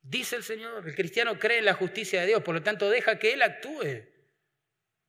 Dice 0.01 0.35
el 0.35 0.43
Señor, 0.43 0.87
el 0.87 0.95
cristiano 0.95 1.37
cree 1.37 1.59
en 1.59 1.65
la 1.65 1.73
justicia 1.73 2.21
de 2.21 2.27
Dios, 2.27 2.41
por 2.41 2.55
lo 2.55 2.63
tanto 2.63 2.89
deja 2.89 3.19
que 3.19 3.33
Él 3.33 3.43
actúe. 3.43 4.05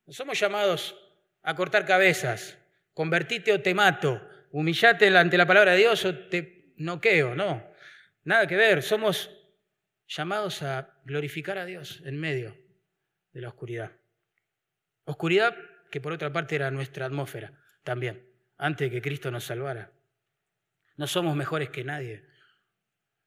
No 0.05 0.13
somos 0.13 0.39
llamados 0.39 0.95
a 1.41 1.55
cortar 1.55 1.85
cabezas, 1.85 2.57
convertite 2.93 3.51
o 3.53 3.61
te 3.61 3.73
mato, 3.73 4.21
humillate 4.51 5.15
ante 5.17 5.37
la 5.37 5.47
palabra 5.47 5.71
de 5.71 5.79
Dios 5.79 6.05
o 6.05 6.15
te 6.15 6.73
noqueo, 6.77 7.33
no. 7.35 7.70
Nada 8.23 8.45
que 8.47 8.55
ver, 8.55 8.83
somos 8.83 9.29
llamados 10.07 10.61
a 10.61 11.01
glorificar 11.05 11.57
a 11.57 11.65
Dios 11.65 12.01
en 12.05 12.19
medio 12.19 12.55
de 13.31 13.41
la 13.41 13.47
oscuridad. 13.47 13.91
Oscuridad 15.05 15.55
que 15.89 16.01
por 16.01 16.13
otra 16.13 16.31
parte 16.31 16.55
era 16.55 16.69
nuestra 16.71 17.05
atmósfera 17.05 17.59
también, 17.83 18.29
antes 18.57 18.89
de 18.89 18.95
que 18.95 19.01
Cristo 19.01 19.31
nos 19.31 19.43
salvara. 19.43 19.91
No 20.97 21.07
somos 21.07 21.35
mejores 21.35 21.69
que 21.69 21.83
nadie. 21.83 22.27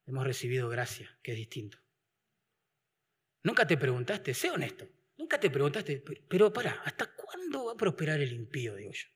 Hemos 0.06 0.24
recibido 0.24 0.68
gracia, 0.68 1.18
que 1.22 1.32
es 1.32 1.38
distinto. 1.38 1.78
Nunca 3.42 3.66
te 3.66 3.76
preguntaste, 3.76 4.32
sé 4.32 4.50
honesto, 4.50 4.88
nunca 5.16 5.40
te 5.40 5.50
preguntaste, 5.50 6.02
pero 6.28 6.52
para, 6.52 6.82
¿hasta 6.82 7.14
cuándo 7.14 7.66
va 7.66 7.72
a 7.72 7.76
prosperar 7.76 8.20
el 8.20 8.32
impío, 8.32 8.74
digo 8.76 8.92
yo? 8.92 9.08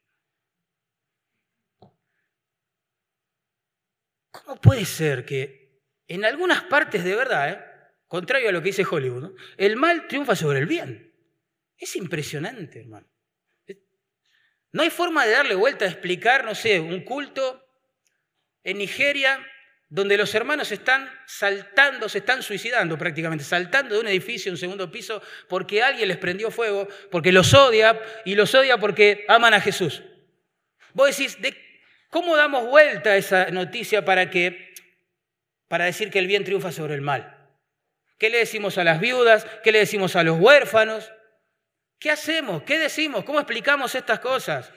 ¿Cómo 4.31 4.61
puede 4.61 4.85
ser 4.85 5.25
que 5.25 5.68
en 6.09 6.25
algunas 6.25 6.65
partes 6.65 7.05
de 7.05 7.15
verdad, 7.15 7.51
¿eh? 7.51 7.65
contrario 8.07 8.49
a 8.49 8.53
lo 8.53 8.61
que 8.61 8.71
dice 8.71 8.87
Hollywood, 8.91 9.37
el 9.57 9.77
mal 9.77 10.09
triunfa 10.09 10.35
sobre 10.35 10.59
el 10.59 10.67
bien. 10.67 11.15
Es 11.77 11.95
impresionante, 11.95 12.81
hermano. 12.81 13.07
No 14.73 14.83
hay 14.83 14.91
forma 14.91 15.25
de 15.25 15.33
darle 15.33 15.55
vuelta 15.55 15.85
a 15.85 15.89
explicar, 15.89 16.45
no 16.45 16.55
sé, 16.55 16.81
un 16.81 17.05
culto 17.05 17.65
en 18.65 18.79
Nigeria 18.79 19.47
donde 19.91 20.19
los 20.19 20.35
hermanos 20.35 20.71
están 20.71 21.11
saltando, 21.27 22.09
se 22.09 22.19
están 22.19 22.43
suicidando 22.43 22.99
prácticamente, 22.99 23.45
saltando 23.45 23.95
de 23.95 24.01
un 24.03 24.09
edificio, 24.09 24.53
un 24.53 24.59
segundo 24.59 24.91
piso, 24.91 25.23
porque 25.49 25.83
alguien 25.83 26.09
les 26.09 26.19
prendió 26.19 26.51
fuego, 26.51 26.87
porque 27.11 27.33
los 27.33 27.55
odia 27.55 27.99
y 28.27 28.35
los 28.35 28.55
odia 28.55 28.77
porque 28.77 29.25
aman 29.29 29.55
a 29.55 29.61
Jesús. 29.61 30.03
Vos 30.93 31.17
decís, 31.17 31.41
¿de 31.41 31.57
¿cómo 32.11 32.37
damos 32.37 32.67
vuelta 32.67 33.11
a 33.11 33.17
esa 33.17 33.51
noticia 33.51 34.05
para, 34.05 34.29
que, 34.29 34.68
para 35.69 35.85
decir 35.85 36.11
que 36.11 36.19
el 36.19 36.27
bien 36.27 36.45
triunfa 36.45 36.73
sobre 36.73 36.95
el 36.95 37.03
mal? 37.03 37.37
¿Qué 38.19 38.31
le 38.31 38.39
decimos 38.39 38.79
a 38.79 38.85
las 38.85 39.01
viudas? 39.01 39.47
¿Qué 39.63 39.71
le 39.71 39.79
decimos 39.79 40.17
a 40.17 40.25
los 40.25 40.39
huérfanos? 40.41 41.13
¿Qué 41.99 42.11
hacemos? 42.11 42.63
¿Qué 42.65 42.79
decimos? 42.79 43.25
¿Cómo 43.25 43.39
explicamos 43.39 43.95
estas 43.95 44.19
cosas? 44.21 44.73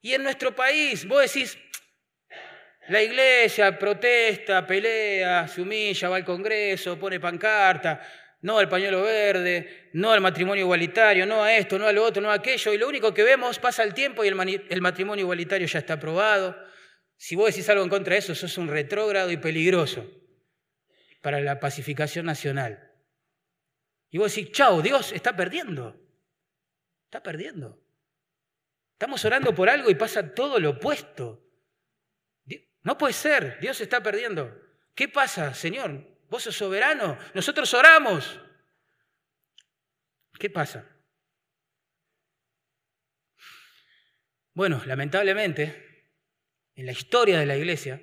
Y 0.00 0.14
en 0.14 0.22
nuestro 0.22 0.54
país, 0.54 1.06
vos 1.06 1.20
decís, 1.20 1.58
la 2.88 3.02
iglesia 3.02 3.78
protesta, 3.78 4.66
pelea, 4.66 5.46
se 5.48 5.60
humilla, 5.60 6.08
va 6.08 6.16
al 6.16 6.24
Congreso, 6.24 6.98
pone 6.98 7.20
pancarta, 7.20 8.00
no 8.42 8.58
al 8.58 8.68
pañuelo 8.68 9.02
verde, 9.02 9.90
no 9.94 10.12
al 10.12 10.20
matrimonio 10.20 10.64
igualitario, 10.64 11.26
no 11.26 11.42
a 11.42 11.54
esto, 11.54 11.78
no 11.78 11.86
a 11.86 11.92
lo 11.92 12.04
otro, 12.04 12.22
no 12.22 12.30
a 12.30 12.34
aquello, 12.34 12.72
y 12.72 12.78
lo 12.78 12.88
único 12.88 13.12
que 13.12 13.24
vemos, 13.24 13.58
pasa 13.58 13.82
el 13.82 13.92
tiempo 13.92 14.24
y 14.24 14.28
el 14.28 14.80
matrimonio 14.80 15.24
igualitario 15.24 15.66
ya 15.66 15.80
está 15.80 15.94
aprobado. 15.94 16.56
Si 17.18 17.34
vos 17.34 17.46
decís 17.46 17.68
algo 17.68 17.82
en 17.82 17.90
contra 17.90 18.14
de 18.14 18.20
eso, 18.20 18.34
sos 18.34 18.56
un 18.58 18.68
retrógrado 18.68 19.30
y 19.32 19.36
peligroso 19.36 20.08
para 21.20 21.40
la 21.40 21.58
pacificación 21.58 22.24
nacional. 22.26 22.94
Y 24.08 24.18
vos 24.18 24.34
decís, 24.34 24.52
chao, 24.52 24.80
Dios 24.80 25.12
está 25.12 25.34
perdiendo. 25.36 26.00
Está 27.06 27.20
perdiendo. 27.20 27.82
Estamos 28.92 29.24
orando 29.24 29.52
por 29.52 29.68
algo 29.68 29.90
y 29.90 29.96
pasa 29.96 30.32
todo 30.32 30.60
lo 30.60 30.70
opuesto. 30.70 31.44
No 32.82 32.96
puede 32.96 33.12
ser, 33.12 33.58
Dios 33.60 33.80
está 33.80 34.00
perdiendo. 34.00 34.56
¿Qué 34.94 35.08
pasa, 35.08 35.52
Señor? 35.54 36.16
Vos 36.30 36.44
sos 36.44 36.56
soberano, 36.56 37.18
nosotros 37.34 37.74
oramos. 37.74 38.40
¿Qué 40.38 40.50
pasa? 40.50 40.88
Bueno, 44.54 44.82
lamentablemente, 44.86 45.87
en 46.78 46.86
la 46.86 46.92
historia 46.92 47.40
de 47.40 47.46
la 47.46 47.56
iglesia, 47.56 48.00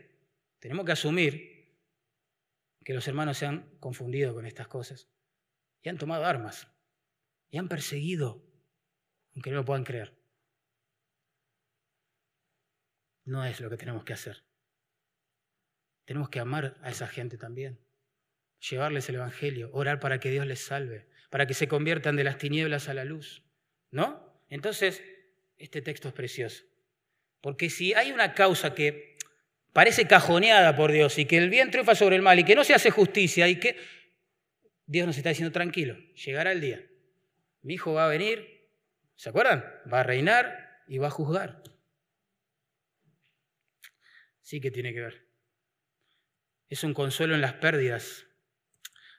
tenemos 0.60 0.86
que 0.86 0.92
asumir 0.92 1.80
que 2.84 2.94
los 2.94 3.08
hermanos 3.08 3.38
se 3.38 3.46
han 3.46 3.78
confundido 3.80 4.34
con 4.34 4.46
estas 4.46 4.68
cosas 4.68 5.08
y 5.82 5.88
han 5.88 5.98
tomado 5.98 6.26
armas 6.26 6.68
y 7.50 7.58
han 7.58 7.70
perseguido, 7.70 8.44
aunque 9.34 9.50
no 9.50 9.56
lo 9.56 9.66
puedan 9.66 9.86
creer. 9.86 10.14
no 13.24 13.46
es 13.46 13.60
lo 13.62 13.70
que 13.70 13.78
tenemos 13.78 14.04
que 14.04 14.14
hacer. 14.14 14.44
Tenemos 16.04 16.30
que 16.30 16.40
amar 16.40 16.78
a 16.82 16.92
esa 16.92 17.08
gente 17.08 17.38
también, 17.38 17.80
llevarles 18.70 19.08
el 19.10 19.16
Evangelio, 19.16 19.70
orar 19.72 20.00
para 20.00 20.20
que 20.20 20.30
Dios 20.30 20.46
les 20.46 20.60
salve, 20.60 21.08
para 21.30 21.48
que 21.48 21.56
se 21.56 21.70
conviertan 21.70 22.18
de 22.18 22.26
las 22.26 22.38
tinieblas 22.38 22.88
a 22.88 22.94
la 22.94 23.06
luz. 23.06 23.42
¿No? 23.90 24.44
Entonces, 24.50 25.02
este 25.58 25.82
texto 25.82 26.10
es 26.10 26.14
precioso. 26.14 26.66
Porque 27.46 27.70
si 27.70 27.94
hay 27.94 28.12
una 28.12 28.34
causa 28.34 28.74
que 28.74 29.20
parece 29.72 30.08
cajoneada 30.08 30.76
por 30.76 30.92
Dios 30.92 31.20
y 31.20 31.26
que 31.26 31.38
el 31.38 31.52
bien 31.52 31.70
triunfa 31.70 31.94
sobre 31.94 32.16
el 32.16 32.24
mal 32.24 32.40
y 32.40 32.44
que 32.44 32.56
no 32.56 32.64
se 32.64 32.74
hace 32.74 32.90
justicia 32.90 33.48
y 33.48 33.60
que 33.60 33.78
Dios 34.88 35.06
nos 35.06 35.16
está 35.16 35.30
diciendo 35.30 35.54
tranquilo, 35.54 35.96
llegará 36.16 36.52
el 36.52 36.60
día. 36.60 36.84
Mi 37.62 37.76
hijo 37.76 37.94
va 37.94 38.06
a 38.06 38.10
venir, 38.10 38.68
¿se 39.16 39.30
acuerdan? 39.30 39.64
Va 39.94 40.00
a 40.00 40.04
reinar 40.04 40.82
y 40.88 40.98
va 40.98 41.10
a 41.10 41.12
juzgar. 41.12 41.62
Sí 44.42 44.60
que 44.60 44.72
tiene 44.72 44.92
que 44.92 45.02
ver. 45.02 45.28
Es 46.68 46.84
un 46.84 46.96
consuelo 46.96 47.36
en 47.36 47.42
las 47.42 47.54
pérdidas. 47.54 48.26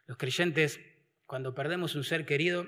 Los 0.06 0.18
creyentes, 0.18 0.80
cuando 1.26 1.54
perdemos 1.54 1.94
un 1.94 2.02
ser 2.02 2.26
querido, 2.26 2.66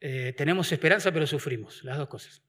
eh, 0.00 0.32
tenemos 0.38 0.72
esperanza 0.72 1.12
pero 1.12 1.26
sufrimos, 1.26 1.84
las 1.84 1.98
dos 1.98 2.08
cosas. 2.08 2.45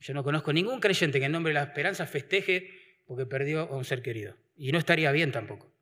Yo 0.00 0.14
no 0.14 0.24
conozco 0.24 0.52
ningún 0.52 0.80
creyente 0.80 1.18
que 1.18 1.26
en 1.26 1.32
nombre 1.32 1.50
de 1.52 1.60
la 1.60 1.66
esperanza 1.66 2.06
festeje 2.06 3.02
porque 3.06 3.26
perdió 3.26 3.62
a 3.62 3.76
un 3.76 3.84
ser 3.84 4.02
querido. 4.02 4.36
Y 4.56 4.72
no 4.72 4.78
estaría 4.78 5.12
bien 5.12 5.32
tampoco. 5.32 5.74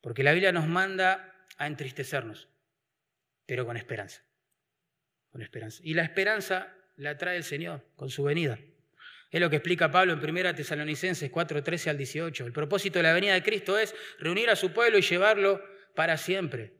Porque 0.00 0.22
la 0.22 0.32
Biblia 0.32 0.52
nos 0.52 0.66
manda 0.66 1.46
a 1.58 1.66
entristecernos, 1.66 2.48
pero 3.46 3.64
con 3.64 3.76
esperanza. 3.76 4.24
Con 5.30 5.42
esperanza. 5.42 5.80
Y 5.84 5.94
la 5.94 6.02
esperanza 6.02 6.74
la 6.96 7.16
trae 7.18 7.36
el 7.36 7.44
Señor 7.44 7.84
con 7.94 8.10
su 8.10 8.24
venida. 8.24 8.58
Es 9.30 9.40
lo 9.40 9.50
que 9.50 9.56
explica 9.56 9.90
Pablo 9.90 10.12
en 10.14 10.18
1 10.18 10.54
Tesalonicenses 10.54 11.30
4, 11.30 11.62
13 11.62 11.90
al 11.90 11.98
18. 11.98 12.46
El 12.46 12.52
propósito 12.52 12.98
de 12.98 13.02
la 13.02 13.12
venida 13.12 13.34
de 13.34 13.42
Cristo 13.42 13.78
es 13.78 13.94
reunir 14.18 14.50
a 14.50 14.56
su 14.56 14.72
pueblo 14.72 14.98
y 14.98 15.02
llevarlo 15.02 15.62
para 15.94 16.16
siempre 16.16 16.72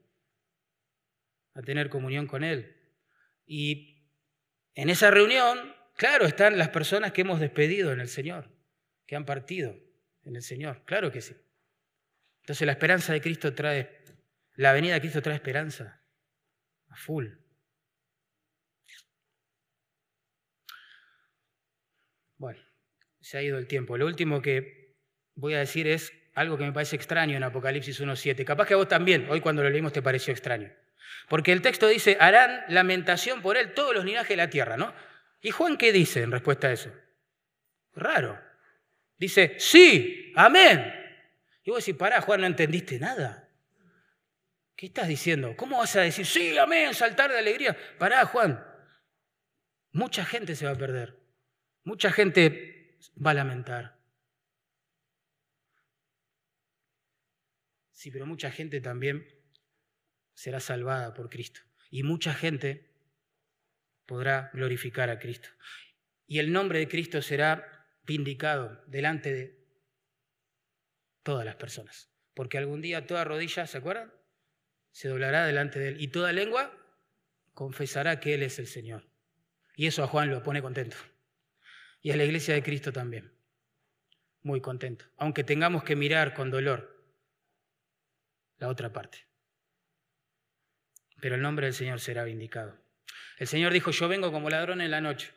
a 1.54 1.62
tener 1.62 1.90
comunión 1.90 2.26
con 2.26 2.44
Él. 2.44 2.76
Y 3.44 4.08
en 4.74 4.90
esa 4.90 5.10
reunión, 5.10 5.75
claro, 5.96 6.26
están 6.26 6.58
las 6.58 6.68
personas 6.68 7.12
que 7.12 7.22
hemos 7.22 7.40
despedido 7.40 7.92
en 7.92 8.00
el 8.00 8.08
Señor, 8.08 8.50
que 9.06 9.16
han 9.16 9.24
partido 9.24 9.76
en 10.24 10.36
el 10.36 10.42
Señor, 10.42 10.84
claro 10.84 11.10
que 11.10 11.20
sí. 11.20 11.34
Entonces 12.42 12.66
la 12.66 12.72
esperanza 12.72 13.12
de 13.12 13.20
Cristo 13.20 13.54
trae, 13.54 14.04
la 14.54 14.72
venida 14.72 14.94
de 14.94 15.00
Cristo 15.00 15.22
trae 15.22 15.34
esperanza 15.34 16.02
a 16.88 16.96
full. 16.96 17.26
Bueno, 22.38 22.60
se 23.20 23.38
ha 23.38 23.42
ido 23.42 23.58
el 23.58 23.66
tiempo. 23.66 23.96
Lo 23.96 24.06
último 24.06 24.42
que 24.42 24.96
voy 25.34 25.54
a 25.54 25.58
decir 25.58 25.88
es 25.88 26.12
algo 26.34 26.58
que 26.58 26.64
me 26.64 26.72
parece 26.72 26.96
extraño 26.96 27.36
en 27.36 27.42
Apocalipsis 27.42 28.00
1.7. 28.00 28.44
Capaz 28.44 28.66
que 28.66 28.74
a 28.74 28.76
vos 28.76 28.88
también, 28.88 29.28
hoy 29.30 29.40
cuando 29.40 29.62
lo 29.62 29.70
leímos 29.70 29.92
te 29.92 30.02
pareció 30.02 30.32
extraño. 30.32 30.70
Porque 31.28 31.52
el 31.52 31.62
texto 31.62 31.88
dice, 31.88 32.18
harán 32.20 32.62
lamentación 32.68 33.42
por 33.42 33.56
él 33.56 33.72
todos 33.74 33.94
los 33.94 34.04
linajes 34.04 34.28
de 34.28 34.36
la 34.36 34.50
tierra, 34.50 34.76
¿no? 34.76 34.94
¿Y 35.40 35.50
Juan 35.50 35.76
qué 35.76 35.92
dice 35.92 36.22
en 36.22 36.32
respuesta 36.32 36.68
a 36.68 36.72
eso? 36.72 36.92
Raro. 37.94 38.40
Dice, 39.16 39.56
sí, 39.58 40.32
amén. 40.36 40.92
Y 41.64 41.70
vos 41.70 41.84
decís, 41.84 41.98
pará, 41.98 42.20
Juan, 42.20 42.40
no 42.40 42.46
entendiste 42.46 42.98
nada. 42.98 43.50
¿Qué 44.76 44.86
estás 44.86 45.08
diciendo? 45.08 45.56
¿Cómo 45.56 45.78
vas 45.78 45.96
a 45.96 46.02
decir, 46.02 46.26
sí, 46.26 46.58
amén, 46.58 46.92
saltar 46.92 47.32
de 47.32 47.38
alegría? 47.38 47.76
Pará, 47.98 48.26
Juan. 48.26 48.62
Mucha 49.92 50.24
gente 50.24 50.54
se 50.54 50.66
va 50.66 50.72
a 50.72 50.76
perder. 50.76 51.18
Mucha 51.82 52.12
gente 52.12 52.98
va 53.24 53.30
a 53.30 53.34
lamentar. 53.34 53.98
Sí, 57.92 58.10
pero 58.10 58.26
mucha 58.26 58.50
gente 58.50 58.82
también 58.82 59.26
será 60.34 60.60
salvada 60.60 61.14
por 61.14 61.30
Cristo. 61.30 61.60
Y 61.90 62.02
mucha 62.02 62.34
gente 62.34 62.95
podrá 64.06 64.50
glorificar 64.52 65.10
a 65.10 65.18
Cristo. 65.18 65.48
Y 66.26 66.38
el 66.38 66.52
nombre 66.52 66.78
de 66.78 66.88
Cristo 66.88 67.22
será 67.22 67.86
vindicado 68.02 68.82
delante 68.86 69.32
de 69.32 69.66
todas 71.22 71.44
las 71.44 71.56
personas. 71.56 72.10
Porque 72.34 72.58
algún 72.58 72.80
día 72.80 73.06
toda 73.06 73.24
rodilla, 73.24 73.66
¿se 73.66 73.78
acuerdan? 73.78 74.12
Se 74.90 75.08
doblará 75.08 75.46
delante 75.46 75.78
de 75.78 75.88
Él. 75.88 76.00
Y 76.00 76.08
toda 76.08 76.32
lengua 76.32 76.72
confesará 77.52 78.20
que 78.20 78.34
Él 78.34 78.42
es 78.42 78.58
el 78.58 78.66
Señor. 78.66 79.08
Y 79.74 79.86
eso 79.86 80.02
a 80.02 80.08
Juan 80.08 80.30
lo 80.30 80.42
pone 80.42 80.62
contento. 80.62 80.96
Y 82.00 82.10
a 82.10 82.16
la 82.16 82.24
iglesia 82.24 82.54
de 82.54 82.62
Cristo 82.62 82.92
también. 82.92 83.32
Muy 84.42 84.60
contento. 84.60 85.04
Aunque 85.16 85.44
tengamos 85.44 85.84
que 85.84 85.96
mirar 85.96 86.34
con 86.34 86.50
dolor 86.50 86.94
la 88.58 88.68
otra 88.68 88.92
parte 88.92 89.26
pero 91.20 91.34
el 91.34 91.42
nombre 91.42 91.66
del 91.66 91.74
Señor 91.74 92.00
será 92.00 92.24
vindicado. 92.24 92.78
El 93.36 93.46
Señor 93.46 93.72
dijo, 93.72 93.90
yo 93.90 94.08
vengo 94.08 94.32
como 94.32 94.48
ladrón 94.48 94.80
en 94.80 94.90
la 94.90 95.00
noche. 95.00 95.30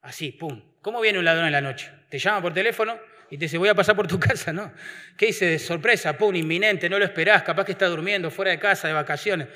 Así, 0.00 0.32
pum. 0.32 0.62
¿Cómo 0.80 1.00
viene 1.00 1.18
un 1.18 1.24
ladrón 1.24 1.46
en 1.46 1.52
la 1.52 1.60
noche? 1.60 1.90
Te 2.08 2.18
llama 2.18 2.42
por 2.42 2.54
teléfono 2.54 2.98
y 3.30 3.36
te 3.36 3.44
dice, 3.44 3.58
voy 3.58 3.68
a 3.68 3.74
pasar 3.74 3.94
por 3.94 4.06
tu 4.06 4.18
casa, 4.20 4.52
¿no? 4.52 4.72
¿Qué 5.16 5.26
dice 5.26 5.58
sorpresa? 5.58 6.16
Pum, 6.16 6.34
inminente, 6.34 6.88
no 6.88 6.98
lo 6.98 7.04
esperás, 7.04 7.42
capaz 7.42 7.64
que 7.64 7.72
está 7.72 7.86
durmiendo 7.86 8.30
fuera 8.30 8.50
de 8.50 8.58
casa, 8.58 8.88
de 8.88 8.94
vacaciones. 8.94 9.48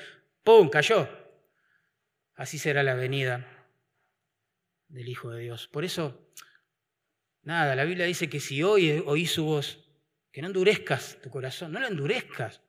Pum, 0.44 0.68
cayó. 0.68 1.08
Así 2.34 2.58
será 2.58 2.82
la 2.82 2.94
venida 2.94 3.46
del 4.88 5.08
Hijo 5.08 5.30
de 5.30 5.42
Dios. 5.42 5.68
Por 5.68 5.84
eso, 5.84 6.32
nada, 7.42 7.74
la 7.74 7.84
Biblia 7.84 8.06
dice 8.06 8.28
que 8.28 8.40
si 8.40 8.62
hoy 8.62 9.02
oís 9.06 9.32
su 9.32 9.44
voz, 9.44 9.78
que 10.30 10.42
no 10.42 10.48
endurezcas 10.48 11.18
tu 11.22 11.30
corazón, 11.30 11.72
no 11.72 11.80
lo 11.80 11.86
endurezcas. 11.86 12.60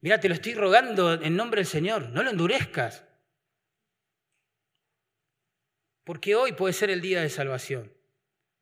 Mira, 0.00 0.18
te 0.18 0.28
lo 0.28 0.34
estoy 0.34 0.54
rogando 0.54 1.14
en 1.14 1.36
nombre 1.36 1.60
del 1.60 1.66
Señor, 1.66 2.08
no 2.10 2.22
lo 2.22 2.30
endurezcas. 2.30 3.04
Porque 6.04 6.34
hoy 6.34 6.52
puede 6.52 6.72
ser 6.72 6.90
el 6.90 7.00
día 7.00 7.20
de 7.20 7.28
salvación. 7.28 7.92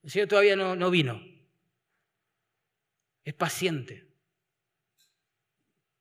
El 0.03 0.11
Señor 0.11 0.28
todavía 0.28 0.57
no, 0.57 0.74
no 0.74 0.91
vino. 0.91 1.20
Es 3.24 3.34
paciente. 3.34 4.07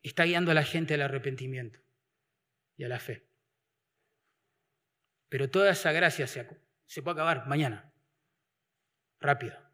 Está 0.01 0.23
guiando 0.23 0.51
a 0.51 0.55
la 0.55 0.63
gente 0.63 0.95
al 0.95 1.01
arrepentimiento 1.01 1.79
y 2.75 2.83
a 2.83 2.89
la 2.89 2.99
fe. 2.99 3.27
Pero 5.29 5.49
toda 5.49 5.71
esa 5.71 5.91
gracia 5.91 6.25
se, 6.25 6.47
se 6.85 7.01
puede 7.01 7.15
acabar 7.15 7.47
mañana. 7.47 7.93
Rápido. 9.19 9.66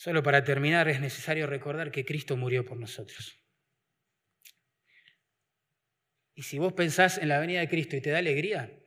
Solo 0.00 0.22
para 0.22 0.42
terminar 0.42 0.88
es 0.88 0.98
necesario 0.98 1.46
recordar 1.46 1.90
que 1.90 2.06
Cristo 2.06 2.34
murió 2.34 2.64
por 2.64 2.78
nosotros. 2.78 3.38
Y 6.32 6.42
si 6.42 6.58
vos 6.58 6.72
pensás 6.72 7.18
en 7.18 7.28
la 7.28 7.38
venida 7.38 7.60
de 7.60 7.68
Cristo 7.68 7.96
y 7.96 8.00
te 8.00 8.08
da 8.08 8.16
alegría, 8.16 8.82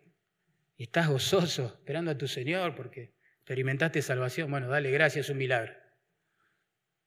y 0.75 0.85
estás 0.85 1.07
gozoso 1.07 1.75
esperando 1.77 2.09
a 2.09 2.17
tu 2.17 2.27
Señor 2.27 2.73
porque 2.73 3.13
experimentaste 3.35 4.01
salvación, 4.01 4.49
bueno, 4.49 4.67
dale 4.67 4.89
gracias, 4.89 5.27
es 5.27 5.29
un 5.29 5.37
milagro. 5.37 5.75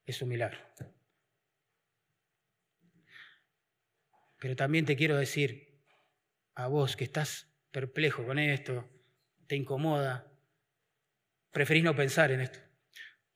Es 0.05 0.23
un 0.23 0.29
milagro. 0.29 0.61
Pero 4.39 4.55
también 4.55 4.85
te 4.85 4.95
quiero 4.95 5.17
decir 5.17 5.83
a 6.55 6.69
vos 6.69 6.95
que 6.95 7.03
estás 7.03 7.53
perplejo 7.73 8.25
con 8.25 8.39
esto, 8.39 8.89
te 9.49 9.57
incomoda, 9.57 10.33
preferís 11.51 11.83
no 11.83 11.97
pensar 11.97 12.31
en 12.31 12.43
esto. 12.43 12.61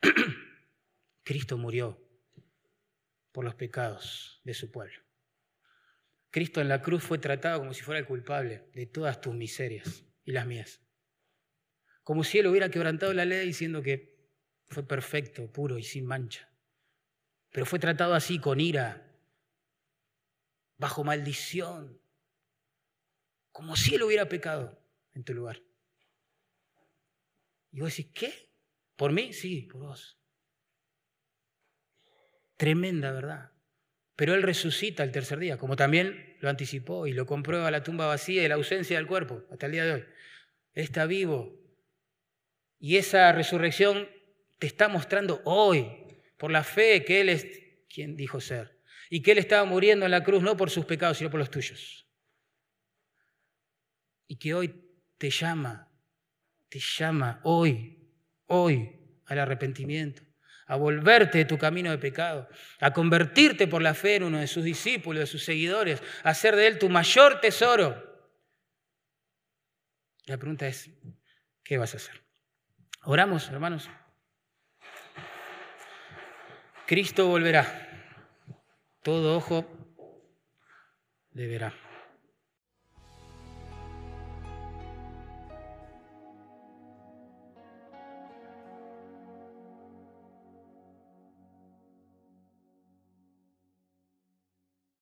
Cristo 1.31 1.57
murió 1.57 1.97
por 3.31 3.45
los 3.45 3.55
pecados 3.55 4.41
de 4.43 4.53
su 4.53 4.72
pueblo. 4.72 5.01
Cristo 6.28 6.61
en 6.61 6.68
la 6.68 6.83
cruz 6.83 7.05
fue 7.05 7.18
tratado 7.18 7.61
como 7.61 7.72
si 7.72 7.83
fuera 7.83 8.01
el 8.01 8.07
culpable 8.07 8.68
de 8.74 8.87
todas 8.87 9.20
tus 9.20 9.33
miserias 9.33 10.05
y 10.24 10.33
las 10.33 10.45
mías. 10.45 10.81
Como 12.03 12.24
si 12.24 12.41
Él 12.41 12.49
hubiera 12.49 12.68
quebrantado 12.68 13.14
la 13.14 13.26
ley 13.26 13.47
diciendo 13.47 13.81
que 13.81 14.28
fue 14.70 14.83
perfecto, 14.83 15.53
puro 15.53 15.78
y 15.78 15.85
sin 15.85 16.05
mancha. 16.05 16.53
Pero 17.53 17.64
fue 17.64 17.78
tratado 17.78 18.14
así, 18.14 18.41
con 18.41 18.59
ira, 18.59 19.16
bajo 20.78 21.05
maldición, 21.05 22.03
como 23.53 23.76
si 23.76 23.95
Él 23.95 24.03
hubiera 24.03 24.28
pecado 24.28 24.85
en 25.12 25.22
tu 25.22 25.33
lugar. 25.33 25.62
Y 27.70 27.83
vos 27.83 27.97
decís, 27.97 28.11
¿qué? 28.12 28.53
¿Por 28.97 29.12
mí? 29.12 29.33
Sí, 29.33 29.68
por 29.70 29.83
vos. 29.83 30.19
Tremenda 32.61 33.11
verdad. 33.11 33.52
Pero 34.16 34.34
Él 34.34 34.42
resucita 34.42 35.02
el 35.02 35.12
tercer 35.12 35.38
día, 35.38 35.56
como 35.56 35.76
también 35.76 36.36
lo 36.40 36.50
anticipó 36.50 37.06
y 37.06 37.14
lo 37.14 37.24
comprueba 37.24 37.70
la 37.70 37.82
tumba 37.82 38.04
vacía 38.04 38.44
y 38.44 38.48
la 38.48 38.56
ausencia 38.56 38.98
del 38.98 39.06
cuerpo 39.06 39.44
hasta 39.50 39.64
el 39.64 39.72
día 39.72 39.84
de 39.86 39.92
hoy. 39.94 40.04
Él 40.74 40.84
está 40.84 41.06
vivo. 41.06 41.58
Y 42.78 42.98
esa 42.98 43.32
resurrección 43.32 44.11
te 44.58 44.66
está 44.66 44.88
mostrando 44.88 45.40
hoy, 45.46 45.90
por 46.36 46.50
la 46.50 46.62
fe, 46.62 47.02
que 47.02 47.22
Él 47.22 47.30
es 47.30 47.46
quien 47.88 48.14
dijo 48.14 48.42
ser. 48.42 48.78
Y 49.08 49.22
que 49.22 49.32
Él 49.32 49.38
estaba 49.38 49.64
muriendo 49.64 50.04
en 50.04 50.11
la 50.11 50.22
cruz 50.22 50.42
no 50.42 50.58
por 50.58 50.68
sus 50.68 50.84
pecados, 50.84 51.16
sino 51.16 51.30
por 51.30 51.40
los 51.40 51.50
tuyos. 51.50 52.06
y 54.28 54.36
que 54.36 54.52
hoy 54.52 54.74
te 55.16 55.30
llama, 55.30 55.90
te 56.68 56.78
llama 56.78 57.40
hoy, 57.42 58.12
hoy 58.48 59.00
al 59.24 59.38
arrepentimiento, 59.38 60.22
a 60.70 60.76
volverte 60.76 61.38
de 61.38 61.44
tu 61.44 61.58
camino 61.58 61.90
de 61.90 61.98
pecado, 61.98 62.48
a 62.78 62.92
convertirte 62.92 63.66
por 63.66 63.82
la 63.82 63.92
fe 63.92 64.14
en 64.14 64.22
uno 64.22 64.38
de 64.38 64.46
sus 64.46 64.62
discípulos, 64.62 65.18
de 65.18 65.26
sus 65.26 65.42
seguidores, 65.42 66.00
a 66.22 66.30
hacer 66.30 66.54
de 66.54 66.68
él 66.68 66.78
tu 66.78 66.88
mayor 66.88 67.40
tesoro. 67.40 68.00
La 70.26 70.38
pregunta 70.38 70.68
es, 70.68 70.88
¿qué 71.64 71.76
vas 71.76 71.94
a 71.94 71.96
hacer? 71.96 72.22
Oramos, 73.02 73.48
hermanos. 73.48 73.90
Cristo 76.86 77.26
volverá. 77.26 77.66
Todo 79.02 79.36
ojo 79.36 79.66
le 81.32 81.48
verá. 81.48 81.74